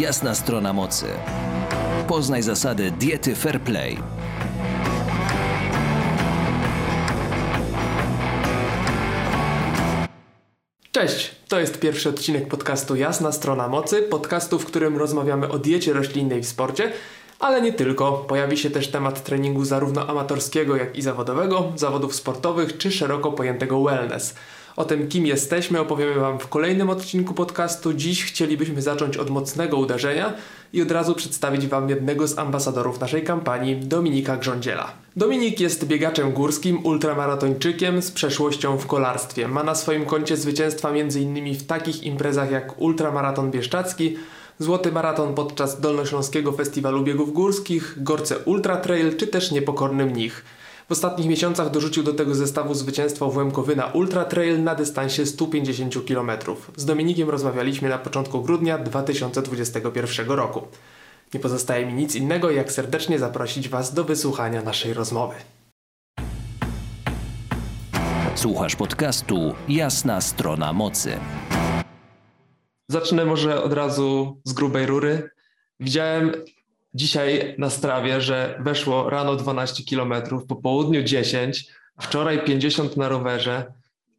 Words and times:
Jasna 0.00 0.34
strona 0.34 0.72
mocy. 0.72 1.06
Poznaj 2.08 2.42
zasady 2.42 2.90
diety 2.90 3.34
Fair 3.34 3.60
Play. 3.60 3.96
Cześć, 10.92 11.34
to 11.48 11.60
jest 11.60 11.80
pierwszy 11.80 12.08
odcinek 12.08 12.48
podcastu 12.48 12.96
Jasna 12.96 13.32
Strona 13.32 13.68
Mocy, 13.68 14.02
podcastu, 14.02 14.58
w 14.58 14.66
którym 14.66 14.96
rozmawiamy 14.96 15.48
o 15.48 15.58
diecie 15.58 15.92
roślinnej 15.92 16.42
w 16.42 16.48
sporcie, 16.48 16.92
ale 17.38 17.62
nie 17.62 17.72
tylko. 17.72 18.12
Pojawi 18.12 18.56
się 18.56 18.70
też 18.70 18.88
temat 18.88 19.24
treningu 19.24 19.64
zarówno 19.64 20.06
amatorskiego, 20.06 20.76
jak 20.76 20.96
i 20.96 21.02
zawodowego, 21.02 21.72
zawodów 21.76 22.14
sportowych 22.14 22.78
czy 22.78 22.92
szeroko 22.92 23.32
pojętego 23.32 23.82
wellness. 23.82 24.34
O 24.76 24.84
tym, 24.84 25.08
kim 25.08 25.26
jesteśmy, 25.26 25.80
opowiemy 25.80 26.14
Wam 26.14 26.38
w 26.38 26.48
kolejnym 26.48 26.90
odcinku 26.90 27.34
podcastu. 27.34 27.92
Dziś 27.92 28.24
chcielibyśmy 28.24 28.82
zacząć 28.82 29.16
od 29.16 29.30
mocnego 29.30 29.76
uderzenia 29.76 30.32
i 30.72 30.82
od 30.82 30.90
razu 30.90 31.14
przedstawić 31.14 31.66
Wam 31.66 31.88
jednego 31.88 32.26
z 32.26 32.38
ambasadorów 32.38 33.00
naszej 33.00 33.24
kampanii, 33.24 33.76
Dominika 33.76 34.36
Grządziela. 34.36 34.92
Dominik 35.16 35.60
jest 35.60 35.86
biegaczem 35.86 36.32
górskim, 36.32 36.86
ultramaratończykiem 36.86 38.02
z 38.02 38.10
przeszłością 38.10 38.78
w 38.78 38.86
kolarstwie. 38.86 39.48
Ma 39.48 39.62
na 39.62 39.74
swoim 39.74 40.06
koncie 40.06 40.36
zwycięstwa 40.36 40.90
m.in. 40.90 41.54
w 41.54 41.66
takich 41.66 42.02
imprezach 42.02 42.50
jak 42.50 42.80
Ultramaraton 42.80 43.50
Bieszczacki, 43.50 44.16
Złoty 44.60 44.92
Maraton 44.92 45.34
podczas 45.34 45.80
Dolnośląskiego 45.80 46.52
Festiwalu 46.52 47.02
Biegów 47.02 47.32
Górskich, 47.32 47.94
Gorce 47.96 48.38
Ultra 48.38 48.76
Trail 48.76 49.16
czy 49.16 49.26
też 49.26 49.50
Niepokorny 49.50 50.06
Mnich. 50.06 50.44
W 50.90 50.92
ostatnich 50.92 51.28
miesiącach 51.28 51.70
dorzucił 51.70 52.02
do 52.02 52.14
tego 52.14 52.34
zestawu 52.34 52.74
zwycięstwo 52.74 53.30
w 53.30 53.36
Łemkowyna 53.36 53.86
Ultra 53.86 54.24
Trail 54.24 54.62
na 54.62 54.74
dystansie 54.74 55.26
150 55.26 55.94
km. 56.08 56.30
Z 56.76 56.84
Dominikiem 56.84 57.30
rozmawialiśmy 57.30 57.88
na 57.88 57.98
początku 57.98 58.42
grudnia 58.42 58.78
2021 58.78 60.30
roku. 60.30 60.68
Nie 61.34 61.40
pozostaje 61.40 61.86
mi 61.86 61.92
nic 61.92 62.14
innego, 62.14 62.50
jak 62.50 62.72
serdecznie 62.72 63.18
zaprosić 63.18 63.68
Was 63.68 63.94
do 63.94 64.04
wysłuchania 64.04 64.62
naszej 64.62 64.94
rozmowy. 64.94 65.34
Słuchasz 68.34 68.76
podcastu 68.76 69.54
Jasna 69.68 70.20
strona 70.20 70.72
mocy. 70.72 71.18
Zacznę 72.88 73.24
może 73.24 73.62
od 73.62 73.72
razu 73.72 74.40
z 74.44 74.52
grubej 74.52 74.86
rury. 74.86 75.30
Widziałem 75.80 76.32
dzisiaj 76.94 77.54
na 77.58 77.70
strawie, 77.70 78.20
że 78.20 78.58
weszło 78.60 79.10
rano 79.10 79.36
12 79.36 79.82
km, 79.90 80.12
po 80.48 80.56
południu 80.56 81.02
10, 81.02 81.66
wczoraj 82.00 82.44
50 82.44 82.96
na 82.96 83.08
rowerze, 83.08 83.72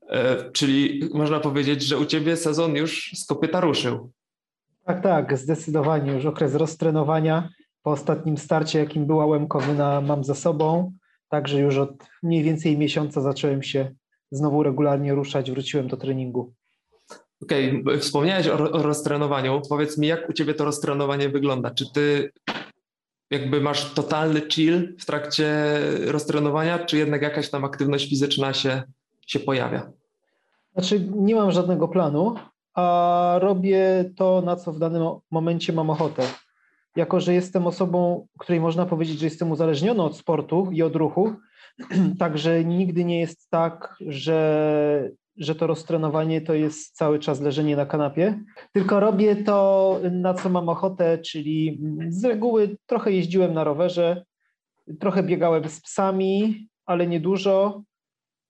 e, 0.10 0.52
czyli 0.52 1.10
można 1.14 1.40
powiedzieć, 1.40 1.84
że 1.84 1.98
u 1.98 2.06
Ciebie 2.06 2.38
sezon 2.38 2.76
już 2.76 3.12
z 3.16 3.26
kopyta 3.26 3.60
ruszył. 3.60 4.12
Tak, 4.86 5.04
tak, 5.04 5.38
zdecydowanie. 5.38 6.12
Już 6.12 6.26
okres 6.26 6.56
roztrenowania 6.56 7.50
po 7.84 7.92
ostatnim 7.92 8.38
starcie, 8.38 8.80
jakim 8.80 9.06
była 9.06 9.26
Łemkowyna, 9.26 10.02
mam 10.02 10.24
za 10.24 10.36
sobą. 10.36 10.94
Także 11.30 11.60
już 11.60 11.78
od 11.78 12.04
mniej 12.24 12.44
więcej 12.44 12.78
miesiąca 12.78 13.22
zacząłem 13.22 13.64
się 13.64 13.92
znowu 14.32 14.64
regularnie 14.64 15.14
ruszać, 15.14 15.52
wróciłem 15.52 15.88
do 15.88 15.98
treningu. 15.98 16.54
Okej, 17.44 17.82
okay. 17.82 18.00
wspomniałeś 18.00 18.48
o, 18.48 18.72
o 18.72 18.84
roztrenowaniu. 18.84 19.62
Powiedz 19.70 19.98
mi, 19.98 20.08
jak 20.08 20.30
u 20.30 20.34
Ciebie 20.34 20.54
to 20.54 20.66
roztrenowanie 20.66 21.30
wygląda? 21.30 21.72
Czy 21.72 21.92
Ty 21.94 22.32
jakby 23.32 23.62
masz 23.62 23.94
totalny 23.94 24.42
chill 24.50 24.98
w 25.00 25.06
trakcie 25.06 25.80
roztrenowania, 26.06 26.80
czy 26.80 26.98
jednak 26.98 27.22
jakaś 27.22 27.50
tam 27.50 27.66
aktywność 27.66 28.10
fizyczna 28.10 28.54
się, 28.54 28.84
się 29.28 29.40
pojawia? 29.40 29.92
Znaczy, 30.74 31.08
nie 31.16 31.36
mam 31.36 31.52
żadnego 31.52 31.88
planu, 31.88 32.36
a 32.74 33.36
robię 33.42 34.12
to, 34.16 34.42
na 34.42 34.56
co 34.56 34.72
w 34.72 34.80
danym 34.80 35.04
momencie 35.32 35.74
mam 35.74 35.90
ochotę. 35.90 36.24
Jako, 36.96 37.20
że 37.20 37.34
jestem 37.34 37.68
osobą, 37.68 38.28
której 38.40 38.62
można 38.62 38.86
powiedzieć, 38.86 39.20
że 39.20 39.26
jestem 39.26 39.52
uzależniony 39.52 40.04
od 40.04 40.18
sportu 40.18 40.70
i 40.72 40.84
od 40.84 40.96
ruchu, 40.96 41.34
także 42.20 42.66
nigdy 42.66 43.06
nie 43.06 43.20
jest 43.20 43.50
tak, 43.50 43.96
że 44.08 45.12
że 45.38 45.56
to 45.56 45.68
roztrenowanie 45.68 46.42
to 46.42 46.54
jest 46.54 46.96
cały 46.96 47.20
czas 47.20 47.42
leżenie 47.42 47.76
na 47.76 47.86
kanapie, 47.86 48.40
tylko 48.74 49.00
robię 49.00 49.36
to, 49.36 50.00
na 50.12 50.34
co 50.34 50.50
mam 50.50 50.70
ochotę, 50.70 51.18
czyli 51.18 51.82
z 52.10 52.26
reguły 52.26 52.78
trochę 52.86 53.12
jeździłem 53.12 53.54
na 53.54 53.64
rowerze, 53.64 54.24
trochę 55.00 55.24
biegałem 55.24 55.70
z 55.70 55.82
psami, 55.82 56.68
ale 56.86 57.08
nie 57.08 57.20
dużo. 57.20 57.84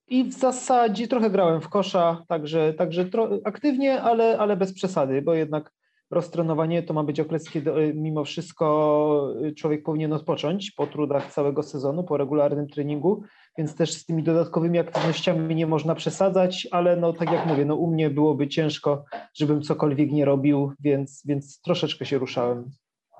I 0.08 0.24
w 0.24 0.32
zasadzie 0.32 1.08
trochę 1.08 1.30
grałem 1.30 1.60
w 1.60 1.68
kosza, 1.68 2.24
także, 2.28 2.74
także 2.74 3.10
aktywnie, 3.44 4.02
ale, 4.02 4.38
ale 4.38 4.56
bez 4.56 4.74
przesady, 4.74 5.22
bo 5.22 5.34
jednak 5.34 5.72
roztrenowanie 6.10 6.82
to 6.82 6.94
ma 6.94 7.04
być 7.04 7.20
okres, 7.20 7.50
kiedy 7.50 7.72
e, 7.72 7.94
mimo 7.94 8.24
wszystko 8.24 9.34
człowiek 9.56 9.82
powinien 9.82 10.12
odpocząć 10.12 10.70
po 10.70 10.86
trudach 10.86 11.32
całego 11.32 11.62
sezonu, 11.62 12.04
po 12.04 12.16
regularnym 12.16 12.68
treningu 12.68 13.22
więc 13.58 13.74
też 13.74 13.92
z 13.92 14.06
tymi 14.06 14.22
dodatkowymi 14.22 14.78
aktywnościami 14.78 15.54
nie 15.54 15.66
można 15.66 15.94
przesadzać, 15.94 16.68
ale 16.70 16.96
no 16.96 17.12
tak 17.12 17.32
jak 17.32 17.46
mówię, 17.46 17.64
no 17.64 17.74
u 17.74 17.90
mnie 17.90 18.10
byłoby 18.10 18.48
ciężko, 18.48 19.04
żebym 19.34 19.62
cokolwiek 19.62 20.12
nie 20.12 20.24
robił, 20.24 20.72
więc, 20.80 21.22
więc 21.24 21.60
troszeczkę 21.60 22.06
się 22.06 22.18
ruszałem. 22.18 22.70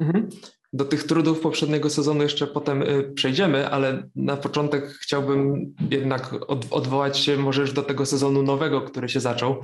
Mhm. 0.01 0.29
Do 0.73 0.85
tych 0.85 1.05
trudów 1.05 1.41
poprzedniego 1.41 1.91
sezonu 1.91 2.23
jeszcze 2.23 2.47
potem 2.47 2.83
y, 2.83 3.13
przejdziemy, 3.15 3.69
ale 3.69 4.03
na 4.17 4.37
początek 4.37 4.85
chciałbym 4.85 5.75
jednak 5.91 6.35
odwołać 6.71 7.19
się 7.19 7.37
może 7.37 7.61
już 7.61 7.73
do 7.73 7.83
tego 7.83 8.07
sezonu 8.07 8.43
nowego, 8.43 8.81
który 8.81 9.09
się 9.09 9.21
zaczął. 9.21 9.57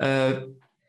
E, 0.00 0.42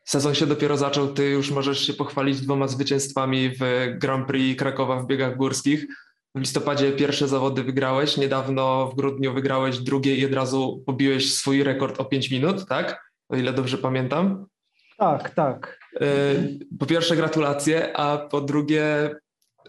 sezon 0.05 0.35
się 0.35 0.45
dopiero 0.45 0.77
zaczął, 0.77 1.07
ty 1.07 1.29
już 1.29 1.51
możesz 1.51 1.87
się 1.87 1.93
pochwalić 1.93 2.41
dwoma 2.41 2.67
zwycięstwami 2.67 3.49
w 3.49 3.61
Grand 3.97 4.27
Prix 4.27 4.59
Krakowa 4.59 5.01
w 5.01 5.07
biegach 5.07 5.37
górskich 5.37 5.87
w 6.35 6.39
listopadzie 6.39 6.91
pierwsze 6.91 7.27
zawody 7.27 7.63
wygrałeś, 7.63 8.17
niedawno 8.17 8.87
w 8.87 8.95
grudniu 8.95 9.33
wygrałeś 9.33 9.79
drugie 9.79 10.15
i 10.15 10.25
od 10.25 10.33
razu 10.33 10.83
pobiłeś 10.85 11.33
swój 11.33 11.63
rekord 11.63 11.99
o 11.99 12.05
5 12.05 12.31
minut, 12.31 12.65
tak? 12.67 13.11
O 13.29 13.35
ile 13.35 13.53
dobrze 13.53 13.77
pamiętam. 13.77 14.45
Tak, 14.97 15.29
tak. 15.29 15.79
E, 16.01 16.05
po 16.79 16.85
pierwsze 16.85 17.15
gratulacje, 17.15 17.97
a 17.97 18.17
po 18.17 18.41
drugie 18.41 19.09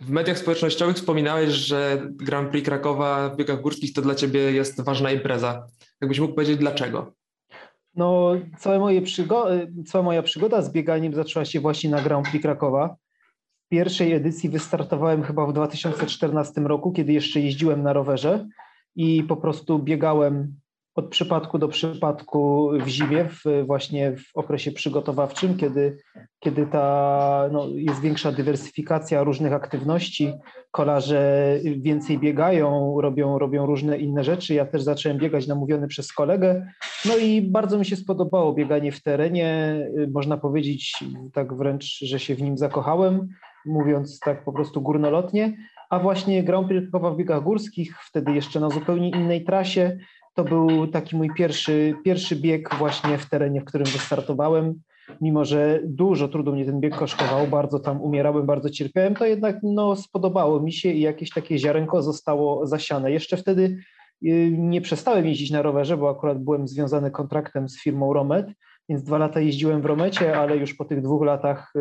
w 0.00 0.10
mediach 0.10 0.38
społecznościowych 0.38 0.96
wspominałeś, 0.96 1.50
że 1.50 2.02
Grand 2.10 2.50
Prix 2.50 2.68
Krakowa 2.68 3.28
w 3.28 3.36
biegach 3.36 3.60
górskich 3.60 3.92
to 3.92 4.02
dla 4.02 4.14
ciebie 4.14 4.40
jest 4.40 4.80
ważna 4.80 5.10
impreza. 5.10 5.66
Jakbyś 6.00 6.20
mógł 6.20 6.34
powiedzieć 6.34 6.56
dlaczego? 6.56 7.12
No, 7.94 8.32
całe 8.58 8.78
moje 8.78 9.02
przygo- 9.02 9.66
cała 9.86 10.04
moja 10.04 10.22
przygoda 10.22 10.62
z 10.62 10.72
bieganiem 10.72 11.14
zaczęła 11.14 11.44
się 11.44 11.60
właśnie 11.60 11.90
na 11.90 12.02
Grand 12.02 12.28
Prix 12.28 12.42
Krakowa 12.42 12.96
pierwszej 13.72 14.12
edycji 14.12 14.48
wystartowałem 14.48 15.22
chyba 15.22 15.46
w 15.46 15.52
2014 15.52 16.60
roku, 16.60 16.92
kiedy 16.92 17.12
jeszcze 17.12 17.40
jeździłem 17.40 17.82
na 17.82 17.92
rowerze 17.92 18.46
i 18.96 19.22
po 19.22 19.36
prostu 19.36 19.78
biegałem 19.78 20.54
od 20.94 21.08
przypadku 21.08 21.58
do 21.58 21.68
przypadku 21.68 22.70
w 22.84 22.88
zimie, 22.88 23.28
w, 23.28 23.66
właśnie 23.66 24.16
w 24.16 24.36
okresie 24.36 24.72
przygotowawczym, 24.72 25.56
kiedy, 25.56 25.98
kiedy 26.38 26.66
ta, 26.66 27.48
no, 27.52 27.66
jest 27.74 28.00
większa 28.00 28.32
dywersyfikacja 28.32 29.22
różnych 29.22 29.52
aktywności, 29.52 30.32
kolarze 30.70 31.58
więcej 31.76 32.18
biegają, 32.18 32.96
robią, 33.00 33.38
robią 33.38 33.66
różne 33.66 33.98
inne 33.98 34.24
rzeczy. 34.24 34.54
Ja 34.54 34.66
też 34.66 34.82
zacząłem 34.82 35.18
biegać 35.18 35.46
namówiony 35.46 35.88
przez 35.88 36.12
kolegę, 36.12 36.66
no 37.04 37.16
i 37.16 37.42
bardzo 37.42 37.78
mi 37.78 37.84
się 37.84 37.96
spodobało 37.96 38.52
bieganie 38.52 38.92
w 38.92 39.02
terenie. 39.02 39.78
Można 40.14 40.36
powiedzieć 40.36 41.04
tak 41.32 41.54
wręcz, 41.54 41.98
że 41.98 42.18
się 42.18 42.34
w 42.34 42.42
nim 42.42 42.58
zakochałem 42.58 43.28
mówiąc 43.66 44.20
tak 44.20 44.44
po 44.44 44.52
prostu 44.52 44.82
górnolotnie, 44.82 45.56
a 45.90 45.98
właśnie 45.98 46.42
Grand 46.42 46.68
Prix 46.68 46.88
w 46.92 47.16
biegach 47.16 47.42
górskich, 47.42 47.96
wtedy 48.02 48.32
jeszcze 48.32 48.60
na 48.60 48.70
zupełnie 48.70 49.10
innej 49.10 49.44
trasie, 49.44 49.98
to 50.34 50.44
był 50.44 50.86
taki 50.86 51.16
mój 51.16 51.30
pierwszy, 51.36 51.94
pierwszy 52.04 52.36
bieg 52.36 52.74
właśnie 52.74 53.18
w 53.18 53.28
terenie, 53.28 53.60
w 53.60 53.64
którym 53.64 53.86
wystartowałem. 53.86 54.74
Mimo, 55.20 55.44
że 55.44 55.80
dużo 55.84 56.28
trudu 56.28 56.52
mnie 56.52 56.64
ten 56.64 56.80
bieg 56.80 56.96
kosztował, 56.96 57.46
bardzo 57.46 57.80
tam 57.80 58.02
umierałem, 58.02 58.46
bardzo 58.46 58.70
cierpiałem, 58.70 59.14
to 59.14 59.26
jednak 59.26 59.56
no, 59.62 59.96
spodobało 59.96 60.60
mi 60.60 60.72
się 60.72 60.90
i 60.90 61.00
jakieś 61.00 61.30
takie 61.30 61.58
ziarenko 61.58 62.02
zostało 62.02 62.66
zasiane. 62.66 63.12
Jeszcze 63.12 63.36
wtedy 63.36 63.78
y, 64.26 64.54
nie 64.58 64.80
przestałem 64.80 65.26
jeździć 65.26 65.50
na 65.50 65.62
rowerze, 65.62 65.96
bo 65.96 66.10
akurat 66.10 66.44
byłem 66.44 66.68
związany 66.68 67.10
kontraktem 67.10 67.68
z 67.68 67.82
firmą 67.82 68.12
Romet, 68.12 68.46
więc 68.88 69.02
dwa 69.02 69.18
lata 69.18 69.40
jeździłem 69.40 69.82
w 69.82 69.84
Romecie, 69.84 70.36
ale 70.36 70.56
już 70.56 70.74
po 70.74 70.84
tych 70.84 71.02
dwóch 71.02 71.24
latach 71.24 71.72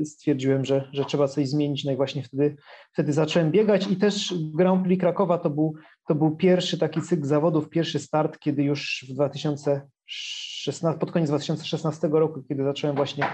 y, 0.00 0.04
stwierdziłem, 0.04 0.64
że, 0.64 0.88
że 0.92 1.04
trzeba 1.04 1.28
coś 1.28 1.48
zmienić. 1.48 1.84
No 1.84 1.92
i 1.92 1.96
właśnie 1.96 2.22
wtedy, 2.22 2.56
wtedy 2.92 3.12
zacząłem 3.12 3.50
biegać 3.50 3.90
i 3.90 3.96
też 3.96 4.34
Grand 4.54 4.84
Prix 4.84 5.00
Krakowa 5.00 5.38
to 5.38 5.50
był, 5.50 5.74
to 6.08 6.14
był 6.14 6.36
pierwszy 6.36 6.78
taki 6.78 7.02
cykl 7.02 7.24
zawodów, 7.24 7.68
pierwszy 7.68 7.98
start, 7.98 8.38
kiedy 8.38 8.62
już 8.62 9.06
w 9.08 9.12
2016, 9.12 10.98
pod 11.00 11.12
koniec 11.12 11.28
2016 11.28 12.08
roku, 12.12 12.42
kiedy 12.48 12.64
zacząłem 12.64 12.96
właśnie 12.96 13.24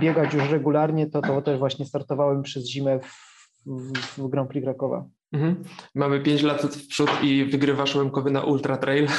biegać 0.00 0.34
już 0.34 0.50
regularnie, 0.50 1.06
to, 1.06 1.22
to 1.22 1.42
też 1.42 1.58
właśnie 1.58 1.86
startowałem 1.86 2.42
przez 2.42 2.70
zimę 2.70 3.00
w, 3.00 3.28
w, 3.66 4.18
w 4.18 4.28
Grand 4.28 4.50
Prix 4.50 4.64
Krakowa. 4.64 5.04
Mhm. 5.32 5.62
Mamy 5.94 6.20
5 6.20 6.42
lat 6.42 6.62
w 6.62 6.88
przód 6.88 7.10
i 7.22 7.44
wygrywasz 7.44 7.96
Łemkowy 7.96 8.30
na 8.30 8.42
Ultra 8.42 8.76
Trail. 8.76 9.08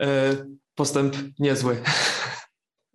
E, 0.00 0.32
postęp 0.74 1.16
niezły. 1.38 1.76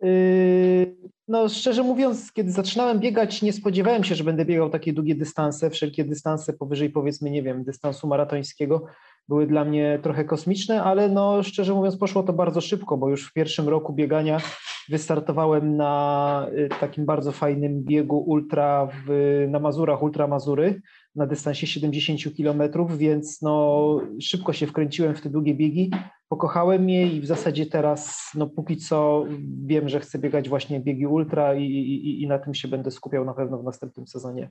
Yy, 0.01 0.97
no 1.27 1.49
szczerze 1.49 1.83
mówiąc, 1.83 2.31
kiedy 2.31 2.51
zaczynałem 2.51 2.99
biegać, 2.99 3.41
nie 3.41 3.53
spodziewałem 3.53 4.03
się, 4.03 4.15
że 4.15 4.23
będę 4.23 4.45
biegał 4.45 4.69
takie 4.69 4.93
długie 4.93 5.15
dystanse. 5.15 5.69
Wszelkie 5.69 6.03
dystanse 6.05 6.53
powyżej 6.53 6.89
powiedzmy, 6.89 7.29
nie 7.29 7.43
wiem, 7.43 7.63
dystansu 7.63 8.07
maratońskiego 8.07 8.85
były 9.27 9.47
dla 9.47 9.65
mnie 9.65 9.99
trochę 10.03 10.25
kosmiczne, 10.25 10.83
ale 10.83 11.09
no 11.09 11.43
szczerze 11.43 11.73
mówiąc 11.73 11.97
poszło 11.97 12.23
to 12.23 12.33
bardzo 12.33 12.61
szybko, 12.61 12.97
bo 12.97 13.09
już 13.09 13.29
w 13.29 13.33
pierwszym 13.33 13.69
roku 13.69 13.93
biegania 13.93 14.41
wystartowałem 14.89 15.77
na 15.77 16.47
y, 16.57 16.69
takim 16.79 17.05
bardzo 17.05 17.31
fajnym 17.31 17.83
biegu 17.83 18.17
ultra 18.17 18.87
w, 19.05 19.45
na 19.49 19.59
Mazurach, 19.59 20.03
Ultra 20.03 20.27
Mazury 20.27 20.81
na 21.17 21.27
dystansie 21.27 21.67
70 21.67 22.19
km, 22.37 22.87
więc 22.97 23.41
no 23.41 24.01
szybko 24.21 24.53
się 24.53 24.67
wkręciłem 24.67 25.15
w 25.15 25.21
te 25.21 25.29
długie 25.29 25.55
biegi, 25.55 25.91
pokochałem 26.29 26.89
je 26.89 27.07
i 27.07 27.21
w 27.21 27.25
zasadzie 27.25 27.65
teraz 27.65 28.31
no 28.35 28.47
póki 28.47 28.77
co 28.77 29.25
wiem, 29.65 29.89
że 29.89 29.99
chcę 29.99 30.19
biegać 30.19 30.49
właśnie 30.49 30.79
biegi 30.79 31.07
ultra 31.07 31.55
i, 31.55 31.63
i, 31.63 32.23
i 32.23 32.27
na 32.27 32.39
tym 32.39 32.53
się 32.53 32.67
będę 32.67 32.91
skupiał 32.91 33.25
na 33.25 33.33
pewno 33.33 33.57
w 33.57 33.63
następnym 33.63 34.07
sezonie. 34.07 34.49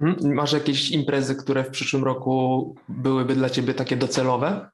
Mhm. 0.00 0.34
Masz 0.34 0.52
jakieś 0.52 0.90
imprezy, 0.90 1.34
które 1.34 1.64
w 1.64 1.70
przyszłym 1.70 2.04
roku 2.04 2.74
byłyby 2.88 3.34
dla 3.34 3.50
Ciebie 3.50 3.74
takie 3.74 3.96
docelowe? 3.96 4.70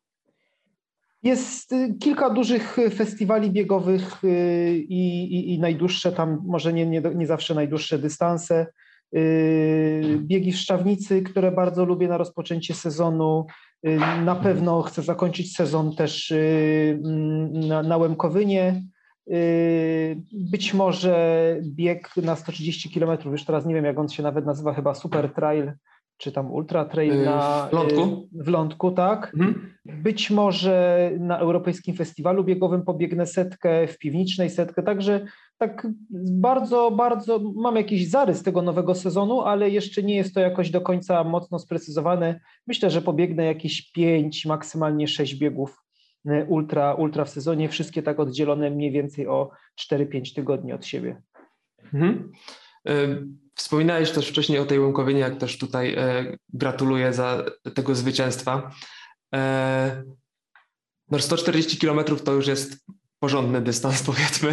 Jest 1.23 1.73
y, 1.73 1.95
kilka 2.01 2.31
dużych 2.31 2.77
festiwali 2.95 3.51
biegowych 3.51 4.25
y, 4.25 4.77
i, 4.89 5.35
i, 5.35 5.55
i 5.55 5.59
najdłuższe, 5.59 6.13
tam 6.13 6.43
może 6.47 6.73
nie, 6.73 6.87
nie, 6.87 7.03
nie 7.15 7.27
zawsze 7.27 7.55
najdłuższe 7.55 7.99
dystanse. 7.99 8.67
Y, 9.17 10.19
biegi 10.21 10.53
w 10.53 10.57
Szczawnicy, 10.57 11.23
które 11.23 11.53
bardzo 11.53 11.85
lubię 11.85 12.09
na 12.09 12.19
rozpoczęcie 12.19 12.75
sezonu. 12.75 13.47
Na 14.25 14.35
pewno 14.35 14.83
chcę 14.83 15.03
zakończyć 15.03 15.57
sezon 15.57 15.97
też 15.97 16.33
mm, 16.33 17.61
na, 17.69 17.83
na 17.83 17.97
Łemkowynie. 17.97 18.83
Być 20.33 20.75
może 20.75 21.57
bieg 21.63 22.17
na 22.17 22.37
130 22.37 22.91
km, 22.91 23.19
już 23.25 23.45
teraz 23.45 23.67
nie 23.67 23.75
wiem 23.75 23.85
jak 23.85 23.99
on 23.99 24.09
się 24.09 24.23
nawet 24.23 24.47
nazywa, 24.47 24.75
chyba 24.75 24.95
Super 24.95 25.33
Trail 25.35 25.73
czy 26.21 26.33
tam 26.33 26.53
Ultra 26.53 26.85
Trail 26.85 27.25
na, 27.25 27.69
w 27.71 27.73
Lądku. 27.73 28.29
W 28.33 28.49
Lądku, 28.49 28.91
tak. 28.91 29.33
Mhm. 29.35 29.75
Być 29.85 30.31
może 30.31 31.11
na 31.19 31.39
Europejskim 31.39 31.97
Festiwalu 31.97 32.45
Biegowym 32.45 32.83
pobiegnę 32.83 33.27
setkę, 33.27 33.87
w 33.87 33.99
Piwnicznej 33.99 34.51
setkę, 34.51 34.83
także 34.83 35.27
tak 35.61 35.87
bardzo, 36.41 36.91
bardzo 36.91 37.39
mam 37.39 37.77
jakiś 37.77 38.09
zarys 38.09 38.43
tego 38.43 38.63
nowego 38.63 38.95
sezonu, 38.95 39.41
ale 39.41 39.71
jeszcze 39.71 40.03
nie 40.03 40.17
jest 40.17 40.35
to 40.35 40.41
jakoś 40.41 40.71
do 40.71 40.81
końca 40.81 41.25
mocno 41.25 41.59
sprecyzowane. 41.59 42.41
Myślę, 42.67 42.91
że 42.91 43.03
pobiegnę 43.03 43.45
jakieś 43.45 43.93
pięć, 43.93 44.47
maksymalnie 44.47 45.09
sześć 45.09 45.35
biegów 45.35 45.83
e, 46.27 46.45
ultra, 46.45 46.95
ultra 46.95 47.25
w 47.25 47.31
sezonie, 47.31 47.69
wszystkie 47.69 48.03
tak 48.03 48.21
oddzielone 48.21 48.71
mniej 48.71 48.93
więcej 48.93 49.29
o 49.29 49.51
4-5 49.81 50.35
tygodni 50.35 50.73
od 50.73 50.87
siebie. 50.87 51.23
Mhm. 51.95 52.33
Wspominałeś 53.55 54.11
też 54.11 54.29
wcześniej 54.29 54.59
o 54.59 54.67
tej 54.67 54.81
Łąkowinie, 54.81 55.21
jak 55.21 55.37
też 55.37 55.59
tutaj 55.59 55.95
e, 55.95 56.37
gratuluję 56.49 57.13
za 57.13 57.45
tego 57.75 57.95
zwycięstwa. 57.95 58.71
E, 59.35 60.03
no 61.11 61.19
140 61.19 61.79
km 61.79 62.05
to 62.25 62.33
już 62.33 62.47
jest 62.47 62.87
porządny 63.19 63.61
dystans, 63.61 64.03
powiedzmy. 64.13 64.53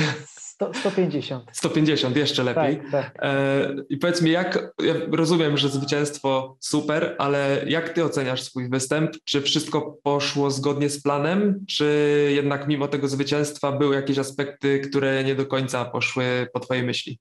100, 0.58 0.74
150. 0.74 1.46
150, 1.52 2.18
jeszcze 2.18 2.44
lepiej. 2.44 2.78
Tak, 2.78 2.92
tak. 2.92 3.18
E, 3.22 3.76
I 3.90 3.98
powiedz 3.98 4.22
mi, 4.22 4.32
jak, 4.32 4.74
ja 4.84 4.94
rozumiem, 5.12 5.58
że 5.58 5.70
zwycięstwo 5.70 6.58
super, 6.60 7.16
ale 7.18 7.64
jak 7.68 7.90
ty 7.90 8.04
oceniasz 8.04 8.42
swój 8.42 8.70
występ? 8.70 9.12
Czy 9.26 9.42
wszystko 9.42 9.98
poszło 10.04 10.52
zgodnie 10.52 10.90
z 10.90 11.02
planem, 11.02 11.66
czy 11.68 12.30
jednak 12.36 12.68
mimo 12.68 12.88
tego 12.88 13.08
zwycięstwa 13.08 13.72
były 13.72 13.96
jakieś 13.96 14.18
aspekty, 14.18 14.80
które 14.80 15.24
nie 15.24 15.36
do 15.36 15.46
końca 15.46 15.86
poszły 15.86 16.48
po 16.54 16.60
twojej 16.60 16.84
myśli? 16.84 17.20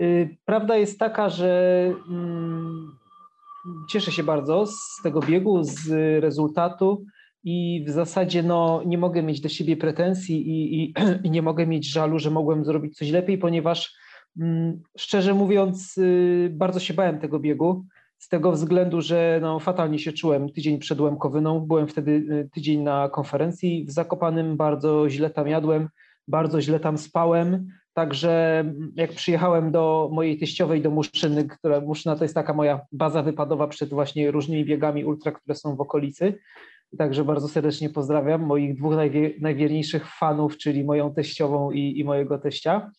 Y, 0.00 0.36
prawda 0.44 0.76
jest 0.76 0.98
taka, 0.98 1.28
że 1.28 1.84
mm, 2.08 2.98
cieszę 3.90 4.12
się 4.12 4.22
bardzo 4.22 4.66
z 4.66 5.02
tego 5.02 5.20
biegu, 5.20 5.64
z 5.64 5.88
rezultatu 6.22 7.04
i 7.44 7.84
w 7.86 7.90
zasadzie 7.90 8.42
no, 8.42 8.82
nie 8.86 8.98
mogę 8.98 9.22
mieć 9.22 9.40
do 9.40 9.48
siebie 9.48 9.76
pretensji 9.76 10.48
i, 10.48 10.82
i, 10.82 10.94
i 11.24 11.30
nie 11.30 11.42
mogę 11.42 11.66
mieć 11.66 11.92
żalu, 11.92 12.18
że 12.18 12.30
mogłem 12.30 12.64
zrobić 12.64 12.96
coś 12.96 13.10
lepiej, 13.10 13.38
ponieważ 13.38 13.94
mm, 14.40 14.82
szczerze 14.98 15.34
mówiąc, 15.34 15.98
y, 15.98 16.50
bardzo 16.52 16.80
się 16.80 16.94
bałem 16.94 17.18
tego 17.18 17.38
biegu. 17.38 17.84
Z 18.18 18.28
tego 18.28 18.52
względu, 18.52 19.00
że 19.00 19.38
no, 19.42 19.58
fatalnie 19.58 19.98
się 19.98 20.12
czułem 20.12 20.52
tydzień 20.52 20.78
przed 20.78 21.00
Łemkowyną. 21.00 21.60
Byłem 21.60 21.88
wtedy 21.88 22.10
y, 22.10 22.48
tydzień 22.52 22.82
na 22.82 23.08
konferencji 23.08 23.84
w 23.84 23.90
Zakopanym, 23.90 24.56
bardzo 24.56 25.10
źle 25.10 25.30
tam 25.30 25.48
jadłem, 25.48 25.88
bardzo 26.28 26.60
źle 26.60 26.80
tam 26.80 26.98
spałem. 26.98 27.66
Także 27.92 28.64
jak 28.96 29.12
przyjechałem 29.12 29.72
do 29.72 30.10
mojej 30.12 30.38
teściowej, 30.38 30.82
do 30.82 30.90
Muszyny, 30.90 31.44
która 31.44 31.80
Muszyna 31.80 32.16
to 32.16 32.24
jest 32.24 32.34
taka 32.34 32.54
moja 32.54 32.80
baza 32.92 33.22
wypadowa 33.22 33.66
przed 33.68 33.90
właśnie 33.90 34.30
różnymi 34.30 34.64
biegami 34.64 35.04
ultra, 35.04 35.32
które 35.32 35.54
są 35.54 35.76
w 35.76 35.80
okolicy. 35.80 36.38
Także 36.98 37.24
bardzo 37.24 37.48
serdecznie 37.48 37.90
pozdrawiam 37.90 38.42
moich 38.42 38.76
dwóch 38.76 38.94
najwierniejszych 39.40 40.06
fanów, 40.18 40.56
czyli 40.56 40.84
moją 40.84 41.14
teściową 41.14 41.70
i, 41.70 41.98
i 41.98 42.04
mojego 42.04 42.38
teścia. 42.38 42.90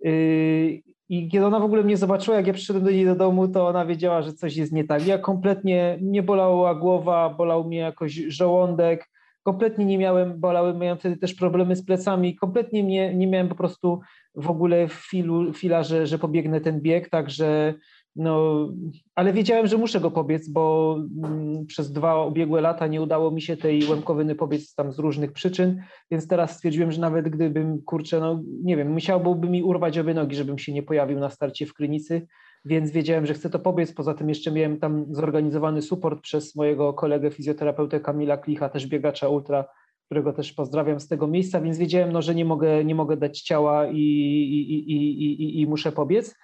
Yy, 0.00 0.80
I 1.08 1.28
kiedy 1.28 1.46
ona 1.46 1.60
w 1.60 1.64
ogóle 1.64 1.82
mnie 1.82 1.96
zobaczyła, 1.96 2.36
jak 2.36 2.46
ja 2.46 2.52
przyszedłem 2.52 2.84
do 2.84 2.90
niej 2.90 3.04
do 3.04 3.14
domu, 3.14 3.48
to 3.48 3.68
ona 3.68 3.86
wiedziała, 3.86 4.22
że 4.22 4.32
coś 4.32 4.56
jest 4.56 4.72
nie 4.72 4.84
tak. 4.84 5.06
Ja 5.06 5.18
kompletnie 5.18 5.98
nie 6.02 6.22
bolała 6.22 6.74
głowa, 6.74 7.30
bolał 7.30 7.64
mnie 7.64 7.78
jakoś 7.78 8.12
żołądek, 8.12 9.10
kompletnie 9.42 9.84
nie 9.84 9.98
miałem, 9.98 10.40
bolały, 10.40 10.74
miałem 10.74 10.98
wtedy 10.98 11.16
też 11.16 11.34
problemy 11.34 11.76
z 11.76 11.84
plecami, 11.84 12.36
kompletnie 12.36 12.82
nie, 12.82 13.14
nie 13.14 13.26
miałem 13.26 13.48
po 13.48 13.54
prostu 13.54 14.00
w 14.34 14.50
ogóle 14.50 14.88
filu, 14.88 15.52
fila, 15.52 15.82
że, 15.82 16.06
że 16.06 16.18
pobiegnę 16.18 16.60
ten 16.60 16.80
bieg, 16.80 17.08
także 17.08 17.74
no, 18.16 18.68
ale 19.14 19.32
wiedziałem, 19.32 19.66
że 19.66 19.78
muszę 19.78 20.00
go 20.00 20.10
pobiec, 20.10 20.48
bo 20.48 20.96
mm, 21.24 21.66
przez 21.66 21.92
dwa 21.92 22.26
ubiegłe 22.26 22.60
lata 22.60 22.86
nie 22.86 23.02
udało 23.02 23.30
mi 23.30 23.42
się 23.42 23.56
tej 23.56 23.84
łemkowyny 23.84 24.34
pobiec 24.34 24.74
tam 24.74 24.92
z 24.92 24.98
różnych 24.98 25.32
przyczyn, 25.32 25.82
więc 26.10 26.28
teraz 26.28 26.56
stwierdziłem, 26.56 26.92
że 26.92 27.00
nawet 27.00 27.28
gdybym, 27.28 27.82
kurczę, 27.82 28.20
no 28.20 28.42
nie 28.62 28.76
wiem, 28.76 28.92
musiałby 28.92 29.48
mi 29.48 29.62
urwać 29.62 29.98
obie 29.98 30.14
nogi, 30.14 30.36
żebym 30.36 30.58
się 30.58 30.72
nie 30.72 30.82
pojawił 30.82 31.18
na 31.18 31.30
starcie 31.30 31.66
w 31.66 31.74
Krynicy, 31.74 32.26
więc 32.64 32.90
wiedziałem, 32.90 33.26
że 33.26 33.34
chcę 33.34 33.50
to 33.50 33.58
pobiec. 33.58 33.92
Poza 33.92 34.14
tym 34.14 34.28
jeszcze 34.28 34.52
miałem 34.52 34.78
tam 34.78 35.06
zorganizowany 35.10 35.82
support 35.82 36.20
przez 36.20 36.56
mojego 36.56 36.92
kolegę 36.92 37.30
fizjoterapeutę 37.30 38.00
Kamila 38.00 38.36
Klicha, 38.36 38.68
też 38.68 38.86
biegacza 38.86 39.28
ultra, 39.28 39.64
którego 40.06 40.32
też 40.32 40.52
pozdrawiam 40.52 41.00
z 41.00 41.08
tego 41.08 41.26
miejsca, 41.26 41.60
więc 41.60 41.78
wiedziałem, 41.78 42.12
no, 42.12 42.22
że 42.22 42.34
nie 42.34 42.44
mogę, 42.44 42.84
nie 42.84 42.94
mogę 42.94 43.16
dać 43.16 43.40
ciała 43.40 43.86
i, 43.86 43.96
i, 43.96 44.92
i, 44.92 45.24
i, 45.24 45.60
i 45.60 45.66
muszę 45.66 45.92
pobiec. 45.92 46.34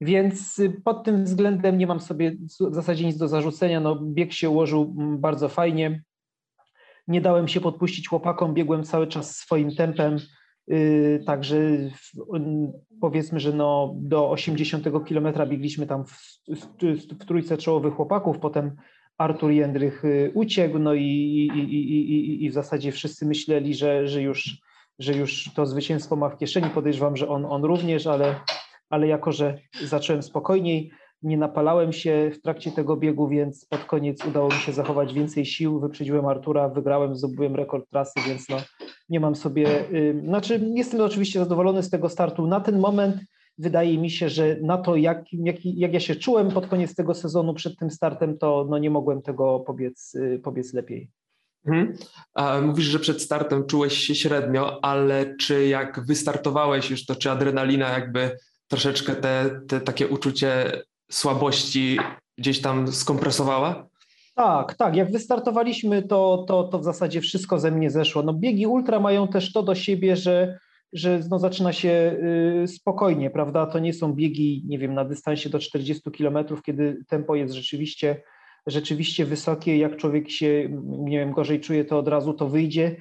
Więc 0.00 0.62
pod 0.84 1.04
tym 1.04 1.24
względem 1.24 1.78
nie 1.78 1.86
mam 1.86 2.00
sobie 2.00 2.36
w 2.70 2.74
zasadzie 2.74 3.06
nic 3.06 3.16
do 3.16 3.28
zarzucenia. 3.28 3.80
No, 3.80 4.00
bieg 4.02 4.32
się 4.32 4.50
ułożył 4.50 4.94
mm, 4.98 5.20
bardzo 5.20 5.48
fajnie. 5.48 6.02
Nie 7.08 7.20
dałem 7.20 7.48
się 7.48 7.60
podpuścić 7.60 8.08
chłopakom, 8.08 8.54
biegłem 8.54 8.84
cały 8.84 9.06
czas 9.06 9.36
swoim 9.36 9.74
tempem. 9.74 10.18
Yy, 10.66 11.22
także 11.26 11.56
powiedzmy, 13.00 13.40
że 13.40 13.52
no 13.52 13.94
do 13.96 14.30
80 14.30 14.84
km 15.08 15.48
biegliśmy 15.48 15.86
tam 15.86 16.04
w, 16.04 16.12
w, 16.48 16.66
w 17.20 17.24
trójce 17.24 17.56
czołowych 17.56 17.94
chłopaków, 17.94 18.38
potem 18.38 18.76
Artur 19.18 19.50
Jędrych 19.50 20.04
y, 20.04 20.30
uciekł, 20.34 20.78
no 20.78 20.94
i, 20.94 21.02
i, 21.02 21.58
i, 21.58 22.44
i, 22.44 22.50
w 22.50 22.52
zasadzie 22.52 22.92
wszyscy 22.92 23.26
myśleli, 23.26 23.74
że, 23.74 24.08
że, 24.08 24.22
już, 24.22 24.58
że 24.98 25.14
już 25.14 25.50
to 25.54 25.66
zwycięstwo 25.66 26.16
ma 26.16 26.28
w 26.28 26.38
kieszeni. 26.38 26.70
Podejrzewam, 26.70 27.16
że 27.16 27.28
on, 27.28 27.44
on 27.44 27.64
również, 27.64 28.06
ale, 28.06 28.34
ale 28.90 29.06
jako, 29.06 29.32
że 29.32 29.58
zacząłem 29.84 30.22
spokojniej, 30.22 30.90
nie 31.22 31.36
napalałem 31.36 31.92
się 31.92 32.30
w 32.34 32.42
trakcie 32.42 32.72
tego 32.72 32.96
biegu, 32.96 33.28
więc 33.28 33.64
pod 33.64 33.84
koniec 33.84 34.26
udało 34.26 34.48
mi 34.48 34.54
się 34.54 34.72
zachować 34.72 35.14
więcej 35.14 35.46
sił, 35.46 35.80
wyprzedziłem 35.80 36.26
Artura, 36.26 36.68
wygrałem, 36.68 37.16
zdobyłem 37.16 37.56
rekord 37.56 37.90
trasy, 37.90 38.20
więc 38.28 38.48
no, 38.48 38.56
nie 39.08 39.20
mam 39.20 39.34
sobie, 39.34 39.90
y, 39.90 40.22
znaczy 40.24 40.70
jestem 40.74 41.00
oczywiście 41.00 41.38
zadowolony 41.38 41.82
z 41.82 41.90
tego 41.90 42.08
startu. 42.08 42.46
Na 42.46 42.60
ten 42.60 42.78
moment 42.78 43.16
wydaje 43.58 43.98
mi 43.98 44.10
się, 44.10 44.28
że 44.28 44.56
na 44.62 44.78
to, 44.78 44.96
jak, 44.96 45.32
jak, 45.32 45.56
jak 45.64 45.92
ja 45.92 46.00
się 46.00 46.16
czułem 46.16 46.50
pod 46.50 46.66
koniec 46.66 46.94
tego 46.94 47.14
sezonu 47.14 47.54
przed 47.54 47.78
tym 47.78 47.90
startem, 47.90 48.38
to 48.38 48.66
no 48.70 48.78
nie 48.78 48.90
mogłem 48.90 49.22
tego 49.22 49.60
pobiec, 49.60 50.14
y, 50.14 50.40
pobiec 50.44 50.74
lepiej. 50.74 51.10
Mhm. 51.66 51.96
Mówisz, 52.66 52.86
że 52.86 52.98
przed 52.98 53.22
startem 53.22 53.66
czułeś 53.66 53.98
się 53.98 54.14
średnio, 54.14 54.84
ale 54.84 55.36
czy 55.36 55.66
jak 55.66 56.06
wystartowałeś 56.06 56.90
już, 56.90 57.06
to 57.06 57.14
czy 57.14 57.30
adrenalina 57.30 57.88
jakby 57.88 58.36
troszeczkę 58.68 59.16
te, 59.16 59.60
te 59.68 59.80
takie 59.80 60.08
uczucie 60.08 60.82
słabości 61.10 61.98
gdzieś 62.38 62.60
tam 62.60 62.92
skompresowała? 62.92 63.88
Tak, 64.34 64.74
tak. 64.74 64.96
Jak 64.96 65.12
wystartowaliśmy, 65.12 66.02
to, 66.02 66.44
to, 66.48 66.64
to 66.64 66.78
w 66.78 66.84
zasadzie 66.84 67.20
wszystko 67.20 67.58
ze 67.58 67.70
mnie 67.70 67.90
zeszło. 67.90 68.22
No, 68.22 68.32
biegi 68.32 68.66
ultra 68.66 69.00
mają 69.00 69.28
też 69.28 69.52
to 69.52 69.62
do 69.62 69.74
siebie, 69.74 70.16
że 70.16 70.58
że 70.92 71.20
no, 71.30 71.38
zaczyna 71.38 71.72
się 71.72 72.16
y, 72.64 72.68
spokojnie, 72.68 73.30
prawda? 73.30 73.66
To 73.66 73.78
nie 73.78 73.92
są 73.92 74.12
biegi, 74.12 74.64
nie 74.66 74.78
wiem, 74.78 74.94
na 74.94 75.04
dystansie 75.04 75.50
do 75.50 75.58
40 75.58 76.10
km, 76.10 76.38
kiedy 76.64 77.04
tempo 77.08 77.34
jest 77.34 77.54
rzeczywiście, 77.54 78.22
rzeczywiście 78.66 79.24
wysokie, 79.24 79.76
jak 79.76 79.96
człowiek 79.96 80.30
się, 80.30 80.68
nie 80.84 81.18
wiem, 81.18 81.32
gorzej 81.32 81.60
czuje, 81.60 81.84
to 81.84 81.98
od 81.98 82.08
razu 82.08 82.34
to 82.34 82.48
wyjdzie. 82.48 82.96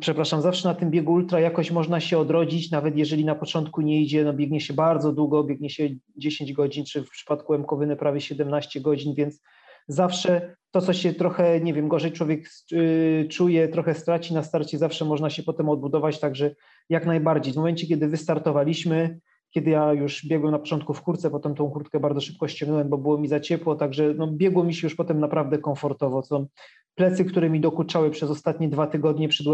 Przepraszam, 0.00 0.42
zawsze 0.42 0.68
na 0.68 0.74
tym 0.74 0.90
biegu 0.90 1.12
ultra 1.12 1.40
jakoś 1.40 1.70
można 1.70 2.00
się 2.00 2.18
odrodzić, 2.18 2.70
nawet 2.70 2.96
jeżeli 2.96 3.24
na 3.24 3.34
początku 3.34 3.80
nie 3.80 4.02
idzie, 4.02 4.24
no 4.24 4.32
biegnie 4.32 4.60
się 4.60 4.74
bardzo 4.74 5.12
długo, 5.12 5.44
biegnie 5.44 5.70
się 5.70 5.88
10 6.16 6.52
godzin, 6.52 6.84
czy 6.84 7.04
w 7.04 7.10
przypadku 7.10 7.54
Emkowyny 7.54 7.96
prawie 7.96 8.20
17 8.20 8.80
godzin, 8.80 9.14
więc 9.14 9.42
zawsze 9.88 10.56
to, 10.70 10.80
co 10.80 10.92
się 10.92 11.12
trochę, 11.12 11.60
nie 11.60 11.74
wiem, 11.74 11.88
gorzej 11.88 12.12
człowiek 12.12 12.48
y, 12.72 13.28
czuje, 13.30 13.68
trochę 13.68 13.94
straci 13.94 14.34
na 14.34 14.42
starcie, 14.42 14.78
zawsze 14.78 15.04
można 15.04 15.30
się 15.30 15.42
potem 15.42 15.68
odbudować, 15.68 16.20
także 16.20 16.54
jak 16.88 17.06
najbardziej. 17.06 17.52
W 17.52 17.56
momencie, 17.56 17.86
kiedy 17.86 18.08
wystartowaliśmy, 18.08 19.20
kiedy 19.50 19.70
ja 19.70 19.92
już 19.92 20.26
biegłem 20.26 20.52
na 20.52 20.58
początku 20.58 20.94
w 20.94 21.02
kurce, 21.02 21.30
potem 21.30 21.54
tą 21.54 21.70
kurtkę 21.70 22.00
bardzo 22.00 22.20
szybko 22.20 22.48
ściągnąłem, 22.48 22.88
bo 22.88 22.98
było 22.98 23.18
mi 23.18 23.28
za 23.28 23.40
ciepło, 23.40 23.74
także 23.74 24.14
no, 24.14 24.26
biegło 24.32 24.64
mi 24.64 24.74
się 24.74 24.86
już 24.86 24.94
potem 24.94 25.20
naprawdę 25.20 25.58
komfortowo. 25.58 26.22
Co 26.22 26.46
plecy, 26.94 27.24
które 27.24 27.50
mi 27.50 27.60
dokuczały 27.60 28.10
przez 28.10 28.30
ostatnie 28.30 28.68
dwa 28.68 28.86
tygodnie 28.86 29.28
przed 29.28 29.46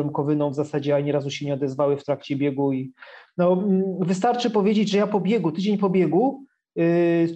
w 0.50 0.54
zasadzie 0.54 0.96
ani 0.96 1.12
razu 1.12 1.30
się 1.30 1.46
nie 1.46 1.54
odezwały 1.54 1.96
w 1.96 2.04
trakcie 2.04 2.36
biegu 2.36 2.72
i 2.72 2.92
no, 3.36 3.52
mm, 3.52 3.82
wystarczy 4.00 4.50
powiedzieć, 4.50 4.90
że 4.90 4.98
ja 4.98 5.06
po 5.06 5.20
biegu, 5.20 5.52
tydzień 5.52 5.78
po 5.78 5.90
biegu 5.90 6.44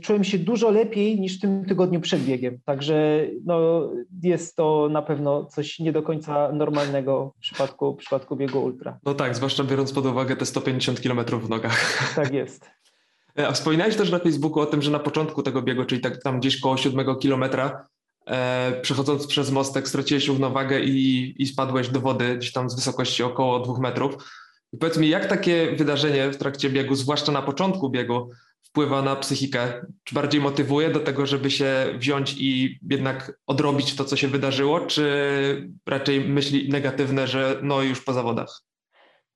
czułem 0.02 0.24
się 0.24 0.38
dużo 0.38 0.70
lepiej 0.70 1.20
niż 1.20 1.38
w 1.38 1.40
tym 1.40 1.64
tygodniu 1.64 2.00
przed 2.00 2.22
biegiem, 2.24 2.58
także 2.64 3.26
no, 3.44 3.88
jest 4.22 4.56
to 4.56 4.88
na 4.90 5.02
pewno 5.02 5.44
coś 5.44 5.78
nie 5.78 5.92
do 5.92 6.02
końca 6.02 6.52
normalnego 6.52 7.32
w 7.36 7.40
przypadku, 7.40 7.94
w 7.94 7.96
przypadku 7.96 8.36
biegu 8.36 8.64
ultra. 8.64 8.98
No 9.04 9.14
tak, 9.14 9.36
zwłaszcza 9.36 9.64
biorąc 9.64 9.92
pod 9.92 10.06
uwagę 10.06 10.36
te 10.36 10.46
150 10.46 11.00
km 11.00 11.24
w 11.40 11.48
nogach. 11.48 12.14
Tak 12.14 12.32
jest. 12.32 12.70
A 13.36 13.52
wspominałeś 13.52 13.96
też 13.96 14.10
na 14.10 14.18
Facebooku 14.18 14.60
o 14.60 14.66
tym, 14.66 14.82
że 14.82 14.90
na 14.90 14.98
początku 14.98 15.42
tego 15.42 15.62
biegu, 15.62 15.84
czyli 15.84 16.00
tak 16.00 16.22
tam 16.22 16.40
gdzieś 16.40 16.60
koło 16.60 16.76
7 16.76 17.16
kilometra, 17.16 17.86
e, 18.26 18.80
przechodząc 18.82 19.26
przez 19.26 19.50
mostek 19.50 19.88
straciłeś 19.88 20.28
równowagę 20.28 20.80
i, 20.80 21.34
i 21.42 21.46
spadłeś 21.46 21.88
do 21.88 22.00
wody 22.00 22.36
gdzieś 22.36 22.52
tam 22.52 22.70
z 22.70 22.74
wysokości 22.74 23.22
około 23.22 23.60
dwóch 23.60 23.78
metrów. 23.78 24.14
I 24.72 24.78
powiedz 24.78 24.98
mi, 24.98 25.08
jak 25.08 25.26
takie 25.26 25.76
wydarzenie 25.76 26.30
w 26.30 26.36
trakcie 26.36 26.70
biegu, 26.70 26.94
zwłaszcza 26.94 27.32
na 27.32 27.42
początku 27.42 27.90
biegu, 27.90 28.30
wpływa 28.78 29.02
na 29.02 29.16
psychikę? 29.16 29.60
Czy 30.04 30.14
bardziej 30.14 30.40
motywuje 30.40 30.90
do 30.90 31.00
tego, 31.00 31.26
żeby 31.26 31.50
się 31.50 31.86
wziąć 31.98 32.34
i 32.38 32.78
jednak 32.90 33.38
odrobić 33.46 33.96
to, 33.96 34.04
co 34.04 34.16
się 34.16 34.28
wydarzyło, 34.28 34.80
czy 34.80 35.70
raczej 35.86 36.20
myśli 36.20 36.68
negatywne, 36.68 37.26
że 37.26 37.60
no 37.62 37.82
już 37.82 38.04
po 38.04 38.12
zawodach? 38.12 38.62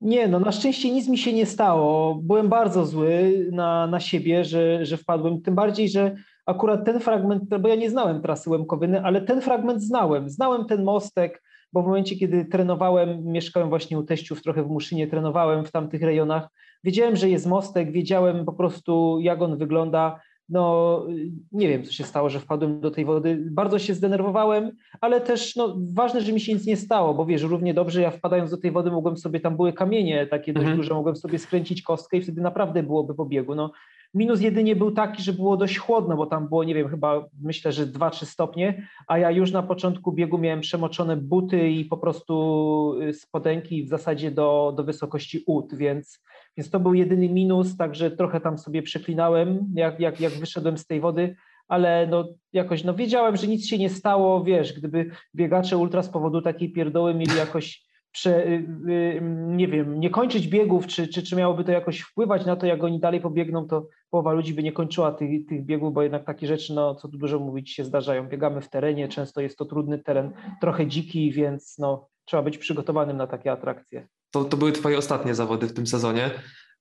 Nie, 0.01 0.29
no 0.29 0.41
na 0.41 0.53
szczęście 0.53 0.91
nic 0.91 1.09
mi 1.09 1.19
się 1.19 1.33
nie 1.33 1.47
stało. 1.47 2.15
Byłem 2.23 2.49
bardzo 2.49 2.87
zły 2.87 3.47
na, 3.53 3.87
na 3.87 4.01
siebie, 4.01 4.45
że, 4.45 4.87
że 4.87 4.97
wpadłem. 4.97 5.43
Tym 5.43 5.55
bardziej, 5.55 5.89
że 5.89 6.17
akurat 6.47 6.85
ten 6.85 7.01
fragment, 7.01 7.59
bo 7.61 7.69
ja 7.69 7.75
nie 7.75 7.91
znałem 7.91 8.23
trasy 8.23 8.51
Łemkowyny, 8.51 9.05
ale 9.05 9.23
ten 9.23 9.41
fragment 9.41 9.83
znałem. 9.83 10.31
Znałem 10.31 10.67
ten 10.67 10.85
mostek, 10.85 11.43
bo 11.73 11.83
w 11.83 11.87
momencie, 11.87 12.17
kiedy 12.17 12.45
trenowałem, 12.45 13.25
mieszkałem 13.25 13.69
właśnie 13.69 13.99
u 13.99 14.03
teściów 14.03 14.43
trochę 14.43 14.63
w 14.63 14.69
Muszynie, 14.69 15.07
trenowałem 15.07 15.65
w 15.65 15.73
tamtych 15.73 16.03
rejonach, 16.03 16.49
wiedziałem, 16.85 17.17
że 17.17 17.29
jest 17.29 17.47
mostek, 17.47 17.93
wiedziałem 17.93 18.45
po 18.45 18.53
prostu, 18.53 19.19
jak 19.21 19.43
on 19.43 19.57
wygląda. 19.57 20.21
No, 20.49 21.07
nie 21.53 21.69
wiem, 21.69 21.85
co 21.85 21.93
się 21.93 22.05
stało, 22.05 22.31
że 22.31 22.41
wpadłem 22.41 22.81
do 22.81 22.91
tej 22.91 23.05
wody. 23.05 23.45
Bardzo 23.51 23.79
się 23.79 23.95
zdenerwowałem, 23.95 24.71
ale 25.01 25.21
też 25.21 25.57
no, 25.57 25.77
ważne, 25.95 26.21
że 26.21 26.33
mi 26.33 26.41
się 26.41 26.55
nic 26.55 26.67
nie 26.67 26.77
stało, 26.77 27.15
bo 27.15 27.27
wiesz, 27.27 27.43
równie 27.43 27.75
dobrze 27.75 28.03
ja 28.03 28.11
wpadając 28.11 28.51
do 28.51 28.57
tej 28.57 28.71
wody 28.71 28.91
mogłem 28.91 29.17
sobie, 29.17 29.41
tam 29.41 29.57
były 29.57 29.73
kamienie 29.73 30.27
takie 30.27 30.53
dość 30.53 30.63
mhm. 30.63 30.77
duże, 30.77 30.95
mogłem 30.95 31.17
sobie 31.17 31.39
skręcić 31.39 31.83
kostkę 31.83 32.17
i 32.17 32.23
wtedy 32.23 32.41
naprawdę 32.41 32.83
byłoby 32.83 33.15
po 33.15 33.25
biegu. 33.25 33.55
No, 33.55 33.73
Minus 34.15 34.41
jedynie 34.41 34.77
był 34.77 34.91
taki, 34.91 35.23
że 35.23 35.33
było 35.33 35.57
dość 35.57 35.79
chłodno, 35.79 36.17
bo 36.17 36.27
tam 36.27 36.49
było, 36.49 36.65
nie 36.65 36.75
wiem, 36.75 36.89
chyba 36.89 37.29
myślę, 37.43 37.73
że 37.73 37.87
2-3 37.87 38.25
stopnie, 38.25 38.89
a 39.07 39.19
ja 39.19 39.31
już 39.31 39.53
na 39.53 39.63
początku 39.63 40.13
biegu 40.13 40.39
miałem 40.39 40.61
przemoczone 40.61 41.17
buty 41.17 41.71
i 41.71 41.85
po 41.85 41.97
prostu 41.97 42.95
y, 43.03 43.13
spodenki 43.13 43.85
w 43.85 43.89
zasadzie 43.89 44.31
do, 44.31 44.73
do 44.77 44.85
wysokości 44.85 45.43
ud, 45.47 45.75
więc, 45.75 46.23
więc 46.57 46.71
to 46.71 46.81
był 46.81 46.95
jedyny 46.95 47.29
minus, 47.29 47.77
także 47.77 48.11
trochę 48.11 48.41
tam 48.41 48.59
sobie 48.59 48.83
przeklinałem, 48.83 49.73
jak, 49.75 50.01
jak, 50.01 50.21
jak 50.21 50.33
wyszedłem 50.33 50.79
z 50.79 50.87
tej 50.87 51.01
wody, 51.01 51.37
ale 51.69 52.07
no 52.07 52.29
jakoś 52.53 52.85
no 52.85 52.95
wiedziałem, 52.95 53.37
że 53.37 53.47
nic 53.47 53.67
się 53.67 53.79
nie 53.79 53.91
stało, 53.91 54.45
wiesz, 54.45 54.73
gdyby 54.73 55.11
biegacze 55.35 55.77
ultra 55.77 56.03
z 56.03 56.09
powodu 56.09 56.43
takiej 56.43 56.73
pierdoły 56.73 57.15
mieli 57.15 57.37
jakoś 57.37 57.93
prze, 58.13 58.47
y, 58.47 58.67
y, 58.89 59.21
nie 59.47 59.69
wiem, 59.69 60.01
nie 60.01 60.11
kończyć 60.11 60.49
biegów, 60.49 60.87
czy, 60.87 61.09
czy, 61.09 61.23
czy 61.23 61.37
miałoby 61.37 61.65
to 61.65 61.73
jakoś 61.73 62.01
wpływać 62.01 62.47
na 62.47 62.57
to, 62.57 62.67
jak 62.67 62.85
oni 62.85 63.01
dalej 63.01 63.21
pobiegną, 63.21 63.67
to 63.67 63.89
połowa 64.11 64.33
ludzi 64.33 64.55
by 64.55 64.63
nie 64.63 64.73
kończyła 64.73 65.13
tych, 65.13 65.47
tych 65.47 65.65
biegów, 65.65 65.95
bo 65.95 66.03
jednak 66.03 66.25
takie 66.25 66.47
rzeczy, 66.47 66.75
no 66.75 66.95
co 66.95 67.09
tu 67.09 67.19
dużo 67.19 67.39
mówić, 67.39 67.71
się 67.71 67.85
zdarzają. 67.85 68.29
Biegamy 68.29 68.61
w 68.61 68.69
terenie, 68.69 69.09
często 69.09 69.41
jest 69.41 69.59
to 69.59 69.65
trudny 69.65 69.99
teren, 69.99 70.33
trochę 70.61 70.87
dziki, 70.87 71.33
więc 71.33 71.79
no, 71.79 72.09
trzeba 72.25 72.43
być 72.43 72.59
przygotowanym 72.59 73.17
na 73.17 73.27
takie 73.27 73.53
atrakcje. 73.53 74.09
To, 74.33 74.45
to 74.45 74.57
były 74.57 74.73
twoje 74.73 74.99
ostatnie 74.99 75.35
zawody 75.35 75.67
w 75.67 75.73
tym 75.73 75.87
sezonie. 75.87 76.31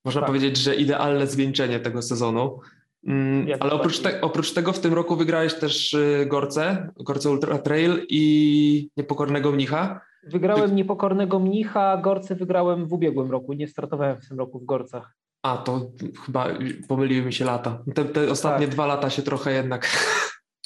Można 0.05 0.21
tak. 0.21 0.27
powiedzieć, 0.27 0.57
że 0.57 0.75
idealne 0.75 1.27
zwieńczenie 1.27 1.79
tego 1.79 2.01
sezonu. 2.01 2.59
Mm, 3.07 3.47
ale 3.59 3.71
oprócz, 3.71 3.99
te, 3.99 4.21
oprócz, 4.21 4.53
tego 4.53 4.73
w 4.73 4.79
tym 4.79 4.93
roku 4.93 5.15
wygrałeś 5.15 5.53
też 5.53 5.93
y, 5.93 6.25
Gorce, 6.29 6.89
Gorce 6.99 7.29
Ultra 7.29 7.57
Trail 7.57 8.05
i 8.09 8.89
Niepokornego 8.97 9.51
Mnicha. 9.51 10.01
Wygrałem 10.23 10.75
Niepokornego 10.75 11.39
Mnicha, 11.39 11.97
Gorce 11.97 12.35
wygrałem 12.35 12.87
w 12.87 12.93
ubiegłym 12.93 13.31
roku, 13.31 13.53
nie 13.53 13.67
startowałem 13.67 14.21
w 14.21 14.27
tym 14.27 14.37
roku 14.37 14.59
w 14.59 14.65
Gorcach. 14.65 15.15
A, 15.43 15.57
to 15.57 15.91
chyba 16.25 16.47
pomyliły 16.87 17.25
mi 17.25 17.33
się 17.33 17.45
lata. 17.45 17.83
Te, 17.95 18.05
te 18.05 18.31
ostatnie 18.31 18.65
tak. 18.65 18.75
dwa 18.75 18.85
lata 18.85 19.09
się 19.09 19.21
trochę 19.21 19.53
jednak 19.53 19.87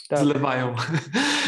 tak. 0.10 0.20
zlewają. 0.20 0.76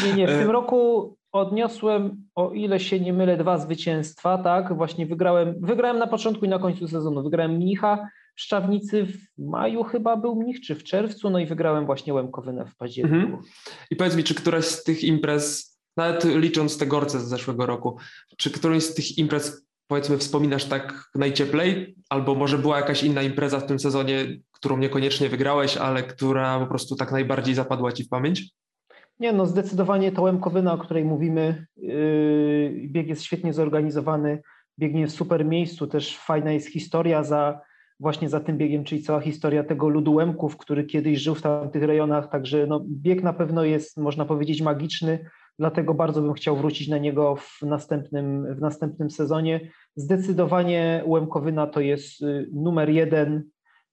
Nie, 0.04 0.12
nie, 0.12 0.26
w 0.26 0.38
tym 0.38 0.50
roku 0.50 1.16
odniosłem, 1.32 2.24
o 2.34 2.50
ile 2.50 2.80
się 2.80 3.00
nie 3.00 3.12
mylę, 3.12 3.36
dwa 3.36 3.58
zwycięstwa, 3.58 4.38
tak, 4.38 4.76
właśnie 4.76 5.06
wygrałem, 5.06 5.54
wygrałem 5.60 5.98
na 5.98 6.06
początku 6.06 6.44
i 6.44 6.48
na 6.48 6.58
końcu 6.58 6.88
sezonu, 6.88 7.22
wygrałem 7.22 7.52
Mnicha, 7.52 8.08
Szczawnicy 8.38 9.06
w 9.06 9.18
maju 9.38 9.84
chyba 9.84 10.16
był 10.16 10.36
Mnich, 10.36 10.60
czy 10.60 10.74
w 10.74 10.84
czerwcu, 10.84 11.30
no 11.30 11.38
i 11.38 11.46
wygrałem 11.46 11.86
właśnie 11.86 12.14
Łemkowynę 12.14 12.66
w 12.66 12.76
październiku. 12.76 13.26
Mhm. 13.26 13.42
I 13.90 13.96
powiedz 13.96 14.16
mi, 14.16 14.24
czy 14.24 14.34
któraś 14.34 14.64
z 14.64 14.84
tych 14.84 15.04
imprez 15.04 15.78
nawet 15.96 16.24
licząc 16.24 16.78
te 16.78 16.86
gorce 16.86 17.20
z 17.20 17.28
zeszłego 17.28 17.66
roku, 17.66 17.98
czy 18.36 18.50
którąś 18.50 18.82
z 18.82 18.94
tych 18.94 19.18
imprez 19.18 19.66
powiedzmy 19.86 20.18
wspominasz 20.18 20.64
tak 20.64 21.10
najcieplej, 21.14 21.96
albo 22.08 22.34
może 22.34 22.58
była 22.58 22.76
jakaś 22.76 23.02
inna 23.02 23.22
impreza 23.22 23.60
w 23.60 23.66
tym 23.66 23.78
sezonie, 23.78 24.26
którą 24.58 24.78
niekoniecznie 24.78 25.28
wygrałeś, 25.28 25.76
ale 25.76 26.02
która 26.02 26.60
po 26.60 26.66
prostu 26.66 26.96
tak 26.96 27.12
najbardziej 27.12 27.54
zapadła 27.54 27.92
ci 27.92 28.04
w 28.04 28.08
pamięć? 28.08 28.50
Nie, 29.20 29.32
no 29.32 29.46
zdecydowanie 29.46 30.12
to 30.12 30.22
Łemkowyna, 30.22 30.72
o 30.72 30.78
której 30.78 31.04
mówimy. 31.04 31.66
Yy, 31.76 32.72
bieg 32.86 33.08
jest 33.08 33.22
świetnie 33.22 33.52
zorganizowany, 33.52 34.42
biegnie 34.78 35.06
w 35.06 35.12
super 35.12 35.44
miejscu, 35.44 35.86
też 35.86 36.18
fajna 36.18 36.52
jest 36.52 36.72
historia 36.72 37.24
za 37.24 37.60
właśnie 38.00 38.28
za 38.28 38.40
tym 38.40 38.58
biegiem, 38.58 38.84
czyli 38.84 39.02
cała 39.02 39.20
historia 39.20 39.64
tego 39.64 39.88
ludu 39.88 40.14
Łemków, 40.14 40.56
który 40.56 40.84
kiedyś 40.84 41.18
żył 41.18 41.34
w 41.34 41.42
tamtych 41.42 41.82
rejonach, 41.82 42.30
także 42.30 42.66
no, 42.66 42.84
bieg 42.86 43.22
na 43.22 43.32
pewno 43.32 43.64
jest, 43.64 43.96
można 43.96 44.24
powiedzieć, 44.24 44.62
magiczny, 44.62 45.30
dlatego 45.58 45.94
bardzo 45.94 46.22
bym 46.22 46.32
chciał 46.32 46.56
wrócić 46.56 46.88
na 46.88 46.98
niego 46.98 47.36
w 47.36 47.62
następnym, 47.62 48.54
w 48.54 48.60
następnym 48.60 49.10
sezonie. 49.10 49.60
Zdecydowanie 49.96 51.02
Łemkowyna 51.06 51.66
to 51.66 51.80
jest 51.80 52.22
y, 52.22 52.48
numer 52.52 52.90
jeden 52.90 53.44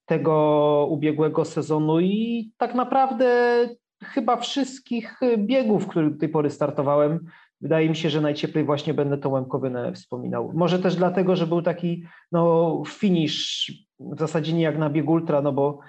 tego 0.06 0.88
ubiegłego 0.90 1.46
sezonu 1.46 2.00
i 2.00 2.52
tak 2.58 2.76
naprawdę 2.76 3.60
chyba 4.04 4.38
wszystkich 4.38 5.20
biegów, 5.38 5.88
które 5.88 6.10
do 6.10 6.18
tej 6.18 6.30
pory 6.30 6.50
startowałem, 6.50 7.20
wydaje 7.62 7.90
mi 7.90 7.96
się, 7.96 8.10
że 8.10 8.22
najcieplej 8.22 8.64
właśnie 8.64 8.94
będę 8.94 9.18
tą 9.18 9.30
Łemkowynę 9.30 9.94
wspominał. 9.94 10.52
Może 10.56 10.80
też 10.80 10.96
dlatego, 10.96 11.36
że 11.36 11.48
był 11.48 11.62
taki 11.62 12.04
no, 12.32 12.84
finish 12.88 13.72
w 14.00 14.20
zasadzie 14.20 14.54
nie 14.54 14.64
jak 14.64 14.78
na 14.78 14.90
biegu 14.90 15.14
ultra, 15.14 15.42
no 15.42 15.52
bo 15.52 15.80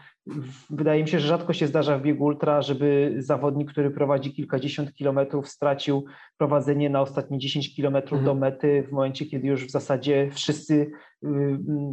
wydaje 0.71 1.03
mi 1.03 1.09
się, 1.09 1.21
że 1.21 1.29
rzadko 1.29 1.53
się 1.53 1.67
zdarza 1.67 1.99
w 1.99 2.03
biegu 2.03 2.25
ultra, 2.25 2.63
żeby 2.63 3.15
zawodnik, 3.19 3.71
który 3.73 3.91
prowadzi 3.91 4.33
kilkadziesiąt 4.33 4.95
kilometrów, 4.95 5.49
stracił 5.49 6.05
prowadzenie 6.39 6.91
na 6.91 7.01
ostatnie 7.01 7.39
10 7.39 7.75
kilometrów 7.75 8.19
mhm. 8.19 8.25
do 8.25 8.41
mety 8.41 8.87
w 8.89 8.93
momencie, 8.93 9.27
kiedy 9.27 9.49
już 9.49 9.67
w 9.67 9.71
zasadzie 9.71 10.31
wszyscy 10.33 10.75
y, 10.75 11.29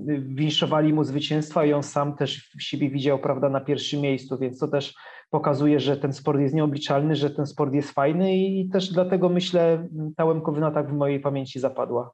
y, 0.10 0.22
winszowali 0.22 0.94
mu 0.94 1.04
zwycięstwa 1.04 1.66
i 1.66 1.74
on 1.74 1.84
sam 1.84 2.16
też 2.16 2.56
siebie 2.60 2.90
widział 2.90 3.20
prawda, 3.20 3.50
na 3.50 3.62
pierwszym 3.62 4.02
miejscu, 4.02 4.38
więc 4.38 4.60
to 4.60 4.68
też 4.68 4.94
pokazuje, 5.30 5.80
że 5.80 5.98
ten 5.98 6.13
sport 6.13 6.40
jest 6.40 6.56
nieobliczalny, 6.56 7.16
że 7.16 7.30
ten 7.30 7.46
sport 7.46 7.74
jest 7.74 7.92
fajny 7.92 8.38
i 8.38 8.70
też 8.70 8.92
dlatego 8.92 9.30
myślę 9.30 9.88
ta 10.18 10.25
Łemkowyna 10.25 10.72
tak 10.72 10.90
w 10.90 10.94
mojej 10.94 11.20
pamięci 11.20 11.60
zapadła 11.60 12.12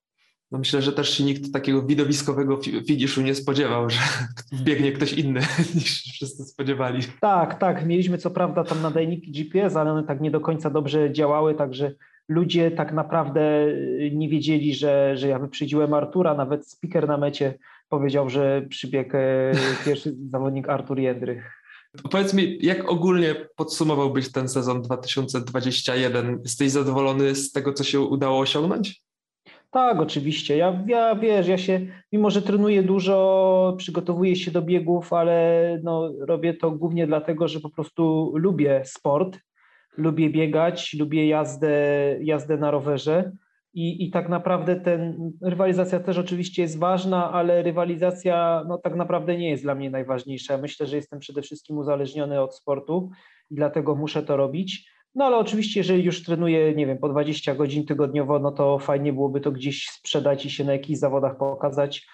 no 0.51 0.59
myślę, 0.59 0.81
że 0.81 0.93
też 0.93 1.17
się 1.17 1.23
nikt 1.23 1.53
takiego 1.53 1.81
widowiskowego 1.81 2.59
finiszu 2.87 3.21
nie 3.21 3.35
spodziewał, 3.35 3.89
że 3.89 3.99
biegnie 4.65 4.91
ktoś 4.91 5.13
inny 5.13 5.39
niż 5.75 6.03
wszyscy 6.03 6.43
spodziewali. 6.43 7.01
Tak, 7.21 7.59
tak. 7.59 7.85
Mieliśmy 7.85 8.17
co 8.17 8.31
prawda 8.31 8.63
tam 8.63 8.81
nadajniki 8.81 9.31
GPS, 9.31 9.75
ale 9.75 9.91
one 9.91 10.03
tak 10.03 10.21
nie 10.21 10.31
do 10.31 10.39
końca 10.39 10.69
dobrze 10.69 11.13
działały, 11.13 11.55
także 11.55 11.91
ludzie 12.27 12.71
tak 12.71 12.93
naprawdę 12.93 13.65
nie 14.11 14.29
wiedzieli, 14.29 14.75
że, 14.75 15.17
że 15.17 15.27
ja 15.27 15.39
wyprzedziłem 15.39 15.93
Artura. 15.93 16.33
Nawet 16.33 16.67
speaker 16.67 17.07
na 17.07 17.17
mecie 17.17 17.53
powiedział, 17.89 18.29
że 18.29 18.65
przybiegł 18.69 19.17
e, 19.17 19.51
pierwszy 19.85 20.15
zawodnik 20.31 20.69
Artur 20.69 20.99
Jędrych. 20.99 21.59
Powiedz 22.11 22.33
mi, 22.33 22.57
jak 22.61 22.91
ogólnie 22.91 23.35
podsumowałbyś 23.55 24.31
ten 24.31 24.49
sezon 24.49 24.81
2021? 24.81 26.39
Jesteś 26.43 26.71
zadowolony 26.71 27.35
z 27.35 27.51
tego, 27.51 27.73
co 27.73 27.83
się 27.83 27.99
udało 27.99 28.39
osiągnąć? 28.39 29.08
Tak, 29.71 29.99
oczywiście. 29.99 30.57
Ja, 30.57 30.83
ja 30.88 31.15
wiesz, 31.15 31.47
ja 31.47 31.57
się, 31.57 31.79
mimo 32.11 32.29
że 32.29 32.41
trenuję 32.41 32.83
dużo, 32.83 33.75
przygotowuję 33.77 34.35
się 34.35 34.51
do 34.51 34.61
biegów, 34.61 35.13
ale 35.13 35.79
no, 35.83 36.11
robię 36.19 36.53
to 36.53 36.71
głównie 36.71 37.07
dlatego, 37.07 37.47
że 37.47 37.59
po 37.59 37.69
prostu 37.69 38.33
lubię 38.35 38.81
sport, 38.85 39.39
lubię 39.97 40.29
biegać, 40.29 40.93
lubię 40.99 41.27
jazdę, 41.27 41.75
jazdę 42.21 42.57
na 42.57 42.71
rowerze. 42.71 43.31
I, 43.73 44.05
I 44.05 44.11
tak 44.11 44.29
naprawdę 44.29 44.75
ten 44.75 45.31
rywalizacja 45.41 45.99
też 45.99 46.17
oczywiście 46.17 46.61
jest 46.61 46.79
ważna, 46.79 47.31
ale 47.31 47.63
rywalizacja 47.63 48.63
no, 48.67 48.77
tak 48.77 48.95
naprawdę 48.95 49.38
nie 49.38 49.49
jest 49.49 49.63
dla 49.63 49.75
mnie 49.75 49.89
najważniejsza. 49.89 50.57
Myślę, 50.57 50.88
że 50.88 50.95
jestem 50.95 51.19
przede 51.19 51.41
wszystkim 51.41 51.77
uzależniony 51.77 52.41
od 52.41 52.55
sportu 52.55 53.09
i 53.49 53.55
dlatego 53.55 53.95
muszę 53.95 54.23
to 54.23 54.38
robić. 54.38 54.89
No 55.15 55.25
ale 55.25 55.37
oczywiście, 55.37 55.79
jeżeli 55.79 56.03
już 56.03 56.23
trenuję, 56.23 56.75
nie 56.75 56.87
wiem, 56.87 56.97
po 56.97 57.09
20 57.09 57.55
godzin 57.55 57.85
tygodniowo, 57.85 58.39
no 58.39 58.51
to 58.51 58.79
fajnie 58.79 59.13
byłoby 59.13 59.41
to 59.41 59.51
gdzieś 59.51 59.89
sprzedać 59.89 60.45
i 60.45 60.49
się 60.49 60.63
na 60.63 60.73
jakichś 60.73 60.99
zawodach 60.99 61.37
pokazać. 61.37 62.07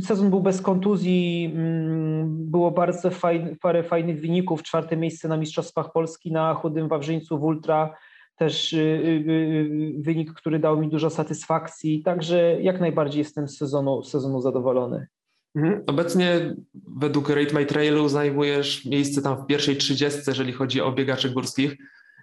Sezon 0.00 0.30
był 0.30 0.40
bez 0.40 0.62
kontuzji, 0.62 1.52
mm, 1.54 2.50
było 2.50 2.70
bardzo 2.70 3.10
fajny, 3.10 3.56
parę 3.60 3.82
fajnych 3.82 4.20
wyników. 4.20 4.62
Czwarte 4.62 4.96
miejsce 4.96 5.28
na 5.28 5.36
Mistrzostwach 5.36 5.92
Polski 5.92 6.32
na 6.32 6.54
Chudym 6.54 6.88
Wawrzyńcu 6.88 7.38
w 7.38 7.42
Ultra, 7.42 7.94
też 8.36 8.72
y, 8.72 8.78
y, 8.78 8.80
y, 8.80 9.92
wynik, 9.98 10.32
który 10.32 10.58
dał 10.58 10.80
mi 10.80 10.88
dużo 10.88 11.10
satysfakcji. 11.10 12.02
Także 12.02 12.62
jak 12.62 12.80
najbardziej 12.80 13.18
jestem 13.18 13.48
z 13.48 13.56
sezonu, 13.56 14.02
sezonu 14.02 14.40
zadowolony. 14.40 15.06
Mhm. 15.54 15.82
Obecnie 15.86 16.56
według 16.98 17.28
Rate 17.28 17.54
My 17.54 17.66
Trailu 17.66 18.08
zajmujesz 18.08 18.84
miejsce 18.84 19.22
tam 19.22 19.36
w 19.36 19.46
pierwszej 19.46 19.76
trzydziestce, 19.76 20.30
jeżeli 20.30 20.52
chodzi 20.52 20.80
o 20.80 20.92
biegaczy 20.92 21.30
górskich. 21.30 21.76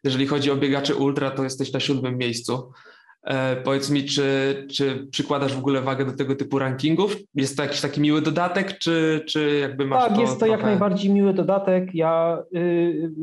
Jeżeli 0.03 0.27
chodzi 0.27 0.51
o 0.51 0.55
biegaczy 0.55 0.95
ultra, 0.95 1.31
to 1.31 1.43
jesteś 1.43 1.73
na 1.73 1.79
siódmym 1.79 2.17
miejscu. 2.17 2.71
E, 3.23 3.55
powiedz 3.55 3.89
mi, 3.89 4.03
czy, 4.03 4.67
czy 4.71 5.07
przykładasz 5.11 5.53
w 5.53 5.59
ogóle 5.59 5.81
wagę 5.81 6.05
do 6.05 6.11
tego 6.11 6.35
typu 6.35 6.59
rankingów? 6.59 7.15
Jest 7.35 7.57
to 7.57 7.63
jakiś 7.63 7.81
taki 7.81 8.01
miły 8.01 8.21
dodatek, 8.21 8.77
czy, 8.77 9.23
czy 9.27 9.59
jakby 9.61 9.85
masz 9.85 10.03
Tak, 10.03 10.15
to 10.15 10.21
jest 10.21 10.33
to 10.33 10.39
trochę... 10.39 10.51
jak 10.51 10.63
najbardziej 10.63 11.13
miły 11.13 11.33
dodatek. 11.33 11.95
Ja 11.95 12.43
y, 12.55 12.59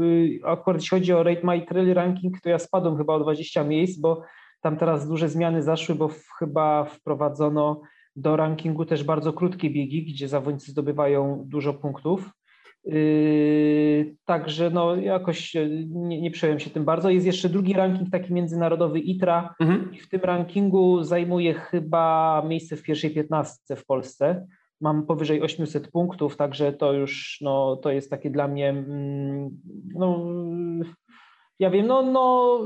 y, 0.03 0.41
akurat 0.45 0.83
jeśli 0.83 0.99
chodzi 0.99 1.13
o 1.13 1.23
Rate 1.23 1.41
My 1.45 1.67
Trail 1.67 1.95
Ranking, 1.95 2.41
to 2.41 2.49
ja 2.49 2.59
spadłem 2.59 2.97
chyba 2.97 3.15
o 3.15 3.21
20 3.21 3.65
miejsc, 3.65 3.99
bo 3.99 4.23
tam 4.61 4.77
teraz 4.77 5.09
duże 5.09 5.29
zmiany 5.29 5.63
zaszły, 5.63 5.95
bo 5.95 6.09
w, 6.09 6.25
chyba 6.39 6.85
wprowadzono 6.85 7.81
do 8.17 8.37
rankingu 8.37 8.85
też 8.85 9.05
bardzo 9.05 9.33
krótkie 9.33 9.71
biegi, 9.71 10.05
gdzie 10.05 10.29
zawodnicy 10.29 10.71
zdobywają 10.71 11.45
dużo 11.47 11.75
punktów. 11.75 12.31
Yy, 12.87 14.17
także 14.25 14.71
no 14.71 14.97
jakoś 14.97 15.55
nie, 15.89 16.21
nie 16.21 16.31
przejąłem 16.31 16.61
się 16.61 16.71
tym 16.71 16.85
bardzo. 16.85 17.11
Jest 17.11 17.27
jeszcze 17.27 17.49
drugi 17.49 17.73
ranking 17.73 18.11
taki 18.11 18.33
międzynarodowy 18.33 19.01
ITRA 19.01 19.55
Mhm. 19.61 19.95
i 19.95 19.99
w 19.99 20.09
tym 20.09 20.21
rankingu 20.21 21.03
zajmuję 21.03 21.55
chyba 21.55 22.43
miejsce 22.49 22.77
w 22.77 22.83
pierwszej 22.83 23.11
piętnastce 23.11 23.77
w 23.77 23.87
Polsce. 23.87 24.47
Mam 24.81 25.07
powyżej 25.07 25.43
800 25.43 25.89
punktów, 25.89 26.37
także 26.37 26.73
to 26.73 26.93
już 26.93 27.39
no, 27.41 27.77
to 27.77 27.91
jest 27.91 28.11
takie 28.11 28.31
dla 28.31 28.49
mnie 28.49 28.69
mm, 28.69 29.51
no, 29.95 30.27
ja 31.59 31.71
wiem, 31.71 31.87
no, 31.87 32.03
no, 32.03 32.59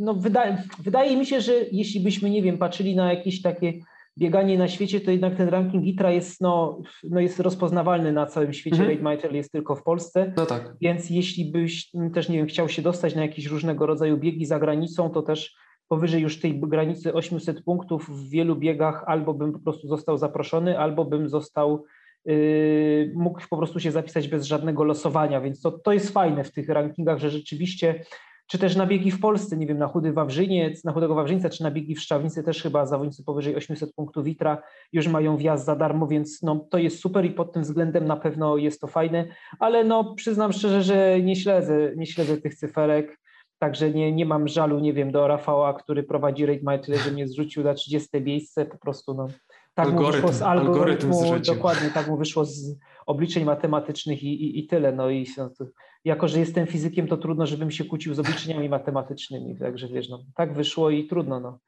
no 0.00 0.14
wydaje, 0.14 0.62
wydaje 0.78 1.16
mi 1.16 1.26
się, 1.26 1.40
że 1.40 1.52
jeśli 1.72 2.00
byśmy, 2.00 2.30
nie 2.30 2.42
wiem, 2.42 2.58
patrzyli 2.58 2.96
na 2.96 3.12
jakieś 3.12 3.42
takie 3.42 3.72
bieganie 4.18 4.58
na 4.58 4.68
świecie, 4.68 5.00
to 5.00 5.10
jednak 5.10 5.36
ten 5.36 5.48
ranking 5.48 5.86
ITRA 5.86 6.10
jest, 6.10 6.40
no, 6.40 6.82
no 7.10 7.20
jest 7.20 7.40
rozpoznawalny 7.40 8.12
na 8.12 8.26
całym 8.26 8.52
świecie. 8.52 8.76
Mhm. 8.76 8.90
Rate 8.90 9.02
My 9.02 9.18
Trail 9.18 9.36
jest 9.36 9.52
tylko 9.52 9.76
w 9.76 9.82
Polsce. 9.82 10.32
No 10.36 10.46
tak. 10.46 10.76
Więc 10.80 11.10
jeśli 11.10 11.52
byś 11.52 11.94
mm, 11.94 12.10
też, 12.10 12.28
nie 12.28 12.36
wiem, 12.36 12.46
chciał 12.46 12.68
się 12.68 12.82
dostać 12.82 13.14
na 13.14 13.22
jakieś 13.22 13.46
różnego 13.46 13.86
rodzaju 13.86 14.16
biegi 14.16 14.46
za 14.46 14.58
granicą, 14.58 15.10
to 15.10 15.22
też 15.22 15.56
powyżej 15.88 16.22
już 16.22 16.40
tej 16.40 16.60
granicy 16.60 17.14
800 17.14 17.64
punktów 17.64 18.08
w 18.08 18.30
wielu 18.30 18.56
biegach 18.56 19.04
albo 19.06 19.34
bym 19.34 19.52
po 19.52 19.58
prostu 19.58 19.88
został 19.88 20.18
zaproszony, 20.18 20.78
albo 20.78 21.04
bym 21.04 21.28
został, 21.28 21.84
yy, 22.24 23.12
mógł 23.14 23.40
po 23.50 23.56
prostu 23.56 23.80
się 23.80 23.90
zapisać 23.90 24.28
bez 24.28 24.44
żadnego 24.44 24.84
losowania, 24.84 25.40
więc 25.40 25.60
to, 25.60 25.70
to 25.70 25.92
jest 25.92 26.10
fajne 26.10 26.44
w 26.44 26.52
tych 26.52 26.68
rankingach, 26.68 27.18
że 27.18 27.30
rzeczywiście 27.30 28.04
czy 28.46 28.58
też 28.58 28.76
na 28.76 28.86
biegi 28.86 29.10
w 29.10 29.20
Polsce, 29.20 29.56
nie 29.56 29.66
wiem, 29.66 29.78
na 29.78 29.86
Chudy 29.86 30.12
Wawrzyniec, 30.12 30.84
na 30.84 30.92
Chudego 30.92 31.14
Wawrzyńca, 31.14 31.50
czy 31.50 31.62
na 31.62 31.70
biegi 31.70 31.94
w 31.94 32.00
Szczawnicy 32.00 32.42
też 32.42 32.62
chyba 32.62 32.86
zawodnicy 32.86 33.24
powyżej 33.24 33.56
800 33.56 33.92
punktów 33.94 34.24
Witra 34.24 34.62
już 34.92 35.08
mają 35.08 35.36
wjazd 35.36 35.66
za 35.66 35.76
darmo, 35.76 36.06
więc 36.06 36.42
no, 36.42 36.66
to 36.70 36.78
jest 36.78 37.00
super 37.00 37.24
i 37.24 37.30
pod 37.30 37.52
tym 37.52 37.62
względem 37.62 38.06
na 38.06 38.16
pewno 38.16 38.56
jest 38.56 38.80
to 38.80 38.86
fajne, 38.86 39.26
ale 39.58 39.84
no 39.84 40.14
przyznam 40.14 40.52
szczerze, 40.52 40.82
że 40.82 41.20
nie 41.22 41.36
śledzę, 41.36 41.92
nie 41.96 42.06
śledzę 42.06 42.36
tych 42.36 42.54
cyferek, 42.54 43.18
także 43.58 43.90
nie, 43.90 44.12
nie 44.12 44.26
mam 44.26 44.48
żalu, 44.48 44.80
nie 44.80 44.92
wiem, 44.92 45.12
do 45.12 45.28
Rafała, 45.28 45.74
który 45.74 46.02
prowadzi 46.02 46.46
Rate 46.46 46.60
My 46.62 46.98
że 47.04 47.10
mnie 47.10 47.28
zrzucił 47.28 47.64
na 47.64 47.74
30 47.74 48.20
miejsce, 48.20 48.66
po 48.66 48.78
prostu 48.78 49.14
no. 49.14 49.28
Tak 49.74 49.92
mu 49.92 49.92
Algorytm, 49.92 50.16
wyszło 50.16 50.32
z 50.32 50.42
algorytm 50.42 51.12
algorytmu, 51.12 51.54
dokładnie, 51.54 51.90
tak 51.90 52.08
mu 52.08 52.16
wyszło 52.16 52.44
z 52.44 52.76
obliczeń 53.06 53.44
matematycznych 53.44 54.22
i, 54.22 54.44
i, 54.44 54.58
i 54.58 54.66
tyle, 54.66 54.92
no 54.92 55.10
i 55.10 55.26
no, 55.36 55.50
to, 55.50 55.64
jako, 56.04 56.28
że 56.28 56.38
jestem 56.40 56.66
fizykiem, 56.66 57.08
to 57.08 57.16
trudno, 57.16 57.46
żebym 57.46 57.70
się 57.70 57.84
kłócił 57.84 58.14
z 58.14 58.18
obliczeniami 58.18 58.68
matematycznymi, 58.68 59.58
także 59.58 59.88
wiesz, 59.88 60.08
no, 60.08 60.24
tak 60.34 60.54
wyszło 60.54 60.90
i 60.90 61.06
trudno, 61.06 61.40
no. 61.40 61.58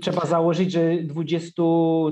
Trzeba 0.00 0.26
założyć, 0.26 0.72
że 0.72 1.02
20, 1.02 1.62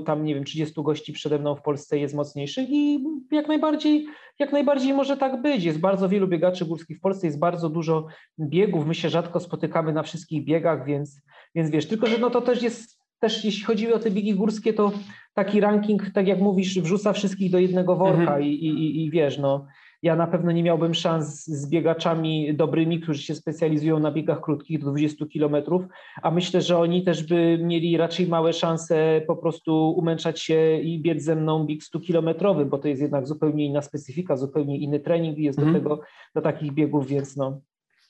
tam 0.05 0.25
nie 0.25 0.35
wiem, 0.35 0.43
30 0.43 0.83
gości 0.83 1.13
przede 1.13 1.39
mną 1.39 1.55
w 1.55 1.61
Polsce 1.61 1.99
jest 1.99 2.15
mocniejszych 2.15 2.69
i 2.69 3.05
jak 3.31 3.47
najbardziej, 3.47 4.07
jak 4.39 4.51
najbardziej 4.51 4.93
może 4.93 5.17
tak 5.17 5.41
być. 5.41 5.63
Jest 5.63 5.79
bardzo 5.79 6.09
wielu 6.09 6.27
biegaczy 6.27 6.65
górskich 6.65 6.97
w 6.97 7.01
Polsce, 7.01 7.27
jest 7.27 7.39
bardzo 7.39 7.69
dużo 7.69 8.07
biegów, 8.39 8.85
my 8.85 8.95
się 8.95 9.09
rzadko 9.09 9.39
spotykamy 9.39 9.93
na 9.93 10.03
wszystkich 10.03 10.45
biegach, 10.45 10.85
więc, 10.85 11.21
więc 11.55 11.69
wiesz, 11.69 11.87
tylko 11.87 12.07
że 12.07 12.17
no 12.17 12.29
to 12.29 12.41
też 12.41 12.63
jest, 12.63 12.94
też 13.19 13.45
jeśli 13.45 13.63
chodzi 13.63 13.93
o 13.93 13.99
te 13.99 14.11
biegi 14.11 14.33
górskie, 14.33 14.73
to 14.73 14.91
taki 15.33 15.59
ranking, 15.59 16.09
tak 16.13 16.27
jak 16.27 16.39
mówisz, 16.39 16.79
wrzuca 16.79 17.13
wszystkich 17.13 17.51
do 17.51 17.59
jednego 17.59 17.95
worka 17.95 18.21
Mhm. 18.21 18.41
i, 18.43 18.47
i, 18.47 18.67
i, 18.67 19.05
i 19.05 19.11
wiesz, 19.11 19.37
no 19.37 19.65
ja 20.03 20.15
na 20.15 20.27
pewno 20.27 20.51
nie 20.51 20.63
miałbym 20.63 20.93
szans 20.93 21.45
z 21.45 21.69
biegaczami 21.69 22.55
dobrymi, 22.55 22.99
którzy 22.99 23.21
się 23.21 23.35
specjalizują 23.35 23.99
na 23.99 24.11
biegach 24.11 24.41
krótkich 24.41 24.79
do 24.79 24.85
20 24.91 25.25
kilometrów, 25.25 25.83
a 26.21 26.31
myślę, 26.31 26.61
że 26.61 26.77
oni 26.77 27.03
też 27.03 27.23
by 27.23 27.59
mieli 27.63 27.97
raczej 27.97 28.27
małe 28.27 28.53
szanse 28.53 29.21
po 29.27 29.35
prostu 29.35 29.89
umęczać 29.97 30.41
się 30.41 30.79
i 30.79 31.01
biec 31.01 31.23
ze 31.23 31.35
mną 31.35 31.65
bieg 31.65 31.83
100 31.83 31.99
kilometrowy, 31.99 32.65
bo 32.65 32.77
to 32.77 32.87
jest 32.87 33.01
jednak 33.01 33.27
zupełnie 33.27 33.65
inna 33.65 33.81
specyfika, 33.81 34.37
zupełnie 34.37 34.77
inny 34.77 34.99
trening 34.99 35.37
jest 35.37 35.59
Mhm. 35.59 35.73
do 35.73 35.79
tego, 35.79 36.01
do 36.35 36.41
takich 36.41 36.71
biegów, 36.73 37.07
więc 37.07 37.37
no 37.37 37.61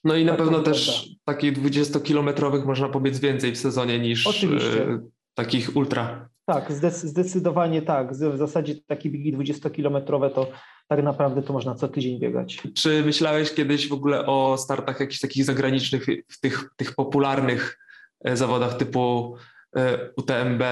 No 0.05 0.15
i 0.15 0.25
na 0.25 0.31
Tak 0.31 0.39
pewno 0.41 0.59
też 0.59 1.09
takich 1.23 1.53
20-kilometrowych 1.61 2.65
można 2.65 2.89
pobiec 2.89 3.19
więcej 3.19 3.51
w 3.51 3.57
sezonie 3.57 3.99
niż 3.99 4.27
Oczywiście. 4.27 4.83
e, 4.83 4.99
takich 5.33 5.75
ultra. 5.75 6.29
tak, 6.45 6.71
zdec- 6.71 7.05
zdecydowanie 7.07 7.81
tak. 7.81 8.13
W 8.13 8.37
zasadzie 8.37 8.75
takie 8.87 9.09
biegi 9.09 9.37
20-kilometrowe 9.37 10.29
to 10.33 10.47
tak 10.87 11.03
naprawdę 11.03 11.41
to 11.41 11.53
można 11.53 11.75
co 11.75 11.87
tydzień 11.87 12.19
biegać. 12.19 12.61
Czy 12.75 13.03
myślałeś 13.05 13.53
kiedyś 13.53 13.87
w 13.89 13.93
ogóle 13.93 14.25
o 14.25 14.57
startach 14.57 14.99
jakichś 14.99 15.19
takich 15.19 15.45
zagranicznych, 15.45 16.05
w 16.29 16.39
tych, 16.39 16.69
tych 16.75 16.95
popularnych 16.95 17.77
e, 18.25 18.37
zawodach 18.37 18.77
typu 18.77 19.35
e, 19.75 20.09
UTMB 20.17 20.63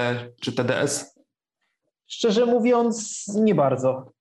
czy 0.42 0.54
TDS? 0.54 1.20
Szczerze 2.08 2.46
mówiąc, 2.46 3.28
nie 3.36 3.56
bardzo. 3.56 4.12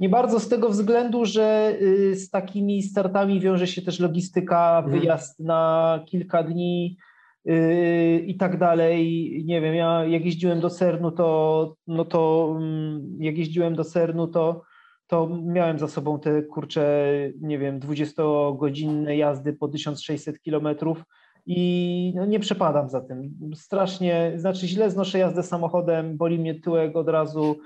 Nie 0.00 0.08
bardzo 0.08 0.40
z 0.40 0.48
tego 0.48 0.68
względu, 0.68 1.24
że 1.24 1.76
y, 1.82 2.16
z 2.16 2.30
takimi 2.30 2.82
startami 2.82 3.40
wiąże 3.40 3.66
się 3.66 3.82
też 3.82 4.00
logistyka, 4.00 4.78
Mhm. 4.84 5.00
wyjazd 5.00 5.40
na 5.40 6.00
kilka 6.06 6.42
dni 6.42 6.96
y, 7.48 8.24
i 8.26 8.36
tak 8.36 8.58
dalej. 8.58 9.32
Nie 9.46 9.60
wiem, 9.60 9.74
ja 9.74 10.04
jak 10.04 10.24
jeździłem 10.24 10.60
do 10.60 10.70
Sernu, 10.70 11.10
to, 11.12 11.74
no 11.86 12.04
to 12.04 12.52
mm, 12.56 13.16
jak 13.20 13.38
jeździłem 13.38 13.74
do 13.74 13.84
Sernu, 13.84 14.26
to, 14.26 14.62
to 15.06 15.28
miałem 15.44 15.78
za 15.78 15.88
sobą 15.88 16.20
te 16.20 16.42
kurcze, 16.42 17.06
nie 17.40 17.58
wiem, 17.58 17.80
20-godzinne 17.80 19.16
jazdy 19.16 19.52
po 19.52 19.68
1600 19.68 20.40
kilometrów 20.42 21.04
i 21.46 22.12
no, 22.16 22.26
nie 22.26 22.40
przepadam 22.40 22.88
za 22.88 23.00
tym. 23.00 23.30
Strasznie, 23.54 24.32
znaczy 24.36 24.68
źle 24.68 24.90
znoszę 24.90 25.18
jazdę 25.18 25.42
samochodem, 25.42 26.16
boli 26.16 26.38
mnie 26.38 26.60
tyłek 26.60 26.96
od 26.96 27.08
razu 27.08 27.56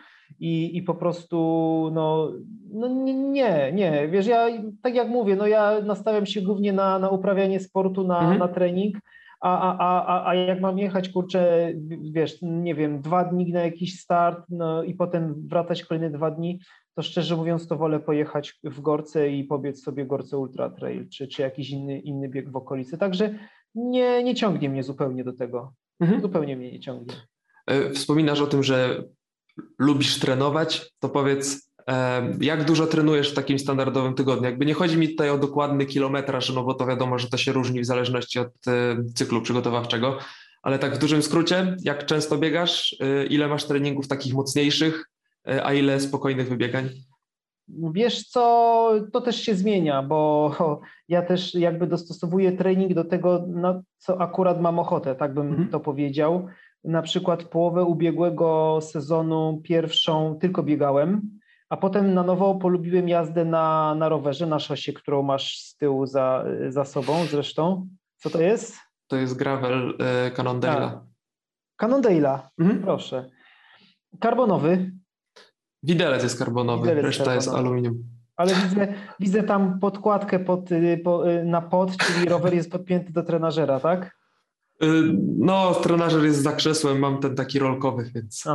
i, 0.40 0.76
i 0.76 0.82
po 0.82 0.94
prostu 0.94 1.36
no, 1.92 2.32
no 2.72 2.88
nie, 3.04 3.72
nie, 3.72 4.08
wiesz, 4.08 4.26
ja 4.26 4.46
tak 4.82 4.94
jak 4.94 5.08
mówię, 5.08 5.36
no 5.36 5.46
ja 5.46 5.80
nastawiam 5.80 6.26
się 6.26 6.42
głównie 6.42 6.72
na, 6.72 6.98
na 6.98 7.08
uprawianie 7.08 7.60
sportu, 7.60 8.06
na, 8.06 8.18
Mhm. 8.20 8.38
na 8.38 8.48
trening, 8.48 8.96
a, 9.40 9.60
a, 9.60 9.78
a, 9.78 10.06
a- 10.06 10.28
a 10.28 10.34
jak 10.34 10.60
mam 10.60 10.78
jechać, 10.78 11.08
kurczę, 11.08 11.72
wiesz, 12.12 12.38
nie 12.42 12.74
wiem, 12.74 13.00
dwa 13.02 13.24
dni 13.24 13.52
na 13.52 13.60
jakiś 13.60 14.00
start 14.00 14.44
no, 14.48 14.82
i 14.82 14.94
potem 14.94 15.34
wracać 15.48 15.84
kolejne 15.84 16.10
dwa 16.10 16.30
dni, 16.30 16.60
to 16.96 17.02
szczerze 17.02 17.36
mówiąc 17.36 17.68
to 17.68 17.76
wolę 17.76 18.00
pojechać 18.00 18.54
w 18.64 18.80
Gorce 18.80 19.28
i 19.30 19.44
pobiec 19.44 19.82
sobie 19.82 20.06
Gorce 20.06 20.38
Ultra 20.38 20.70
Trail, 20.70 21.08
czy, 21.08 21.28
czy 21.28 21.42
jakiś 21.42 21.70
inny, 21.70 21.98
inny 22.00 22.28
bieg 22.28 22.50
w 22.50 22.56
okolicy, 22.56 22.98
także 22.98 23.34
nie, 23.74 24.22
nie 24.24 24.34
ciągnie 24.34 24.68
mnie 24.70 24.82
zupełnie 24.82 25.24
do 25.24 25.32
tego, 25.32 25.72
Mhm. 26.00 26.20
zupełnie 26.22 26.56
mnie 26.56 26.72
nie 26.72 26.80
ciągnie. 26.80 27.14
E, 27.66 27.90
Wspominasz 27.90 28.40
o 28.40 28.46
tym, 28.46 28.62
że 28.62 29.04
lubisz 29.78 30.18
trenować, 30.18 30.92
to 30.98 31.08
powiedz, 31.08 31.70
e, 31.88 32.28
jak 32.40 32.64
dużo 32.64 32.86
trenujesz 32.86 33.32
w 33.32 33.34
takim 33.34 33.58
standardowym 33.58 34.14
tygodniu? 34.14 34.44
Jakby 34.44 34.66
nie 34.66 34.74
chodzi 34.74 34.96
mi 34.96 35.08
tutaj 35.08 35.30
o 35.30 35.38
dokładny 35.38 35.86
kilometraż, 35.86 36.52
no 36.54 36.64
bo 36.64 36.74
to 36.74 36.86
wiadomo, 36.86 37.18
że 37.18 37.28
to 37.28 37.36
się 37.36 37.52
różni 37.52 37.80
w 37.80 37.86
zależności 37.86 38.38
od 38.38 38.68
e, 38.68 38.96
cyklu 39.14 39.42
przygotowawczego, 39.42 40.18
Ale 40.62 40.78
tak 40.78 40.94
w 40.94 40.98
dużym 40.98 41.22
skrócie, 41.22 41.76
jak 41.82 42.06
często 42.06 42.38
biegasz, 42.38 42.92
y, 42.92 43.26
ile 43.26 43.48
masz 43.48 43.64
treningów 43.64 44.08
takich 44.08 44.34
mocniejszych, 44.34 45.10
a 45.62 45.72
ile 45.72 46.00
spokojnych 46.00 46.48
wybiegań? 46.48 46.88
Wiesz 47.68 48.28
co, 48.28 48.90
to 49.12 49.20
też 49.20 49.36
się 49.36 49.54
zmienia, 49.54 50.02
bo 50.02 50.50
ja 51.08 51.22
też 51.22 51.54
jakby 51.54 51.86
dostosowuję 51.86 52.52
trening 52.52 52.94
do 52.94 53.04
tego, 53.04 53.44
na 53.48 53.82
co 53.98 54.20
akurat 54.20 54.60
mam 54.60 54.78
ochotę, 54.78 55.14
tak 55.14 55.34
bym 55.34 55.48
mhm. 55.48 55.68
to 55.68 55.80
powiedział. 55.80 56.48
Na 56.84 57.02
przykład 57.02 57.44
połowę 57.44 57.84
ubiegłego 57.84 58.78
sezonu 58.82 59.60
pierwszą 59.64 60.38
tylko 60.40 60.62
biegałem, 60.62 61.38
a 61.68 61.76
potem 61.76 62.14
na 62.14 62.22
nowo 62.22 62.54
polubiłem 62.54 63.08
jazdę 63.08 63.44
na, 63.44 63.94
na 63.94 64.08
rowerze, 64.08 64.46
na 64.46 64.58
szosie, 64.58 64.92
którą 64.92 65.22
masz 65.22 65.58
z 65.58 65.76
tyłu 65.76 66.06
za, 66.06 66.44
za 66.68 66.84
sobą 66.84 67.24
zresztą. 67.30 67.88
Co 68.16 68.30
to 68.30 68.42
jest? 68.42 68.76
To 69.06 69.16
jest 69.16 69.36
gravel 69.36 69.90
y, 70.28 70.30
Cannondale'a. 70.34 71.00
Cannondale'a, 71.82 72.40
mhm. 72.58 72.82
proszę. 72.82 73.30
Karbonowy. 74.20 74.92
Widelec 75.82 76.22
jest 76.22 76.38
karbonowy, 76.38 76.82
Widelec 76.82 77.04
reszta 77.04 77.24
karbonowy. 77.24 77.46
jest 77.46 77.56
aluminium. 77.56 78.04
Ale 78.36 78.54
widzę, 78.54 78.94
widzę 79.20 79.42
tam 79.42 79.80
podkładkę 79.80 80.38
pod, 80.38 80.72
y, 80.72 81.00
po, 81.04 81.30
y, 81.30 81.44
na 81.44 81.60
pod, 81.60 81.96
czyli 81.96 82.28
rower 82.28 82.54
jest 82.54 82.72
podpięty 82.72 83.12
do 83.12 83.22
trenażera, 83.22 83.80
tak? 83.80 84.16
No, 85.38 85.74
trenażer 85.74 86.24
jest 86.24 86.42
za 86.42 86.52
krzesłem, 86.52 86.98
mam 86.98 87.20
ten 87.20 87.34
taki 87.36 87.58
rolkowy, 87.58 88.10
więc... 88.14 88.46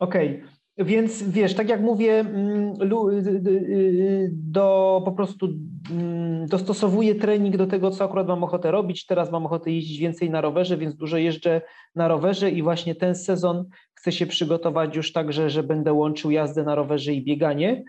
Okej. 0.00 0.36
Okay. 0.40 0.56
Więc 0.78 1.22
wiesz, 1.22 1.54
tak 1.54 1.68
jak 1.68 1.80
mówię, 1.80 2.20
mm, 2.20 2.74
y, 2.82 3.28
y, 3.28 3.50
y, 3.50 4.30
do, 4.32 5.02
po 5.04 5.12
prostu 5.12 5.48
mm, 5.90 6.46
dostosowuję 6.46 7.14
trening 7.14 7.56
do 7.56 7.66
tego, 7.66 7.90
co 7.90 8.04
akurat 8.04 8.28
mam 8.28 8.44
ochotę 8.44 8.70
robić. 8.70 9.06
Teraz 9.06 9.32
mam 9.32 9.46
ochotę 9.46 9.70
jeździć 9.70 9.98
więcej 9.98 10.30
na 10.30 10.40
rowerze, 10.40 10.76
więc 10.76 10.96
dużo 10.96 11.16
jeżdżę 11.16 11.60
na 11.94 12.08
rowerze 12.08 12.50
i 12.50 12.62
właśnie 12.62 12.94
ten 12.94 13.14
sezon 13.14 13.64
chcę 13.94 14.12
się 14.12 14.26
przygotować 14.26 14.96
już 14.96 15.12
także, 15.12 15.50
że 15.50 15.62
będę 15.62 15.92
łączył 15.92 16.30
jazdę 16.30 16.64
na 16.64 16.74
rowerze 16.74 17.12
i 17.12 17.24
bieganie. 17.24 17.84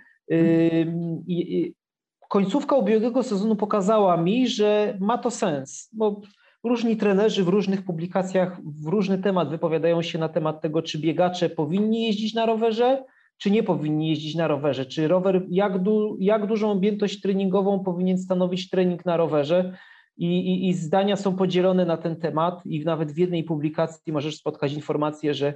Końcówka 2.29 2.75
ubiegłego 2.75 3.23
sezonu 3.23 3.55
pokazała 3.55 4.17
mi, 4.17 4.47
że 4.47 4.97
ma 4.99 5.17
to 5.17 5.31
sens, 5.31 5.89
bo 5.93 6.21
Różni 6.63 6.97
trenerzy 6.97 7.43
w 7.43 7.47
różnych 7.47 7.85
publikacjach 7.85 8.61
w 8.61 8.87
różny 8.87 9.17
temat 9.17 9.49
wypowiadają 9.49 10.01
się 10.01 10.19
na 10.19 10.29
temat 10.29 10.61
tego, 10.61 10.81
czy 10.81 10.99
biegacze 10.99 11.49
powinni 11.49 12.03
jeździć 12.03 12.33
na 12.33 12.45
rowerze, 12.45 13.03
czy 13.37 13.51
nie 13.51 13.63
powinni 13.63 14.09
jeździć 14.09 14.35
na 14.35 14.47
rowerze, 14.47 14.85
czy 14.85 15.07
rower, 15.07 15.45
jak, 15.49 15.83
du, 15.83 16.17
jak 16.19 16.47
dużą 16.47 16.71
objętość 16.71 17.21
treningową 17.21 17.79
powinien 17.79 18.17
stanowić 18.17 18.69
trening 18.69 19.05
na 19.05 19.17
rowerze. 19.17 19.77
I, 20.17 20.25
i, 20.25 20.69
I, 20.69 20.73
zdania 20.73 21.15
są 21.15 21.35
podzielone 21.35 21.85
na 21.85 21.97
ten 21.97 22.15
temat, 22.15 22.65
i 22.65 22.85
nawet 22.85 23.11
w 23.11 23.17
jednej 23.17 23.43
publikacji 23.43 24.13
możesz 24.13 24.37
spotkać 24.37 24.73
informację, 24.73 25.33
że, 25.33 25.53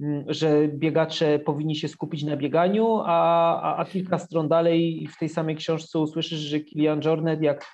mm, 0.00 0.24
że 0.28 0.68
biegacze 0.68 1.38
powinni 1.38 1.76
się 1.76 1.88
skupić 1.88 2.22
na 2.22 2.36
bieganiu, 2.36 3.00
a, 3.04 3.62
a, 3.62 3.76
a 3.76 3.84
kilka 3.84 4.18
stron 4.18 4.48
dalej 4.48 5.08
w 5.10 5.18
tej 5.18 5.28
samej 5.28 5.56
książce 5.56 5.98
usłyszysz, 5.98 6.38
że 6.38 6.60
Kilian 6.60 7.00
Jornet, 7.04 7.42
jak 7.42 7.66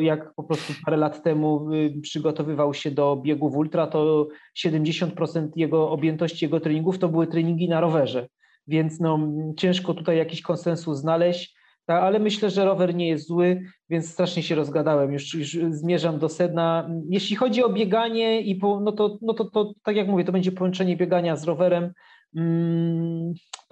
jak 0.00 0.34
po 0.34 0.44
prostu 0.44 0.72
parę 0.84 0.96
lat 0.96 1.22
temu 1.22 1.72
y, 1.72 2.00
przygotowywał 2.02 2.74
się 2.74 2.90
do 2.90 3.16
biegów 3.16 3.56
ultra, 3.56 3.86
to 3.86 4.28
70% 4.58 5.48
jego 5.56 5.90
objętości 5.90 6.44
jego 6.44 6.60
treningów 6.60 6.98
to 6.98 7.08
były 7.08 7.26
treningi 7.26 7.68
na 7.68 7.80
rowerze. 7.80 8.28
Więc 8.66 9.00
no, 9.00 9.18
ciężko 9.56 9.94
tutaj 9.94 10.16
jakiś 10.16 10.42
konsensus 10.42 10.98
znaleźć, 10.98 11.60
ale 11.86 12.18
myślę, 12.18 12.50
że 12.50 12.64
rower 12.64 12.94
nie 12.94 13.08
jest 13.08 13.28
zły, 13.28 13.62
więc 13.88 14.10
strasznie 14.10 14.42
się 14.42 14.54
rozgadałem. 14.54 15.12
Już, 15.12 15.34
już 15.34 15.56
zmierzam 15.70 16.18
do 16.18 16.28
sedna. 16.28 16.90
Jeśli 17.08 17.36
chodzi 17.36 17.64
o 17.64 17.72
bieganie, 17.72 18.40
i 18.40 18.54
po, 18.54 18.80
no, 18.80 18.92
to, 18.92 19.18
no 19.22 19.34
to, 19.34 19.44
to 19.44 19.72
tak 19.82 19.96
jak 19.96 20.08
mówię, 20.08 20.24
to 20.24 20.32
będzie 20.32 20.52
połączenie 20.52 20.96
biegania 20.96 21.36
z 21.36 21.44
rowerem. 21.44 21.92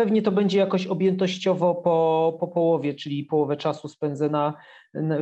Pewnie 0.01 0.23
to 0.23 0.33
będzie 0.33 0.59
jakoś 0.59 0.87
objętościowo 0.87 1.75
po, 1.75 2.37
po 2.41 2.49
połowie, 2.49 2.95
czyli 2.95 3.25
połowę 3.25 3.57
czasu 3.57 3.89
spędzę 3.89 4.29
na, 4.29 4.55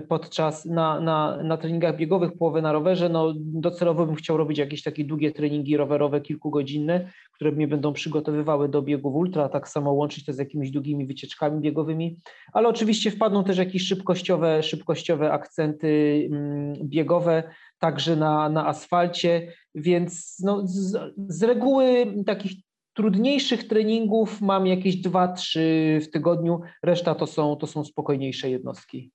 podczas 0.08 0.64
na, 0.64 1.00
na, 1.00 1.42
na 1.42 1.56
treningach 1.56 1.96
biegowych, 1.96 2.32
połowę 2.38 2.62
na 2.62 2.72
rowerze. 2.72 3.08
No, 3.08 3.34
docelowo 3.36 4.06
bym 4.06 4.14
chciał 4.14 4.36
robić 4.36 4.58
jakieś 4.58 4.82
takie 4.82 5.04
długie 5.04 5.32
treningi 5.32 5.76
rowerowe, 5.76 6.20
kilkugodzinne, 6.20 7.10
które 7.32 7.52
mnie 7.52 7.68
będą 7.68 7.92
przygotowywały 7.92 8.68
do 8.68 8.82
biegów 8.82 9.14
ultra, 9.14 9.48
tak 9.48 9.68
samo 9.68 9.92
łączyć 9.92 10.24
to 10.24 10.32
z 10.32 10.38
jakimiś 10.38 10.70
długimi 10.70 11.06
wycieczkami 11.06 11.60
biegowymi, 11.60 12.18
ale 12.52 12.68
oczywiście 12.68 13.10
wpadną 13.10 13.44
też 13.44 13.58
jakieś 13.58 13.86
szybkościowe, 13.86 14.62
szybkościowe 14.62 15.32
akcenty 15.32 16.22
mm, 16.32 16.74
biegowe, 16.82 17.42
także 17.78 18.16
na, 18.16 18.48
na 18.48 18.66
asfalcie, 18.66 19.52
więc 19.74 20.36
no, 20.44 20.62
z, 20.66 20.98
z 21.28 21.42
reguły 21.42 22.14
takich 22.26 22.65
trudniejszych 22.96 23.68
treningów 23.68 24.40
mam 24.40 24.66
jakieś 24.66 24.96
dwa, 24.96 25.32
trzy 25.32 25.98
w 26.02 26.10
tygodniu, 26.10 26.60
reszta 26.82 27.14
to 27.14 27.26
są, 27.26 27.56
to 27.56 27.66
są 27.66 27.84
spokojniejsze 27.84 28.50
jednostki. 28.50 29.12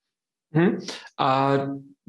Hmm. 0.54 0.80
A 1.18 1.58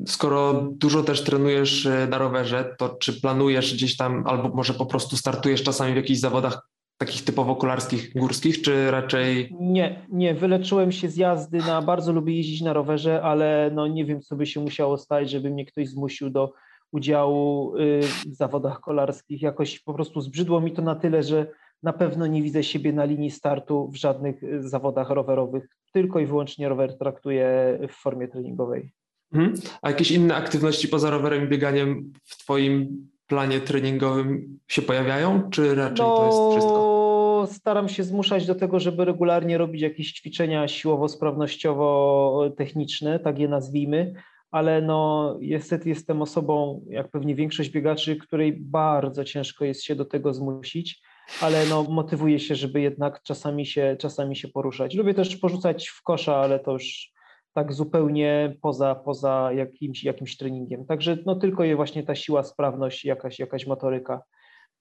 skoro 0.07 0.69
dużo 0.71 1.03
też 1.03 1.25
trenujesz 1.25 1.87
e, 1.87 2.07
na 2.07 2.19
rowerze, 2.19 2.75
to 2.79 2.89
czy 2.89 3.21
planujesz 3.21 3.75
gdzieś 3.75 3.97
tam, 3.97 4.25
albo 4.27 4.49
może 4.49 4.75
po 4.75 4.87
prostu 4.87 5.17
startujesz 5.17 5.63
czasami 5.63 5.93
w 5.93 5.97
jakichś 5.97 6.21
zawodach 6.21 6.69
takich 6.99 7.25
typowo 7.25 7.57
kolarskich, 7.57 8.13
górskich, 8.15 8.63
czy 8.63 8.91
raczej... 8.91 9.55
Nie, 9.61 10.07
nie, 10.09 10.35
wyleczyłem 10.35 10.93
się 10.93 11.09
z 11.09 11.17
jazdy, 11.17 11.59
na, 11.59 11.83
bardzo 11.83 12.13
lubię 12.13 12.37
jeździć 12.37 12.61
na 12.61 12.73
rowerze, 12.73 13.23
ale 13.23 13.71
no 13.75 13.87
nie 13.87 14.05
wiem, 14.05 14.21
co 14.21 14.37
by 14.37 14.47
się 14.47 14.61
musiało 14.61 14.99
stać, 14.99 15.31
żeby 15.31 15.51
mnie 15.51 15.67
ktoś 15.67 15.89
zmusił 15.89 16.31
do 16.31 16.53
udziału 16.93 17.77
y, 17.77 18.01
w 18.27 18.35
zawodach 18.35 18.81
kolarskich. 18.81 19.43
Jakoś 19.43 19.79
po 19.81 19.95
prostu 19.95 20.21
zbrzydło 20.21 20.61
mi 20.61 20.73
to 20.73 20.83
na 20.83 20.95
tyle, 20.95 21.23
że 21.23 21.47
na 21.83 21.93
pewno 21.93 22.27
nie 22.27 22.43
widzę 22.43 22.63
siebie 22.63 22.93
na 22.93 23.05
linii 23.05 23.31
startu 23.31 23.89
w 23.89 23.97
żadnych 23.97 24.43
y, 24.43 24.69
zawodach 24.69 25.11
rowerowych. 25.11 25.69
Tylko 25.93 26.21
i 26.21 26.27
wyłącznie 26.27 26.69
rower 26.69 26.99
traktuję 26.99 27.79
w 27.89 27.93
formie 27.93 28.29
treningowej. 28.29 28.93
Mhm. 29.33 29.55
A 29.83 29.91
jakieś 29.91 30.11
inne 30.11 30.35
aktywności 30.35 30.89
poza 30.89 31.11
rowerem 31.11 31.45
i 31.45 31.49
bieganiem 31.49 32.13
w 32.25 32.37
Twoim 32.37 33.07
planie 33.27 33.61
treningowym 33.61 34.59
się 34.69 34.83
pojawiają, 34.83 35.51
czy 35.51 35.75
raczej 35.75 36.07
no, 36.07 36.17
to 36.17 36.27
jest 36.27 36.39
wszystko? 36.51 37.49
Staram 37.53 37.89
się 37.89 38.05
zmuszać 38.05 38.47
do 38.47 38.55
tego, 38.55 38.81
żeby 38.81 39.05
regularnie 39.05 39.59
robić 39.59 39.83
jakieś 39.83 40.13
ćwiczenia 40.13 40.69
siłowo-sprawnościowo-techniczne, 40.69 43.19
tak 43.19 43.39
je 43.39 43.49
nazwijmy, 43.49 44.15
ale 44.51 44.83
no 44.83 45.37
niestety 45.41 45.89
jestem 45.89 46.23
osobą, 46.23 46.85
jak 46.89 47.11
pewnie 47.11 47.35
większość 47.35 47.71
biegaczy, 47.71 48.17
której 48.17 48.53
bardzo 48.53 49.25
ciężko 49.25 49.65
jest 49.65 49.83
się 49.83 49.95
do 49.95 50.05
tego 50.05 50.35
zmusić 50.35 51.03
ale 51.41 51.67
no, 51.67 51.83
motywuje 51.83 52.39
się, 52.39 52.55
żeby 52.55 52.81
jednak 52.81 53.23
czasami 53.23 53.67
się, 53.67 53.97
czasami 54.01 54.37
się 54.37 54.49
poruszać. 54.49 54.95
Lubię 54.95 55.15
też 55.15 55.37
porzucać 55.37 55.89
w 55.89 56.03
kosza, 56.03 56.37
ale 56.37 56.61
to 56.61 56.73
już 56.73 57.13
tak 57.55 57.73
zupełnie 57.73 58.57
poza, 58.63 58.95
poza 58.95 59.51
jakimś, 59.53 60.05
jakimś 60.05 60.37
treningiem. 60.37 60.87
Także 60.87 61.19
no, 61.27 61.37
tylko 61.37 61.65
je 61.65 61.77
właśnie 61.77 62.03
ta 62.03 62.15
siła, 62.15 62.43
sprawność, 62.43 63.05
jakaś, 63.05 63.39
jakaś 63.39 63.67
motoryka 63.67 64.23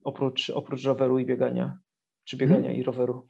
oprócz, 0.04 0.50
oprócz 0.50 0.84
roweru 0.84 1.20
i 1.20 1.26
biegania, 1.26 1.78
czy 2.24 2.38
biegania 2.38 2.62
hmm. 2.62 2.80
i 2.80 2.84
roweru. 2.84 3.30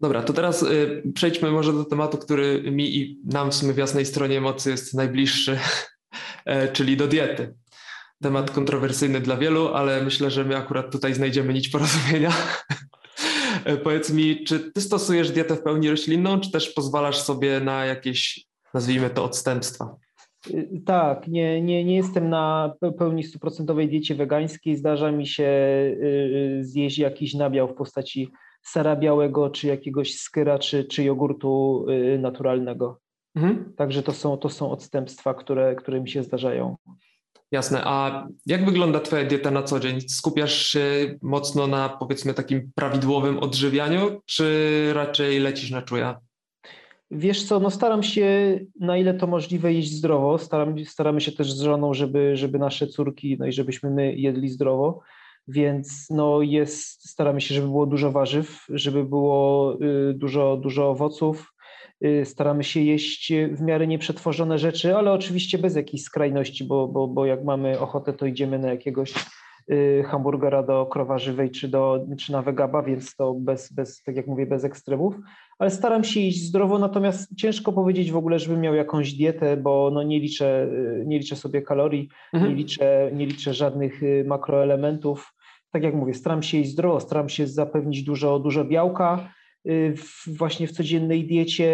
Dobra, 0.00 0.22
to 0.22 0.32
teraz 0.32 0.62
y, 0.62 1.02
przejdźmy 1.14 1.50
może 1.50 1.72
do 1.72 1.84
tematu, 1.84 2.18
który 2.18 2.62
mi 2.72 2.96
i 2.96 3.20
nam 3.24 3.50
w 3.50 3.54
sumie 3.54 3.72
w 3.72 3.78
jasnej 3.78 4.06
stronie 4.06 4.40
mocy 4.40 4.70
jest 4.70 4.94
najbliższy, 4.94 5.58
e, 6.46 6.68
czyli 6.68 6.96
do 6.96 7.08
diety 7.08 7.54
temat 8.24 8.50
kontrowersyjny 8.50 9.20
dla 9.20 9.36
wielu, 9.36 9.68
ale 9.68 10.02
myślę, 10.02 10.30
że 10.30 10.44
my 10.44 10.56
akurat 10.56 10.92
tutaj 10.92 11.14
znajdziemy 11.14 11.52
nić 11.52 11.68
porozumienia. 11.68 12.32
Powiedz 13.84 14.10
mi, 14.10 14.44
czy 14.44 14.72
ty 14.72 14.80
stosujesz 14.80 15.30
dietę 15.30 15.54
w 15.54 15.62
pełni 15.62 15.90
roślinną, 15.90 16.40
czy 16.40 16.50
też 16.50 16.70
pozwalasz 16.70 17.18
sobie 17.18 17.60
na 17.60 17.84
jakieś, 17.84 18.46
nazwijmy 18.74 19.10
to, 19.10 19.24
odstępstwa? 19.24 19.96
Tak, 20.86 21.28
nie, 21.28 21.62
nie, 21.62 21.84
nie 21.84 21.96
jestem 21.96 22.28
na 22.30 22.74
pełni 22.98 23.24
stuprocentowej 23.24 23.88
diecie 23.88 24.14
wegańskiej. 24.14 24.76
Zdarza 24.76 25.12
mi 25.12 25.26
się 25.26 25.44
y, 25.44 26.58
y, 26.60 26.64
zjeść 26.64 26.98
jakiś 26.98 27.34
nabiał 27.34 27.68
w 27.68 27.74
postaci 27.74 28.28
sera 28.62 28.96
białego, 28.96 29.50
czy 29.50 29.66
jakiegoś 29.66 30.14
skyra, 30.14 30.58
czy, 30.58 30.84
czy 30.84 31.04
jogurtu 31.04 31.86
y, 32.14 32.18
naturalnego. 32.18 33.00
Mhm. 33.34 33.72
Także 33.76 34.02
to 34.02 34.12
są, 34.12 34.36
to 34.36 34.48
są 34.48 34.70
odstępstwa, 34.70 35.34
które, 35.34 35.74
które 35.74 36.00
mi 36.00 36.08
się 36.08 36.22
zdarzają. 36.22 36.76
Jasne. 37.52 37.82
A 37.84 38.26
jak 38.46 38.64
wygląda 38.64 39.00
Twoja 39.00 39.24
dieta 39.24 39.50
na 39.50 39.62
co 39.62 39.80
dzień? 39.80 40.00
Skupiasz 40.00 40.66
się 40.66 41.18
mocno 41.22 41.66
na 41.66 41.88
powiedzmy 41.88 42.34
takim 42.34 42.72
prawidłowym 42.74 43.38
odżywianiu, 43.38 44.20
czy 44.26 44.90
raczej 44.94 45.40
lecisz 45.40 45.70
na 45.70 45.82
czuja? 45.82 46.20
Wiesz 47.10 47.44
co, 47.44 47.60
no 47.60 47.70
staram 47.70 48.02
się 48.02 48.60
na 48.80 48.98
ile 48.98 49.14
to 49.14 49.26
możliwe 49.26 49.72
jeść 49.72 49.92
zdrowo. 49.92 50.38
Staram, 50.38 50.84
staramy 50.84 51.20
się 51.20 51.32
też 51.32 51.52
z 51.52 51.60
żoną, 51.60 51.94
żeby, 51.94 52.36
żeby 52.36 52.58
nasze 52.58 52.86
córki, 52.86 53.36
no 53.38 53.46
i 53.46 53.52
żebyśmy 53.52 53.90
my 53.90 54.14
jedli 54.14 54.48
zdrowo. 54.48 55.00
Więc 55.48 56.06
no 56.10 56.42
jest, 56.42 57.10
staramy 57.10 57.40
się, 57.40 57.54
żeby 57.54 57.66
było 57.66 57.86
dużo 57.86 58.12
warzyw, 58.12 58.64
żeby 58.68 59.04
było 59.04 59.74
y, 60.10 60.14
dużo, 60.14 60.56
dużo 60.56 60.90
owoców, 60.90 61.53
staramy 62.24 62.64
się 62.64 62.80
jeść 62.80 63.32
w 63.52 63.60
miarę 63.60 63.86
nieprzetworzone 63.86 64.58
rzeczy, 64.58 64.96
ale 64.96 65.12
oczywiście 65.12 65.58
bez 65.58 65.76
jakiejś 65.76 66.02
skrajności, 66.02 66.64
bo, 66.64 66.88
bo, 66.88 67.08
bo 67.08 67.26
jak 67.26 67.44
mamy 67.44 67.80
ochotę, 67.80 68.12
to 68.12 68.26
idziemy 68.26 68.58
na 68.58 68.68
jakiegoś 68.68 69.14
y, 69.70 70.04
hamburgera 70.06 70.62
do 70.62 70.86
krowa 70.86 71.18
żywej 71.18 71.50
czy, 71.50 71.68
do, 71.68 72.06
czy 72.18 72.32
na 72.32 72.42
wegaba, 72.42 72.82
więc 72.82 73.16
to 73.16 73.34
bez, 73.34 73.72
bez, 73.72 74.02
tak 74.02 74.16
jak 74.16 74.26
mówię, 74.26 74.46
bez 74.46 74.64
ekstremów. 74.64 75.14
Ale 75.58 75.70
staram 75.70 76.04
się 76.04 76.20
iść 76.20 76.42
zdrowo, 76.42 76.78
natomiast 76.78 77.36
ciężko 77.36 77.72
powiedzieć 77.72 78.12
w 78.12 78.16
ogóle, 78.16 78.38
żebym 78.38 78.60
miał 78.60 78.74
jakąś 78.74 79.12
dietę, 79.12 79.56
bo 79.56 79.90
no 79.94 80.02
nie, 80.02 80.20
liczę, 80.20 80.68
y, 81.00 81.04
nie 81.06 81.18
liczę 81.18 81.36
sobie 81.36 81.62
kalorii, 81.62 82.08
mhm. 82.32 82.52
nie, 82.52 82.58
liczę, 82.58 83.10
nie 83.12 83.26
liczę 83.26 83.54
żadnych 83.54 84.02
y, 84.02 84.24
makroelementów. 84.26 85.34
Tak 85.70 85.82
jak 85.82 85.94
mówię, 85.94 86.14
staram 86.14 86.42
się 86.42 86.58
iść 86.58 86.70
zdrowo, 86.70 87.00
staram 87.00 87.28
się 87.28 87.46
zapewnić 87.46 88.02
dużo, 88.02 88.38
dużo 88.38 88.64
białka, 88.64 89.28
w, 89.96 90.36
właśnie 90.36 90.66
w 90.66 90.72
codziennej 90.72 91.26
diecie 91.26 91.68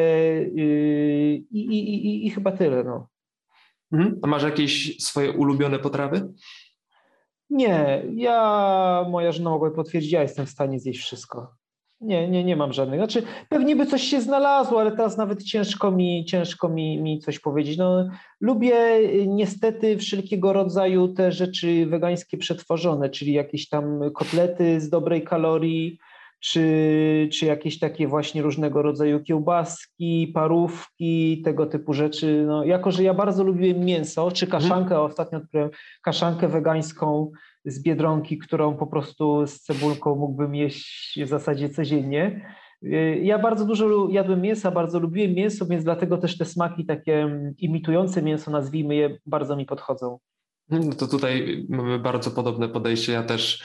i, 0.54 1.46
i, 1.50 2.06
i, 2.06 2.26
i 2.26 2.30
chyba 2.30 2.52
tyle. 2.52 2.84
No. 2.84 3.08
Mhm. 3.92 4.18
A 4.22 4.26
masz 4.26 4.42
jakieś 4.42 5.02
swoje 5.04 5.32
ulubione 5.32 5.78
potrawy? 5.78 6.32
Nie, 7.50 8.02
ja, 8.14 9.06
moja 9.10 9.32
żona 9.32 9.50
mogła 9.50 9.70
potwierdzić, 9.70 10.12
ja 10.12 10.22
jestem 10.22 10.46
w 10.46 10.50
stanie 10.50 10.80
zjeść 10.80 11.00
wszystko. 11.00 11.54
Nie, 12.00 12.28
nie, 12.28 12.44
nie 12.44 12.56
mam 12.56 12.72
żadnych. 12.72 13.00
Znaczy, 13.00 13.22
pewnie 13.48 13.76
by 13.76 13.86
coś 13.86 14.02
się 14.02 14.20
znalazło, 14.20 14.80
ale 14.80 14.90
teraz 14.90 15.16
nawet 15.16 15.42
ciężko 15.42 15.90
mi, 15.90 16.24
ciężko 16.24 16.68
mi, 16.68 17.02
mi 17.02 17.18
coś 17.18 17.38
powiedzieć. 17.38 17.78
No, 17.78 18.08
lubię 18.40 18.76
niestety 19.26 19.98
wszelkiego 19.98 20.52
rodzaju 20.52 21.08
te 21.08 21.32
rzeczy 21.32 21.86
wegańskie 21.86 22.38
przetworzone, 22.38 23.10
czyli 23.10 23.32
jakieś 23.32 23.68
tam 23.68 24.00
kotlety 24.14 24.80
z 24.80 24.90
dobrej 24.90 25.24
kalorii, 25.24 25.98
czy, 26.40 27.28
czy 27.32 27.46
jakieś 27.46 27.78
takie 27.78 28.08
właśnie 28.08 28.42
różnego 28.42 28.82
rodzaju 28.82 29.20
kiełbaski, 29.20 30.30
parówki, 30.34 31.42
tego 31.44 31.66
typu 31.66 31.92
rzeczy. 31.92 32.44
No, 32.46 32.64
jako, 32.64 32.90
że 32.90 33.02
ja 33.02 33.14
bardzo 33.14 33.44
lubiłem 33.44 33.84
mięso, 33.84 34.30
czy 34.30 34.46
mhm. 34.46 34.62
kaszankę, 34.62 34.88
hmm. 34.88 35.06
ostatnio 35.06 35.38
odkryłem 35.38 35.70
kaszankę 36.02 36.48
wegańską 36.48 37.30
z 37.64 37.82
Biedronki, 37.82 38.38
którą 38.38 38.76
po 38.76 38.86
prostu 38.86 39.46
z 39.46 39.60
cebulką 39.60 40.14
mógłbym 40.14 40.54
jeść 40.54 41.18
w 41.24 41.28
zasadzie 41.28 41.68
codziennie. 41.68 42.54
Y, 42.84 43.20
ja 43.22 43.38
bardzo 43.38 43.64
dużo 43.64 44.08
jadłem 44.10 44.40
mięsa, 44.40 44.70
bardzo 44.70 45.00
lubiłem 45.00 45.34
mięso, 45.34 45.66
więc 45.66 45.84
dlatego 45.84 46.18
też 46.18 46.38
te 46.38 46.44
smaki 46.44 46.86
takie 46.86 47.22
mm, 47.22 47.54
imitujące 47.58 48.22
mięso, 48.22 48.50
nazwijmy 48.50 48.94
je, 48.94 49.18
bardzo 49.26 49.56
mi 49.56 49.66
podchodzą. 49.66 50.18
No 50.68 50.92
to 50.92 51.06
tutaj 51.06 51.66
mamy 51.68 51.98
bardzo 51.98 52.30
podobne 52.30 52.68
podejście. 52.68 53.12
Ja 53.12 53.22
też 53.22 53.64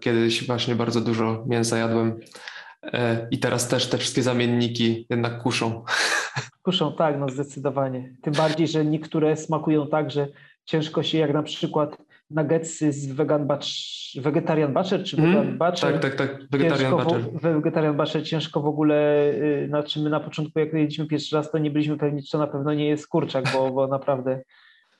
kiedyś 0.00 0.46
właśnie 0.46 0.74
bardzo 0.74 1.00
dużo 1.00 1.44
mięsa 1.46 1.78
jadłem 1.78 2.20
e, 2.82 3.28
i 3.30 3.38
teraz 3.38 3.68
też 3.68 3.86
te 3.86 3.98
wszystkie 3.98 4.22
zamienniki 4.22 5.06
jednak 5.10 5.42
kuszą. 5.42 5.84
Kuszą, 6.62 6.92
tak, 6.92 7.18
no 7.18 7.28
zdecydowanie. 7.28 8.14
Tym 8.22 8.32
bardziej, 8.32 8.68
że 8.68 8.84
niektóre 8.84 9.36
smakują 9.36 9.86
tak, 9.86 10.10
że 10.10 10.28
ciężko 10.64 11.02
się 11.02 11.18
jak 11.18 11.32
na 11.32 11.42
przykład 11.42 11.96
nuggetsy 12.30 12.92
z 12.92 13.12
vegan 13.12 13.46
batch, 13.46 13.68
vegetarian 14.16 14.74
butcher 14.74 15.04
czy 15.04 15.16
vegan 15.16 15.36
mm, 15.36 15.58
butcher. 15.58 15.92
Tak, 15.92 16.02
tak, 16.02 16.14
tak, 16.14 16.48
vegetarian 16.50 16.90
butcher. 16.90 17.20
Vegetarian 17.32 17.96
butcher 17.96 18.24
ciężko 18.24 18.60
w 18.60 18.66
ogóle, 18.66 19.28
y, 19.32 19.68
na 19.70 19.82
czym 19.82 20.02
my 20.02 20.10
na 20.10 20.20
początku 20.20 20.58
jak 20.58 20.72
jedliśmy 20.72 21.06
pierwszy 21.06 21.36
raz, 21.36 21.50
to 21.50 21.58
nie 21.58 21.70
byliśmy 21.70 21.96
pewni, 21.96 22.22
czy 22.22 22.30
to 22.30 22.38
na 22.38 22.46
pewno 22.46 22.74
nie 22.74 22.88
jest 22.88 23.08
kurczak, 23.08 23.44
bo, 23.52 23.70
bo 23.70 23.86
naprawdę 23.86 24.40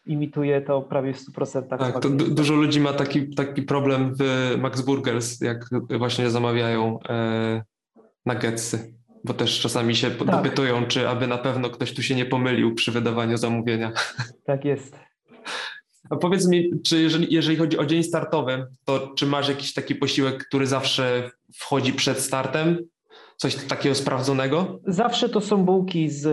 imituje 0.08 0.60
to 0.60 0.82
prawie 0.82 1.12
w 1.12 1.18
100%. 1.18 1.78
Tak, 1.78 2.02
to 2.02 2.10
dużo 2.10 2.54
ludzi 2.54 2.80
ma 2.80 2.92
taki, 2.92 3.34
taki 3.34 3.62
problem 3.62 4.14
w 4.20 4.54
Max 4.58 4.80
Burgers, 4.80 5.40
jak 5.40 5.68
właśnie 5.98 6.30
zamawiają 6.30 6.98
e, 7.08 7.62
nuggetsy, 8.26 8.94
bo 9.24 9.34
też 9.34 9.60
czasami 9.60 9.96
się 9.96 10.10
tak. 10.10 10.26
dopytują, 10.26 10.86
czy 10.86 11.08
aby 11.08 11.26
na 11.26 11.38
pewno 11.38 11.70
ktoś 11.70 11.94
tu 11.94 12.02
się 12.02 12.14
nie 12.14 12.26
pomylił 12.26 12.74
przy 12.74 12.92
wydawaniu 12.92 13.36
zamówienia. 13.36 13.92
Tak 14.44 14.64
jest. 14.64 14.96
A 16.10 16.16
powiedz 16.16 16.48
mi, 16.48 16.70
czy 16.84 17.02
jeżeli, 17.02 17.34
jeżeli 17.34 17.56
chodzi 17.56 17.78
o 17.78 17.86
dzień 17.86 18.02
startowy, 18.02 18.66
to 18.84 19.12
czy 19.16 19.26
masz 19.26 19.48
jakiś 19.48 19.74
taki 19.74 19.94
posiłek, 19.94 20.46
który 20.46 20.66
zawsze 20.66 21.30
wchodzi 21.54 21.92
przed 21.92 22.20
startem? 22.20 22.78
Coś 23.40 23.57
takiego 23.57 23.94
sprawdzonego? 23.94 24.81
Zawsze 24.87 25.29
to 25.29 25.40
są 25.40 25.64
bułki 25.64 26.09
z, 26.09 26.24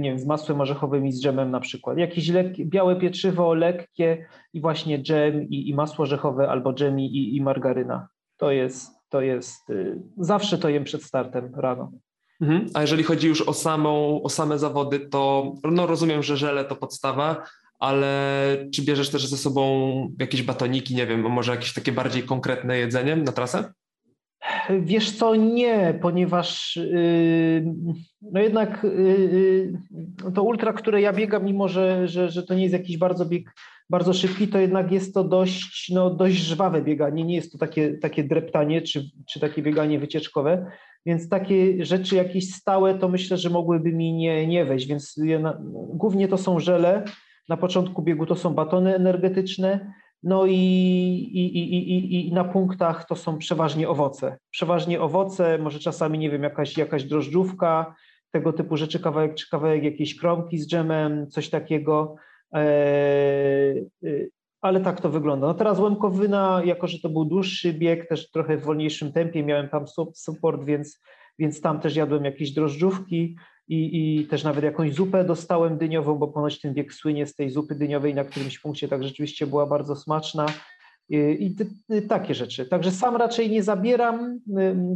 nie 0.00 0.10
wiem, 0.10 0.18
z 0.18 0.26
masłem 0.26 0.60
orzechowym 0.60 1.06
i 1.06 1.12
z 1.12 1.22
dżemem 1.22 1.50
na 1.50 1.60
przykład. 1.60 1.98
Jakieś 1.98 2.28
lek, 2.28 2.54
białe 2.58 2.96
pieczywo, 2.96 3.54
lekkie 3.54 4.26
i 4.52 4.60
właśnie 4.60 5.02
dżem 5.02 5.42
i, 5.42 5.68
i 5.68 5.74
masło 5.74 6.02
orzechowe 6.02 6.48
albo 6.48 6.72
dżem 6.72 7.00
i, 7.00 7.36
i 7.36 7.42
margaryna. 7.42 8.08
To 8.36 8.50
jest, 8.50 8.90
to 9.08 9.20
jest, 9.20 9.70
y, 9.70 10.02
zawsze 10.18 10.58
to 10.58 10.68
jem 10.68 10.84
przed 10.84 11.02
startem 11.02 11.54
rano. 11.56 11.92
Mhm. 12.40 12.66
A 12.74 12.80
jeżeli 12.80 13.02
chodzi 13.02 13.28
już 13.28 13.42
o, 13.42 13.52
samą, 13.52 14.22
o 14.22 14.28
same 14.28 14.58
zawody, 14.58 15.00
to 15.00 15.52
no 15.64 15.86
rozumiem, 15.86 16.22
że 16.22 16.36
żele 16.36 16.64
to 16.64 16.76
podstawa, 16.76 17.42
ale 17.78 18.56
czy 18.74 18.82
bierzesz 18.82 19.10
też 19.10 19.26
ze 19.26 19.36
sobą 19.36 19.90
jakieś 20.20 20.42
batoniki, 20.42 20.94
nie 20.94 21.06
wiem, 21.06 21.20
może 21.20 21.52
jakieś 21.52 21.74
takie 21.74 21.92
bardziej 21.92 22.22
konkretne 22.22 22.78
jedzenie 22.78 23.16
na 23.16 23.32
trasę? 23.32 23.72
Wiesz 24.80 25.12
co, 25.12 25.34
nie, 25.34 25.98
ponieważ 26.02 26.76
yy, 26.76 27.74
no 28.22 28.40
jednak 28.40 28.82
yy, 28.84 30.32
to 30.34 30.42
ultra, 30.42 30.72
które 30.72 31.00
ja 31.00 31.12
biegam, 31.12 31.44
mimo 31.44 31.68
że, 31.68 32.08
że, 32.08 32.30
że 32.30 32.42
to 32.42 32.54
nie 32.54 32.62
jest 32.62 32.72
jakiś 32.72 32.98
bardzo 32.98 33.26
bieg 33.26 33.50
bardzo 33.90 34.12
szybki, 34.12 34.48
to 34.48 34.58
jednak 34.58 34.92
jest 34.92 35.14
to 35.14 35.24
dość, 35.24 35.90
no, 35.90 36.10
dość 36.10 36.36
żwawe 36.36 36.82
bieganie, 36.82 37.24
nie 37.24 37.34
jest 37.34 37.52
to 37.52 37.58
takie, 37.58 37.98
takie 37.98 38.24
dreptanie 38.24 38.82
czy, 38.82 39.10
czy 39.28 39.40
takie 39.40 39.62
bieganie 39.62 39.98
wycieczkowe, 39.98 40.66
więc 41.06 41.28
takie 41.28 41.84
rzeczy 41.84 42.16
jakieś 42.16 42.54
stałe 42.54 42.98
to 42.98 43.08
myślę, 43.08 43.36
że 43.36 43.50
mogłyby 43.50 43.92
mi 43.92 44.12
nie, 44.12 44.46
nie 44.46 44.64
wejść, 44.64 44.86
więc 44.86 45.16
ja 45.24 45.38
na, 45.38 45.58
głównie 45.94 46.28
to 46.28 46.38
są 46.38 46.60
żele, 46.60 47.04
na 47.48 47.56
początku 47.56 48.02
biegu 48.02 48.26
to 48.26 48.36
są 48.36 48.54
batony 48.54 48.94
energetyczne, 48.94 49.94
no 50.24 50.46
i, 50.46 50.54
i, 51.32 51.58
i, 51.58 52.28
i, 52.28 52.32
na 52.32 52.44
punktach 52.44 53.06
to 53.06 53.16
są 53.16 53.38
przeważnie 53.38 53.88
owoce. 53.88 54.38
Przeważnie 54.50 55.00
owoce, 55.00 55.58
może 55.58 55.78
czasami, 55.78 56.18
nie 56.18 56.30
wiem, 56.30 56.42
jakaś, 56.42 56.78
jakaś 56.78 57.04
drożdżówka, 57.04 57.94
tego 58.30 58.52
typu 58.52 58.76
rzeczy, 58.76 59.00
kawałek 59.00 59.34
czy 59.34 59.50
kawałek 59.50 59.84
jakiejś 59.84 60.16
kromki 60.16 60.58
z 60.58 60.68
dżemem, 60.68 61.30
coś 61.30 61.50
takiego. 61.50 62.16
E, 62.54 62.58
e, 62.58 64.08
ale 64.60 64.80
tak 64.80 65.00
to 65.00 65.10
wygląda. 65.10 65.46
No 65.46 65.54
teraz 65.54 65.80
Łemkowyna, 65.80 66.62
jako 66.64 66.86
że 66.86 66.98
to 66.98 67.08
był 67.08 67.24
dłuższy 67.24 67.72
bieg, 67.72 68.08
też 68.08 68.30
trochę 68.30 68.56
w 68.56 68.64
wolniejszym 68.64 69.12
tempie, 69.12 69.42
miałem 69.42 69.68
tam 69.68 69.84
support, 70.14 70.64
więc, 70.64 71.00
więc 71.38 71.60
tam 71.60 71.80
też 71.80 71.96
jadłem 71.96 72.24
jakieś 72.24 72.50
drożdżówki 72.50 73.36
i, 73.68 74.18
i 74.20 74.26
też 74.26 74.44
nawet 74.44 74.64
jakąś 74.64 74.94
zupę 74.94 75.24
dostałem 75.24 75.78
dyniową, 75.78 76.14
bo 76.14 76.28
ponoć 76.28 76.60
ten 76.60 76.74
bieg 76.74 76.94
słynie 76.94 77.26
z 77.26 77.34
tej 77.34 77.50
zupy 77.50 77.74
dyniowej 77.74 78.14
na 78.14 78.24
którymś 78.24 78.58
punkcie, 78.58 78.88
tak 78.88 79.04
rzeczywiście 79.04 79.46
była 79.46 79.66
bardzo 79.66 79.96
smaczna. 79.96 80.46
I, 81.08 81.56
y, 81.92 82.02
takie 82.02 82.34
rzeczy. 82.34 82.66
Także 82.66 82.90
sam 82.90 83.16
raczej 83.16 83.50
nie 83.50 83.62
zabieram. 83.62 84.40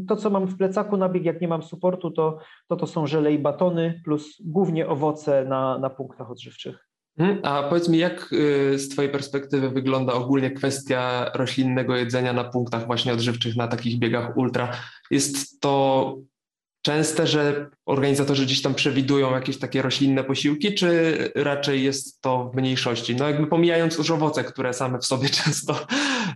To, 0.09 0.17
co 0.17 0.31
mam 0.31 0.47
w 0.47 0.57
plecaku 0.57 0.97
na 0.97 1.09
bieg, 1.09 1.25
jak 1.25 1.41
nie 1.41 1.49
mam 1.49 1.63
supportu, 1.63 2.11
to 2.11 2.39
to, 2.69 2.77
to 2.77 2.87
są 2.87 3.07
żele 3.07 3.33
i 3.33 3.39
batony, 3.39 4.01
plus 4.05 4.37
głównie 4.45 4.89
owoce 4.89 5.45
na, 5.45 5.79
na 5.79 5.91
punktach 5.91 6.31
odżywczych. 6.31 6.89
Mhm. 7.19 7.41
A 7.43 7.63
powiedz 7.63 7.89
mi, 7.89 7.99
jak 7.99 8.33
y, 8.33 8.79
z 8.79 8.89
Twojej 8.89 9.11
perspektywy 9.11 9.71
wygląda 9.71 10.13
ogólnie 10.13 10.51
kwestia 10.51 11.31
roślinnego 11.35 11.97
jedzenia 11.97 12.33
na 12.33 12.45
punktach 12.45 12.87
właśnie 12.87 13.13
odżywczych 13.13 13.57
na 13.57 13.69
takich 13.69 13.99
biegach 13.99 14.37
ultra? 14.37 14.73
Jest 15.11 15.61
to 15.61 16.17
częste, 16.89 17.27
że 17.27 17.71
organizatorzy 17.87 18.45
gdzieś 18.45 18.63
tam 18.63 18.75
przewidują 18.75 19.31
jakieś 19.31 19.59
takie 19.59 19.83
roślinne 19.83 20.25
posiłki, 20.25 20.75
czy 20.75 21.17
raczej 21.35 21.85
jest 21.85 22.21
to 22.21 22.51
w 22.51 22.57
mniejszości? 22.57 23.17
No 23.17 23.29
jakby 23.29 23.47
pomijając 23.47 23.99
już 23.99 24.11
owoce, 24.11 24.45
które 24.45 24.75
same 24.75 24.99
w 24.99 25.05
sobie 25.05 25.29
często 25.45 25.75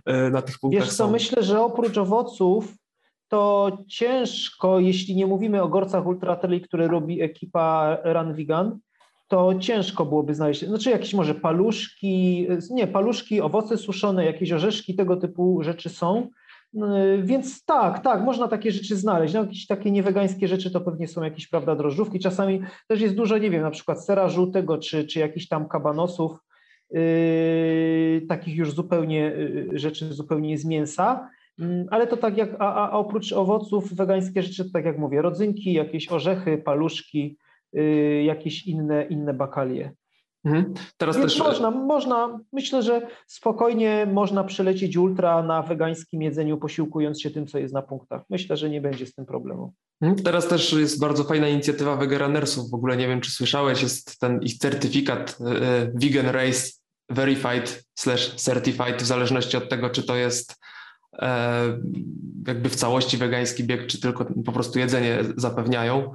e, 0.05 0.29
na 0.29 0.41
tych 0.41 0.59
punktach 0.59 0.83
Wiesz 0.83 0.89
co, 0.89 1.05
są. 1.05 1.11
myślę, 1.11 1.43
że 1.43 1.61
oprócz 1.61 1.97
owoców 1.97 2.73
to 3.27 3.71
ciężko, 3.87 4.79
jeśli 4.79 5.15
nie 5.15 5.27
mówimy 5.27 5.61
o 5.61 5.67
gorcach 5.67 6.05
ultratrail, 6.05 6.61
które 6.61 6.87
robi 6.87 7.21
ekipa 7.21 7.97
Run 8.03 8.33
Vegan, 8.33 8.79
to 9.27 9.59
ciężko 9.59 10.05
byłoby 10.05 10.35
znaleźć, 10.35 10.65
znaczy 10.65 10.89
jakieś 10.89 11.13
może 11.13 11.35
paluszki, 11.35 12.47
nie, 12.71 12.87
paluszki, 12.87 13.41
owoce 13.41 13.77
suszone, 13.77 14.25
jakieś 14.25 14.51
orzeszki, 14.51 14.95
tego 14.95 15.15
typu 15.15 15.63
rzeczy 15.63 15.89
są, 15.89 16.27
więc 17.23 17.65
tak, 17.65 17.99
tak, 17.99 18.23
można 18.23 18.47
takie 18.47 18.71
rzeczy 18.71 18.95
znaleźć. 18.95 19.33
No, 19.33 19.39
jakieś 19.39 19.67
takie 19.67 19.91
niewegańskie 19.91 20.47
rzeczy 20.47 20.71
to 20.71 20.81
pewnie 20.81 21.07
są 21.07 21.23
jakieś, 21.23 21.47
prawda, 21.47 21.75
drożdżówki. 21.75 22.19
Czasami 22.19 22.61
też 22.87 23.01
jest 23.01 23.15
dużo, 23.15 23.37
nie 23.37 23.49
wiem, 23.49 23.61
na 23.61 23.71
przykład 23.71 24.05
sera 24.05 24.29
żółtego, 24.29 24.77
czy, 24.77 25.07
czy 25.07 25.19
jakichś 25.19 25.47
tam 25.47 25.67
kabanosów, 25.67 26.39
yy, 26.89 28.21
takich 28.29 28.55
już 28.55 28.73
zupełnie 28.73 29.19
yy, 29.19 29.79
rzeczy 29.79 30.13
zupełnie 30.13 30.57
z 30.57 30.65
mięsa. 30.65 31.29
Yy, 31.57 31.85
ale 31.91 32.07
to 32.07 32.17
tak 32.17 32.37
jak, 32.37 32.49
a, 32.59 32.75
a, 32.75 32.91
oprócz 32.91 33.33
owoców 33.33 33.93
wegańskie 33.93 34.43
rzeczy, 34.43 34.65
to 34.65 34.71
tak 34.71 34.85
jak 34.85 34.97
mówię, 34.97 35.21
rodzynki, 35.21 35.73
jakieś 35.73 36.11
orzechy, 36.11 36.57
paluszki, 36.57 37.37
yy, 37.73 38.23
jakieś 38.23 38.67
inne, 38.67 39.05
inne 39.05 39.33
bakalie. 39.33 39.91
Mhm. 40.45 40.73
Teraz 40.97 41.17
Więc 41.17 41.31
też... 41.31 41.39
można, 41.39 41.71
można, 41.71 42.39
myślę, 42.53 42.83
że 42.83 43.07
spokojnie 43.27 44.07
można 44.13 44.43
przelecieć 44.43 44.97
ultra 44.97 45.43
na 45.43 45.61
wegańskim 45.61 46.21
jedzeniu, 46.21 46.57
posiłkując 46.57 47.21
się 47.21 47.31
tym, 47.31 47.47
co 47.47 47.57
jest 47.57 47.73
na 47.73 47.81
punktach. 47.81 48.21
Myślę, 48.29 48.57
że 48.57 48.69
nie 48.69 48.81
będzie 48.81 49.05
z 49.05 49.13
tym 49.13 49.25
problemu. 49.25 49.73
Mhm. 50.01 50.23
Teraz 50.23 50.47
też 50.47 50.73
jest 50.73 50.99
bardzo 50.99 51.23
fajna 51.23 51.47
inicjatywa 51.47 51.95
Vegaranersów. 51.95 52.71
W 52.71 52.73
ogóle 52.73 52.97
nie 52.97 53.07
wiem, 53.07 53.21
czy 53.21 53.31
słyszałeś, 53.31 53.81
jest 53.81 54.19
ten 54.19 54.41
ich 54.41 54.57
certyfikat 54.57 55.37
e, 55.41 55.91
Vegan 55.93 56.25
Race 56.25 56.71
verified 57.09 57.83
slash 57.95 58.35
certified, 58.35 59.01
w 59.01 59.05
zależności 59.05 59.57
od 59.57 59.69
tego, 59.69 59.89
czy 59.89 60.03
to 60.03 60.15
jest 60.15 60.55
e, 61.21 61.63
jakby 62.47 62.69
w 62.69 62.75
całości 62.75 63.17
wegański 63.17 63.63
bieg, 63.63 63.87
czy 63.87 64.01
tylko 64.01 64.25
po 64.45 64.51
prostu 64.51 64.79
jedzenie 64.79 65.19
zapewniają. 65.37 66.13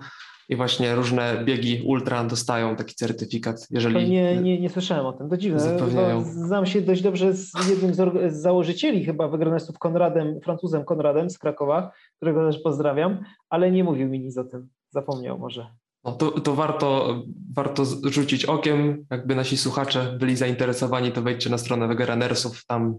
I 0.49 0.57
właśnie 0.57 0.95
różne 0.95 1.43
biegi 1.45 1.83
ultra 1.87 2.25
dostają 2.25 2.77
taki 2.77 2.95
certyfikat, 2.95 3.67
jeżeli. 3.71 4.11
Nie, 4.11 4.37
nie, 4.37 4.61
nie 4.61 4.71
słyszałem 4.71 5.07
o 5.07 5.13
tym. 5.13 5.29
To 5.29 5.37
dziwne. 5.37 5.61
Zapewniają. 5.61 6.25
Znam 6.25 6.67
się 6.67 6.81
dość 6.81 7.03
dobrze 7.03 7.35
z 7.35 7.53
jednym 7.71 7.95
z, 7.95 8.35
założycieli 8.35 9.05
chyba 9.05 9.29
Wegranestów, 9.29 9.79
Konradem, 9.79 10.41
Francuzem 10.45 10.85
Konradem 10.85 11.31
z 11.31 11.39
Krakowa, 11.39 11.93
którego 12.17 12.47
też 12.47 12.63
pozdrawiam, 12.63 13.25
ale 13.49 13.71
nie 13.71 13.85
mówił 13.85 14.09
mi 14.09 14.21
nic 14.21 14.39
o 14.39 14.45
tym. 14.45 14.69
Zapomniał 14.91 15.39
może. 15.39 15.67
No 16.05 16.13
to, 16.13 16.41
to 16.41 16.55
warto, 16.55 17.15
warto 17.55 17.85
rzucić 18.05 18.45
okiem. 18.45 19.07
Jakby 19.11 19.35
nasi 19.35 19.57
słuchacze 19.57 20.17
byli 20.21 20.37
zainteresowani, 20.37 21.13
to 21.13 21.23
wejdźcie 21.23 21.51
na 21.51 21.59
stronę 21.59 21.89
Wegeranersów. 21.89 22.65
Tam 22.67 22.99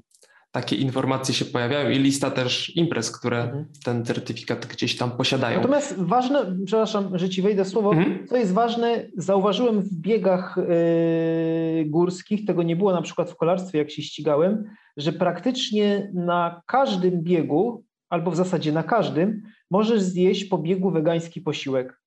takie 0.52 0.76
informacje 0.76 1.34
się 1.34 1.46
pojawiają 1.46 1.90
i 1.90 2.00
lista 2.00 2.32
też 2.32 2.76
imprez, 2.76 3.12
które 3.20 3.44
mhm. 3.44 3.66
ten 3.86 4.06
certyfikat 4.06 4.66
gdzieś 4.66 4.98
tam 4.98 5.12
posiadają. 5.12 5.58
Natomiast 5.58 5.96
ważne, 5.98 6.58
przepraszam, 6.66 7.18
że 7.18 7.30
ci 7.30 7.42
wejdę 7.42 7.66
słowo, 7.66 7.94
mhm. 7.94 8.28
co 8.28 8.38
jest 8.38 8.54
ważne, 8.54 9.06
zauważyłem 9.18 9.82
w 9.82 9.94
biegach 9.94 10.56
yy, 10.58 11.86
górskich, 11.86 12.46
tego 12.46 12.64
nie 12.64 12.76
było 12.76 12.94
na 12.94 13.02
przykład 13.02 13.32
w 13.32 13.36
kolarstwie, 13.36 13.80
jak 13.80 13.92
się 13.92 14.02
ścigałem, 14.02 14.64
że 14.98 15.14
praktycznie 15.14 16.12
na 16.14 16.62
każdym 16.66 17.22
biegu, 17.24 17.84
albo 18.10 18.32
w 18.32 18.36
zasadzie 18.36 18.72
na 18.72 18.84
każdym, 18.84 19.42
możesz 19.72 20.02
zjeść 20.02 20.46
po 20.46 20.58
biegu 20.58 20.92
wegański 20.92 21.42
posiłek. 21.42 21.99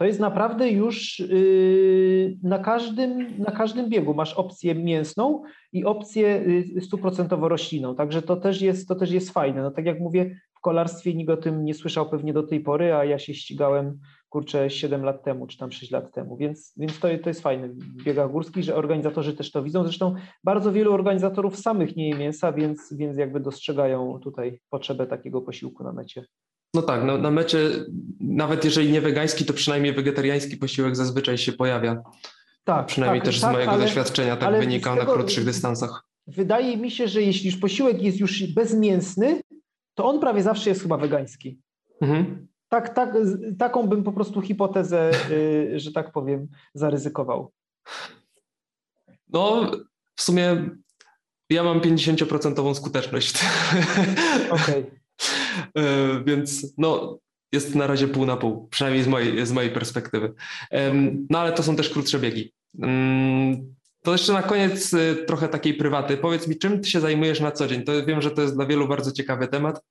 To 0.00 0.04
jest 0.04 0.20
naprawdę 0.20 0.70
już 0.70 1.18
yy, 1.18 2.38
na 2.42 2.58
każdym, 2.58 3.38
na 3.38 3.50
każdym 3.50 3.88
biegu. 3.88 4.14
Masz 4.14 4.34
opcję 4.34 4.74
mięsną 4.74 5.42
i 5.72 5.84
opcję 5.84 6.44
yy, 6.74 6.80
stuprocentowo 6.80 7.48
roślinną. 7.48 7.96
Także 7.96 8.22
to 8.22 8.36
też, 8.36 8.62
jest, 8.62 8.88
to 8.88 8.94
też 8.94 9.10
jest 9.10 9.30
fajne. 9.30 9.62
No 9.62 9.70
tak 9.70 9.86
jak 9.86 10.00
mówię, 10.00 10.36
w 10.54 10.60
kolarstwie 10.60 11.14
nikt 11.14 11.30
o 11.30 11.36
tym 11.36 11.64
nie 11.64 11.74
słyszał 11.74 12.10
pewnie 12.10 12.32
do 12.32 12.42
tej 12.42 12.60
pory, 12.60 12.94
a 12.94 13.04
ja 13.04 13.18
się 13.18 13.34
ścigałem 13.34 13.98
kurczę 14.28 14.70
7 14.70 15.04
lat 15.04 15.24
temu, 15.24 15.46
czy 15.46 15.58
tam 15.58 15.72
6 15.72 15.92
lat 15.92 16.12
temu, 16.12 16.36
więc, 16.36 16.74
więc 16.76 17.00
to, 17.00 17.08
to 17.22 17.30
jest 17.30 17.40
fajne 17.40 17.68
w 17.68 18.04
biegach 18.04 18.30
górskich, 18.30 18.64
że 18.64 18.76
organizatorzy 18.76 19.36
też 19.36 19.50
to 19.50 19.62
widzą. 19.62 19.84
Zresztą 19.84 20.14
bardzo 20.44 20.72
wielu 20.72 20.94
organizatorów 20.94 21.56
samych 21.56 21.96
nie 21.96 22.08
je 22.08 22.14
mięsa, 22.14 22.52
więc, 22.52 22.94
więc 22.96 23.18
jakby 23.18 23.40
dostrzegają 23.40 24.20
tutaj 24.22 24.60
potrzebę 24.70 25.06
takiego 25.06 25.42
posiłku 25.42 25.84
na 25.84 25.92
mecie. 25.92 26.24
No 26.74 26.82
tak, 26.82 27.04
no, 27.04 27.18
na 27.18 27.30
mecie, 27.30 27.70
nawet 28.20 28.64
jeżeli 28.64 28.92
nie 28.92 29.00
wegański, 29.00 29.44
to 29.44 29.52
przynajmniej 29.52 29.94
wegetariański 29.94 30.56
posiłek 30.56 30.96
zazwyczaj 30.96 31.38
się 31.38 31.52
pojawia. 31.52 32.02
Tak. 32.64 32.86
Przynajmniej 32.86 33.20
tak, 33.20 33.26
też 33.26 33.40
tak, 33.40 33.50
z 33.50 33.52
mojego 33.52 33.72
ale, 33.72 33.84
doświadczenia 33.84 34.36
tak 34.36 34.58
wynika 34.58 34.94
na 34.94 35.04
krótszych 35.04 35.44
dystansach. 35.44 36.04
Wydaje 36.26 36.76
mi 36.76 36.90
się, 36.90 37.08
że 37.08 37.22
jeśli 37.22 37.50
już 37.50 37.56
posiłek 37.58 38.02
jest 38.02 38.20
już 38.20 38.42
bezmięsny, 38.42 39.40
to 39.94 40.04
on 40.04 40.20
prawie 40.20 40.42
zawsze 40.42 40.70
jest 40.70 40.82
chyba 40.82 40.96
wegański. 40.96 41.60
Mhm. 42.00 42.48
Tak, 42.68 42.94
tak, 42.94 43.14
taką 43.58 43.86
bym 43.86 44.02
po 44.02 44.12
prostu 44.12 44.40
hipotezę, 44.40 45.10
y, 45.30 45.80
że 45.80 45.92
tak 45.92 46.12
powiem, 46.12 46.48
zaryzykował. 46.74 47.52
No, 49.28 49.70
w 50.16 50.22
sumie 50.22 50.70
ja 51.50 51.62
mam 51.62 51.80
50% 51.80 52.74
skuteczność. 52.74 53.44
Okej. 54.50 54.80
Okay. 54.84 54.99
E, 55.76 56.24
więc 56.24 56.74
no, 56.78 57.18
jest 57.52 57.74
na 57.74 57.86
razie 57.86 58.08
pół 58.08 58.26
na 58.26 58.36
pół, 58.36 58.68
przynajmniej 58.68 59.02
z 59.02 59.08
mojej, 59.08 59.46
z 59.46 59.52
mojej 59.52 59.70
perspektywy. 59.70 60.32
No 61.30 61.38
ale 61.38 61.52
to 61.52 61.62
są 61.62 61.76
też 61.76 61.90
krótsze 61.90 62.18
biegi. 62.18 62.52
Mm, 62.82 63.74
to 64.02 64.12
jeszcze 64.12 64.32
na 64.32 64.42
koniec 64.42 64.92
y, 64.92 65.16
trochę 65.26 65.48
takiej 65.48 65.74
prywaty. 65.74 66.16
Powiedz 66.16 66.48
mi, 66.48 66.56
czym 66.56 66.80
ty 66.80 66.90
się 66.90 67.00
zajmujesz 67.00 67.40
na 67.40 67.50
co 67.50 67.66
dzień? 67.66 67.82
To 67.82 68.06
wiem, 68.06 68.22
że 68.22 68.30
to 68.30 68.42
jest 68.42 68.54
dla 68.54 68.66
wielu 68.66 68.88
bardzo 68.88 69.12
ciekawy 69.12 69.48
temat. 69.48 69.84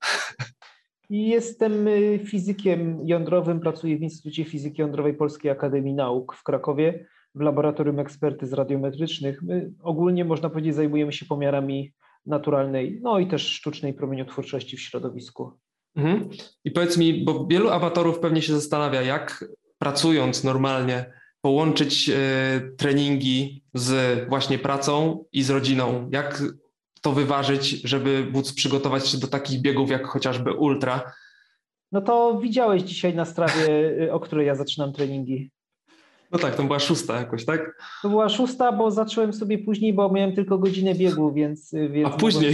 Jestem 1.09 1.87
y, 1.87 2.19
fizykiem 2.25 3.07
jądrowym, 3.07 3.59
pracuję 3.59 3.97
w 3.97 4.01
Instytucie 4.01 4.45
Fizyki 4.45 4.81
Jądrowej 4.81 5.13
Polskiej 5.13 5.51
Akademii 5.51 5.93
Nauk 5.93 6.35
w 6.35 6.43
Krakowie 6.43 7.05
w 7.35 7.41
Laboratorium 7.41 7.99
Ekspertyz 7.99 8.53
Radiometrycznych. 8.53 9.41
My 9.41 9.71
ogólnie 9.81 10.25
można 10.25 10.49
powiedzieć 10.49 10.75
zajmujemy 10.75 11.13
się 11.13 11.25
pomiarami 11.25 11.93
naturalnej, 12.29 12.99
no 13.01 13.19
i 13.19 13.27
też 13.27 13.47
sztucznej 13.47 13.93
promieniotwórczości 13.93 14.77
w 14.77 14.81
środowisku. 14.81 15.51
Mhm. 15.95 16.29
I 16.63 16.71
powiedz 16.71 16.97
mi, 16.97 17.23
bo 17.23 17.47
wielu 17.47 17.69
amatorów 17.69 18.19
pewnie 18.19 18.41
się 18.41 18.53
zastanawia, 18.53 19.01
jak 19.01 19.45
pracując 19.77 20.43
normalnie 20.43 21.13
połączyć 21.41 22.09
y, 22.09 22.13
treningi 22.77 23.63
z 23.73 24.19
właśnie 24.29 24.59
pracą 24.59 25.25
i 25.31 25.43
z 25.43 25.49
rodziną, 25.49 26.09
jak 26.11 26.43
to 27.01 27.11
wyważyć, 27.11 27.69
żeby 27.69 28.27
móc 28.33 28.53
przygotować 28.53 29.07
się 29.07 29.17
do 29.17 29.27
takich 29.27 29.61
biegów 29.61 29.89
jak 29.89 30.07
chociażby 30.07 30.53
ultra. 30.53 31.11
No 31.91 32.01
to 32.01 32.39
widziałeś 32.41 32.81
dzisiaj 32.81 33.15
na 33.15 33.25
strawie, 33.25 33.93
e, 34.01 34.13
o 34.13 34.19
której 34.19 34.47
ja 34.47 34.55
zaczynam 34.55 34.93
treningi. 34.93 35.51
No 36.31 36.39
tak, 36.39 36.55
to 36.55 36.63
była 36.63 36.79
szósta 36.79 37.19
jakoś, 37.19 37.45
tak? 37.45 37.83
To 38.01 38.09
była 38.09 38.29
szósta, 38.29 38.71
bo 38.71 38.91
zacząłem 38.91 39.33
sobie 39.33 39.57
później, 39.57 39.93
bo 39.93 40.11
miałem 40.11 40.35
tylko 40.35 40.57
godzinę 40.57 40.95
biegu, 40.95 41.33
więc. 41.33 41.71
więc 41.89 42.07
A 42.07 42.17
później. 42.17 42.53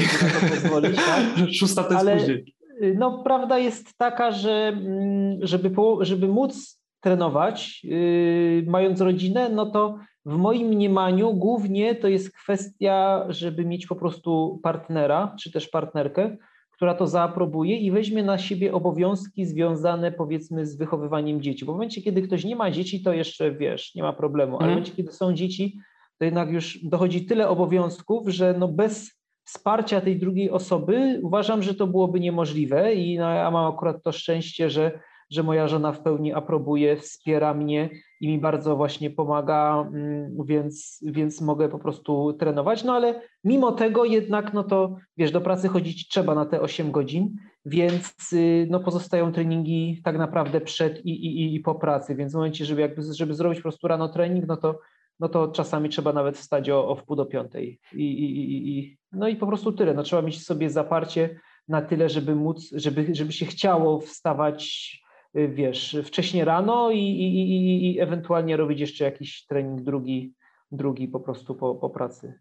Pozwolić, 0.50 0.96
tak? 0.96 1.24
Szósta 1.60 1.84
to 1.84 1.90
jest 1.94 2.02
Ale, 2.02 2.18
później. 2.18 2.56
Y, 2.84 2.96
no, 3.00 3.24
prawda 3.24 3.60
jest 3.60 3.98
taka, 3.98 4.32
że 4.32 4.52
mm, 4.52 5.38
żeby, 5.42 5.72
żeby 6.02 6.28
móc 6.28 6.82
trenować, 7.00 7.84
yy, 7.84 8.64
mając 8.68 9.02
rodzinę, 9.02 9.50
no 9.50 9.66
to 9.66 10.00
w 10.26 10.38
moim 10.38 10.68
mniemaniu 10.68 11.34
głównie 11.34 11.96
to 11.96 12.08
jest 12.08 12.38
kwestia, 12.38 13.26
żeby 13.30 13.66
mieć 13.66 13.88
po 13.88 13.96
prostu 13.96 14.60
partnera, 14.64 15.36
czy 15.40 15.52
też 15.52 15.68
partnerkę, 15.68 16.38
która 16.76 16.94
to 16.94 17.08
zaaprobuje 17.08 17.78
i 17.78 17.92
weźmie 17.92 18.24
na 18.24 18.38
siebie 18.38 18.74
obowiązki 18.74 19.46
związane 19.46 20.12
powiedzmy 20.12 20.66
z 20.66 20.78
wychowywaniem 20.78 21.42
dzieci. 21.42 21.66
Bo 21.66 21.72
w 21.72 21.76
momencie, 21.76 22.02
kiedy 22.02 22.22
ktoś 22.22 22.46
nie 22.46 22.56
ma 22.56 22.72
dzieci, 22.72 23.04
to 23.04 23.14
jeszcze 23.14 23.52
wiesz, 23.52 23.96
nie 23.96 24.04
ma 24.04 24.14
problemu, 24.14 24.52
ale 24.52 24.60
w 24.60 24.62
mhm. 24.62 24.72
momencie, 24.72 24.96
kiedy 24.96 25.12
są 25.12 25.34
dzieci, 25.34 25.80
to 26.18 26.26
jednak 26.26 26.52
już 26.52 26.80
dochodzi 26.84 27.26
tyle 27.26 27.50
obowiązków, 27.50 28.30
że 28.30 28.56
no 28.60 28.68
bez 28.68 29.12
wsparcia 29.46 30.02
tej 30.02 30.20
drugiej 30.20 30.50
osoby 30.50 31.20
uważam, 31.24 31.64
że 31.64 31.76
to 31.76 31.88
byłoby 31.88 32.20
niemożliwe 32.20 32.94
i 32.94 33.18
no, 33.18 33.30
ja 33.30 33.52
mam 33.52 33.74
akurat 33.74 34.04
to 34.04 34.12
szczęście, 34.12 34.70
że 34.70 35.00
że 35.30 35.44
moja 35.44 35.68
żona 35.68 35.92
w 35.92 36.02
pełni 36.02 36.34
aprobuje, 36.34 36.98
wspiera 36.98 37.54
mnie 37.54 37.90
i 38.22 38.28
mi 38.28 38.40
bardzo 38.40 38.76
właśnie 38.76 39.10
pomaga, 39.10 39.88
mm, 39.94 40.38
więc, 40.46 41.00
więc 41.04 41.42
mogę 41.42 41.70
po 41.70 41.80
prostu 41.80 42.34
trenować. 42.34 42.84
No 42.84 42.94
ale 42.94 43.22
mimo 43.44 43.72
tego 43.72 44.06
jednak, 44.06 44.54
no 44.54 44.64
to 44.64 44.96
wiesz, 45.18 45.32
do 45.32 45.42
pracy 45.42 45.68
chodzić 45.68 46.08
trzeba 46.08 46.36
na 46.36 46.46
te 46.46 46.62
8 46.62 46.92
godzin, 46.92 47.36
więc 47.66 48.34
y, 48.34 48.68
no 48.70 48.80
pozostają 48.80 49.32
treningi 49.32 50.02
tak 50.04 50.18
naprawdę 50.18 50.62
przed 50.62 51.06
i, 51.06 51.10
i, 51.10 51.56
i 51.56 51.60
po 51.60 51.76
pracy, 51.76 52.16
więc 52.16 52.32
w 52.32 52.36
momencie, 52.36 52.66
żeby, 52.66 52.82
jakby, 52.82 53.02
żeby 53.14 53.34
zrobić 53.34 53.60
po 53.60 53.64
prostu 53.64 53.88
rano 53.88 54.10
trening, 54.10 54.48
no 54.48 54.58
to 54.58 54.80
no 55.20 55.30
to 55.30 55.48
czasami 55.48 55.90
trzeba 55.90 56.14
nawet 56.14 56.38
wstać 56.38 56.70
o, 56.70 56.88
o 56.88 56.96
wpół 56.96 57.16
do 57.16 57.26
piątej. 57.26 57.80
I, 57.94 58.04
i, 58.04 58.80
i, 58.80 58.98
no 59.12 59.28
i 59.28 59.36
po 59.36 59.48
prostu 59.48 59.72
tyle. 59.72 59.94
No, 59.94 60.04
trzeba 60.04 60.22
mieć 60.22 60.46
sobie 60.46 60.70
zaparcie 60.70 61.40
na 61.68 61.82
tyle, 61.82 62.10
żeby 62.10 62.36
móc, 62.36 62.70
żeby, 62.72 63.08
żeby 63.12 63.32
się 63.32 63.46
chciało 63.46 64.00
wstawać 64.00 65.05
wiesz, 65.36 65.98
wcześniej 66.04 66.45
rano 66.45 66.91
i, 66.91 67.00
i, 67.00 67.39
i, 67.39 67.93
i 67.93 68.00
ewentualnie 68.00 68.58
robić 68.58 68.80
jeszcze 68.80 69.04
jakiś 69.04 69.45
trening 69.45 69.82
drugi, 69.82 70.34
drugi 70.71 71.08
po 71.08 71.19
prostu 71.19 71.56
po, 71.56 71.76
po 71.76 71.89
pracy. 71.89 72.34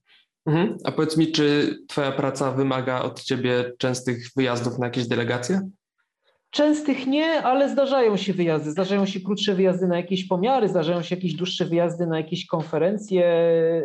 Mhm. 0.47 0.77
A 0.85 0.93
powiedz 0.93 1.17
mi, 1.17 1.33
czy 1.33 1.77
Twoja 1.89 2.13
praca 2.13 2.53
wymaga 2.53 3.03
od 3.03 3.23
Ciebie 3.23 3.73
częstych 3.79 4.29
wyjazdów 4.37 4.79
na 4.79 4.87
jakieś 4.87 5.09
delegacje? 5.09 5.61
Częstych 6.51 7.07
nie, 7.07 7.43
ale 7.43 7.71
zdarzają 7.71 8.17
się 8.17 8.33
wyjazdy. 8.33 8.71
Zdarzają 8.71 9.07
się 9.07 9.21
krótsze 9.21 9.55
wyjazdy 9.55 9.87
na 9.87 9.97
jakieś 9.97 10.25
pomiary, 10.25 10.69
zdarzają 10.69 11.03
się 11.03 11.17
jakieś 11.17 11.35
dłuższe 11.35 11.65
wyjazdy 11.65 12.07
na 12.07 12.17
jakieś 12.17 12.47
konferencje, 12.47 13.25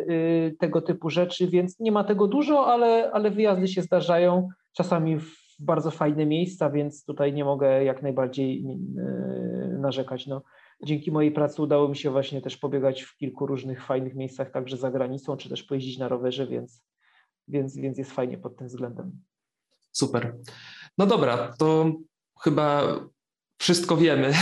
yy, 0.08 0.56
tego 0.58 0.82
typu 0.82 1.10
rzeczy, 1.10 1.48
więc 1.48 1.80
nie 1.80 1.92
ma 1.92 2.04
tego 2.04 2.26
dużo, 2.26 2.66
ale, 2.66 3.10
ale 3.12 3.30
wyjazdy 3.30 3.68
się 3.68 3.82
zdarzają. 3.82 4.48
Czasami 4.72 5.18
w 5.18 5.39
bardzo 5.60 5.90
fajne 5.90 6.26
miejsca, 6.26 6.70
więc 6.70 7.04
tutaj 7.04 7.32
nie 7.32 7.44
mogę 7.44 7.84
jak 7.84 8.02
najbardziej 8.02 8.64
e, 8.98 9.78
narzekać. 9.78 10.26
No, 10.26 10.42
dzięki 10.84 11.12
mojej 11.12 11.32
pracy 11.32 11.62
udało 11.62 11.88
mi 11.88 11.96
się 11.96 12.10
właśnie 12.10 12.40
też 12.40 12.56
pobiegać 12.56 13.02
w 13.02 13.16
kilku 13.16 13.46
różnych 13.46 13.84
fajnych 13.86 14.14
miejscach, 14.14 14.50
także 14.50 14.76
za 14.76 14.90
granicą, 14.90 15.36
czy 15.36 15.48
też 15.48 15.62
pojeździć 15.62 15.98
na 15.98 16.08
rowerze, 16.08 16.46
więc, 16.46 16.82
więc, 17.48 17.76
więc 17.76 17.98
jest 17.98 18.12
fajnie 18.12 18.38
pod 18.38 18.56
tym 18.56 18.66
względem. 18.66 19.12
Super. 19.92 20.36
No 20.98 21.06
dobra, 21.06 21.54
to 21.58 21.92
chyba 22.40 22.82
wszystko 23.58 23.96
wiemy. 23.96 24.32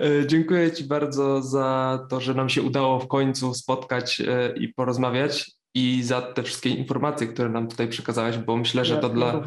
E, 0.00 0.26
dziękuję 0.26 0.72
Ci 0.72 0.84
bardzo 0.84 1.42
za 1.42 1.98
to, 2.10 2.20
że 2.20 2.34
nam 2.34 2.48
się 2.48 2.62
udało 2.62 3.00
w 3.00 3.08
końcu 3.08 3.54
spotkać 3.54 4.20
e, 4.20 4.54
i 4.56 4.68
porozmawiać 4.68 5.52
i 5.74 6.02
za 6.02 6.22
te 6.22 6.42
wszystkie 6.42 6.70
informacje, 6.70 7.26
które 7.26 7.48
nam 7.48 7.68
tutaj 7.68 7.88
przekazałeś, 7.88 8.38
bo 8.38 8.56
myślę, 8.56 8.84
że 8.84 8.96
to 8.96 9.08
ja 9.08 9.14
dla, 9.14 9.42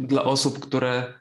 dla 0.00 0.24
osób, 0.24 0.58
które 0.58 1.14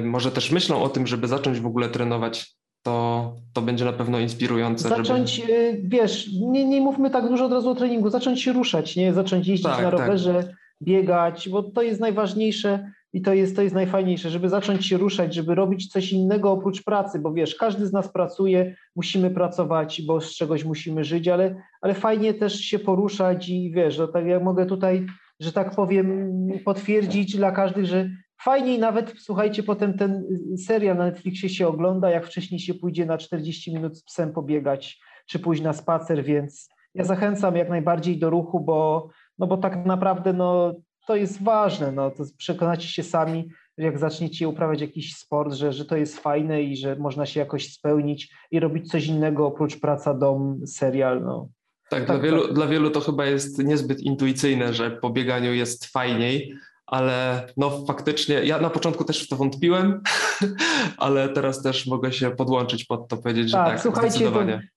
y, 0.00 0.04
może 0.04 0.30
też 0.30 0.50
myślą 0.50 0.82
o 0.82 0.88
tym, 0.88 1.06
żeby 1.06 1.28
zacząć 1.28 1.60
w 1.60 1.66
ogóle 1.66 1.88
trenować 1.88 2.56
to, 2.82 3.36
to 3.52 3.62
będzie 3.62 3.84
na 3.84 3.92
pewno 3.92 4.18
inspirujące. 4.18 4.88
Zacząć, 4.88 5.30
żeby... 5.30 5.52
Y, 5.52 5.82
wiesz, 5.84 6.28
nie, 6.32 6.64
nie 6.64 6.80
mówmy 6.80 7.10
tak 7.10 7.28
dużo 7.28 7.44
od 7.44 7.52
razu 7.52 7.70
o 7.70 7.74
treningu, 7.74 8.10
zacząć 8.10 8.42
się 8.42 8.52
ruszać, 8.52 8.96
nie? 8.96 9.12
Zacząć 9.12 9.48
jeździć 9.48 9.66
tak, 9.66 9.82
na 9.82 9.90
tak. 9.90 10.00
rowerze, 10.00 10.34
tak. 10.34 10.56
biegać, 10.82 11.48
bo 11.48 11.62
to 11.62 11.82
jest 11.82 12.00
najważniejsze 12.00 12.92
i 13.12 13.22
to 13.22 13.34
jest, 13.34 13.56
to 13.56 13.62
jest 13.62 13.74
najfajniejsze, 13.74 14.30
żeby 14.30 14.48
zacząć 14.48 14.86
się 14.86 14.96
ruszać, 14.96 15.34
żeby 15.34 15.54
robić 15.54 15.88
coś 15.88 16.12
innego 16.12 16.52
oprócz 16.52 16.84
pracy, 16.84 17.18
bo 17.18 17.32
wiesz, 17.32 17.54
każdy 17.54 17.86
z 17.86 17.92
nas 17.92 18.12
pracuje, 18.12 18.76
musimy 18.96 19.30
pracować, 19.30 20.02
bo 20.02 20.20
z 20.20 20.34
czegoś 20.34 20.64
musimy 20.64 21.04
żyć, 21.04 21.28
ale, 21.28 21.62
ale 21.80 21.94
fajnie 21.94 22.34
też 22.34 22.60
się 22.60 22.78
poruszać 22.78 23.48
i 23.48 23.72
wiesz, 23.74 23.98
no 23.98 24.08
tak 24.08 24.26
jak 24.26 24.42
mogę 24.42 24.66
tutaj, 24.66 25.06
że 25.40 25.52
tak 25.52 25.76
powiem, 25.76 26.32
potwierdzić 26.64 27.36
dla 27.36 27.52
każdych, 27.52 27.86
że 27.86 28.10
fajniej 28.42 28.78
nawet, 28.78 29.14
słuchajcie, 29.18 29.62
potem 29.62 29.98
ten 29.98 30.24
serial 30.66 30.96
na 30.96 31.04
Netflixie 31.04 31.48
się 31.48 31.68
ogląda, 31.68 32.10
jak 32.10 32.26
wcześniej 32.26 32.60
się 32.60 32.74
pójdzie 32.74 33.06
na 33.06 33.18
40 33.18 33.74
minut 33.74 33.98
z 33.98 34.04
psem 34.04 34.32
pobiegać, 34.32 35.00
czy 35.26 35.38
pójść 35.38 35.62
na 35.62 35.72
spacer, 35.72 36.24
więc 36.24 36.68
ja 36.94 37.04
zachęcam 37.04 37.56
jak 37.56 37.68
najbardziej 37.68 38.18
do 38.18 38.30
ruchu, 38.30 38.60
bo, 38.60 39.08
no 39.38 39.46
bo 39.46 39.56
tak 39.56 39.86
naprawdę 39.86 40.32
no, 40.32 40.74
to 41.06 41.16
jest 41.16 41.42
ważne, 41.42 41.92
no, 41.92 42.10
to 42.10 42.24
przekonacie 42.38 42.88
się 42.88 43.02
sami, 43.02 43.48
jak 43.78 43.98
zaczniecie 43.98 44.48
uprawiać 44.48 44.80
jakiś 44.80 45.16
sport, 45.16 45.52
że, 45.52 45.72
że 45.72 45.84
to 45.84 45.96
jest 45.96 46.20
fajne 46.20 46.62
i 46.62 46.76
że 46.76 46.96
można 46.96 47.26
się 47.26 47.40
jakoś 47.40 47.72
spełnić 47.72 48.34
i 48.50 48.60
robić 48.60 48.90
coś 48.90 49.06
innego 49.06 49.46
oprócz 49.46 49.80
praca, 49.80 50.14
dom, 50.14 50.66
serial. 50.66 51.24
No. 51.24 51.48
Tak, 51.90 52.06
tak, 52.06 52.06
dla, 52.06 52.18
wielu, 52.18 52.42
tak. 52.42 52.54
dla 52.54 52.66
wielu 52.66 52.90
to 52.90 53.00
chyba 53.00 53.26
jest 53.26 53.58
niezbyt 53.58 54.00
intuicyjne, 54.00 54.74
że 54.74 54.90
po 54.90 55.10
bieganiu 55.10 55.54
jest 55.54 55.86
fajniej, 55.86 56.54
ale 56.92 57.46
no 57.56 57.86
faktycznie, 57.86 58.34
ja 58.34 58.58
na 58.58 58.70
początku 58.70 59.04
też 59.04 59.26
w 59.26 59.28
to 59.28 59.36
wątpiłem, 59.36 60.00
ale 60.96 61.28
teraz 61.28 61.62
też 61.62 61.86
mogę 61.86 62.12
się 62.12 62.30
podłączyć 62.30 62.84
pod 62.84 63.08
to, 63.08 63.16
powiedzieć, 63.16 63.50
że 63.50 63.56
tak, 63.56 63.68
tak 63.68 63.80
słuchajcie, 63.80 64.30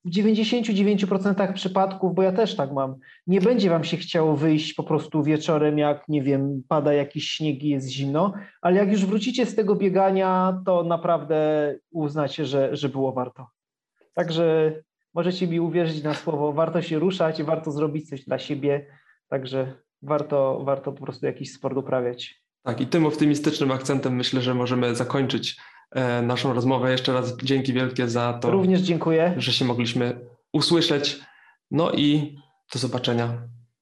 w 0.05 0.09
99% 0.09 1.53
przypadków, 1.53 2.16
bo 2.16 2.24
ja 2.24 2.32
też 2.32 2.55
tak 2.55 2.72
mam, 2.72 2.95
nie 3.28 3.41
będzie 3.41 3.70
wam 3.70 3.84
się 3.84 3.97
chciało 3.97 4.36
wyjść 4.36 4.74
po 4.74 4.84
prostu 4.84 5.24
wieczorem, 5.24 5.78
jak 5.78 6.07
nie 6.07 6.22
wiem, 6.22 6.63
pada 6.68 6.93
jakiś 6.93 7.30
śnieg 7.30 7.63
i 7.63 7.70
jest 7.70 7.89
zimno, 7.89 8.34
ale 8.61 8.76
jak 8.76 8.91
już 8.91 9.05
wrócicie 9.05 9.45
z 9.45 9.55
tego 9.55 9.76
biegania, 9.76 10.61
to 10.66 10.84
naprawdę 10.84 11.76
uznacie, 11.91 12.45
że, 12.45 12.76
że 12.76 12.89
było 12.89 13.11
warto. 13.11 13.47
Także 14.13 14.76
możecie 15.13 15.47
mi 15.47 15.59
uwierzyć 15.59 16.03
na 16.03 16.13
słowo, 16.13 16.53
warto 16.53 16.82
się 16.82 16.99
ruszać, 16.99 17.43
warto 17.43 17.72
zrobić 17.72 18.09
coś 18.09 18.26
dla 18.26 18.39
siebie, 18.39 18.86
także 19.30 19.84
warto, 20.05 20.61
warto 20.63 20.91
po 20.91 21.03
prostu 21.03 21.25
jakiś 21.25 21.53
sport 21.53 21.77
uprawiać. 21.77 22.41
Tak, 22.63 22.81
i 22.81 22.87
tym 22.87 23.05
optymistycznym 23.05 23.71
akcentem 23.71 24.15
myślę, 24.15 24.41
że 24.41 24.53
możemy 24.53 24.95
zakończyć 24.95 25.57
e, 25.91 26.21
naszą 26.21 26.53
rozmowę. 26.53 26.91
Jeszcze 26.91 27.13
raz 27.13 27.37
dzięki 27.37 27.73
wielkie 27.73 28.07
za 28.07 28.33
to. 28.33 28.51
Również 28.51 28.81
dziękuję. 28.81 29.33
Że 29.37 29.53
się 29.53 29.65
mogliśmy 29.65 30.19
usłyszeć. 30.53 31.19
No 31.71 31.91
i 31.91 32.37
do 32.73 32.79
zobaczenia. 32.79 33.27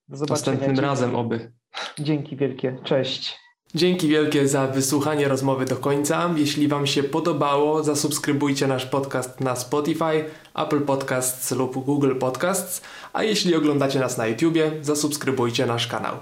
Do 0.08 0.18
zobaczenia. 0.18 0.36
Następnym 0.36 0.70
dzięki. 0.70 0.82
razem 0.82 1.16
oby. 1.16 1.52
Dzięki 2.00 2.36
wielkie. 2.36 2.78
Cześć. 2.84 3.40
Dzięki 3.76 4.08
wielkie 4.08 4.48
za 4.48 4.68
wysłuchanie 4.68 5.28
rozmowy 5.28 5.66
do 5.66 5.76
końca. 5.76 6.30
Jeśli 6.36 6.68
Wam 6.68 6.88
się 6.88 7.04
podobało, 7.04 7.84
zasubskrybujcie 7.84 8.68
nasz 8.68 8.86
podcast 8.86 9.40
na 9.40 9.56
Spotify, 9.56 10.26
Apple 10.56 10.82
Podcasts 10.82 11.52
lub 11.52 11.86
Google 11.86 12.16
Podcasts, 12.16 12.82
a 13.14 13.24
jeśli 13.24 13.56
oglądacie 13.56 14.00
nas 14.00 14.18
na 14.18 14.28
YouTubie, 14.28 14.72
zasubskrybujcie 14.82 15.66
nasz 15.66 15.88
kanał. 15.88 16.16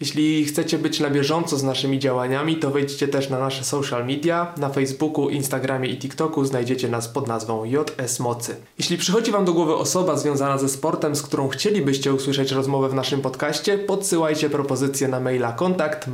Jeśli 0.00 0.44
chcecie 0.44 0.78
być 0.78 1.00
na 1.00 1.10
bieżąco 1.10 1.56
z 1.56 1.62
naszymi 1.62 1.98
działaniami, 1.98 2.56
to 2.56 2.70
wejdźcie 2.70 3.08
też 3.08 3.30
na 3.30 3.38
nasze 3.38 3.64
social 3.64 4.06
media. 4.06 4.52
Na 4.56 4.68
Facebooku, 4.68 5.28
Instagramie 5.28 5.88
i 5.88 5.98
TikToku 5.98 6.44
znajdziecie 6.44 6.88
nas 6.88 7.08
pod 7.08 7.28
nazwą 7.28 7.64
JS 7.64 8.20
Mocy. 8.20 8.56
Jeśli 8.78 8.98
przychodzi 8.98 9.32
Wam 9.32 9.44
do 9.44 9.52
głowy 9.52 9.74
osoba 9.74 10.16
związana 10.16 10.58
ze 10.58 10.68
sportem, 10.68 11.16
z 11.16 11.22
którą 11.22 11.48
chcielibyście 11.48 12.14
usłyszeć 12.14 12.52
rozmowę 12.52 12.88
w 12.88 12.94
naszym 12.94 13.20
podcaście, 13.20 13.78
podsyłajcie 13.78 14.50
propozycję 14.50 15.08
na 15.08 15.20
maila 15.20 15.52
kontakt 15.52 16.08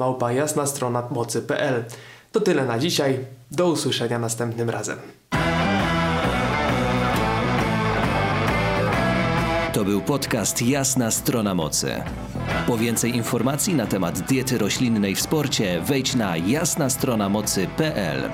strona 0.67 1.09
mocy.pl. 1.11 1.85
To 2.33 2.41
tyle 2.41 2.65
na 2.65 2.79
dzisiaj. 2.79 3.19
Do 3.51 3.69
usłyszenia 3.69 4.19
następnym 4.19 4.71
razem. 4.71 4.99
To 9.73 9.85
był 9.85 10.01
podcast 10.01 10.63
Jasna 10.63 11.11
Strona 11.11 11.55
Mocy. 11.55 12.03
Po 12.67 12.79
więcej 12.79 13.17
informacji 13.17 13.75
na 13.75 13.87
temat 13.87 14.21
diety 14.21 14.59
roślinnej 14.59 15.15
w 15.15 15.21
sporcie 15.21 15.81
wejdź 15.81 16.15
na 16.15 16.37
jasnastronamocy.pl. 16.37 18.31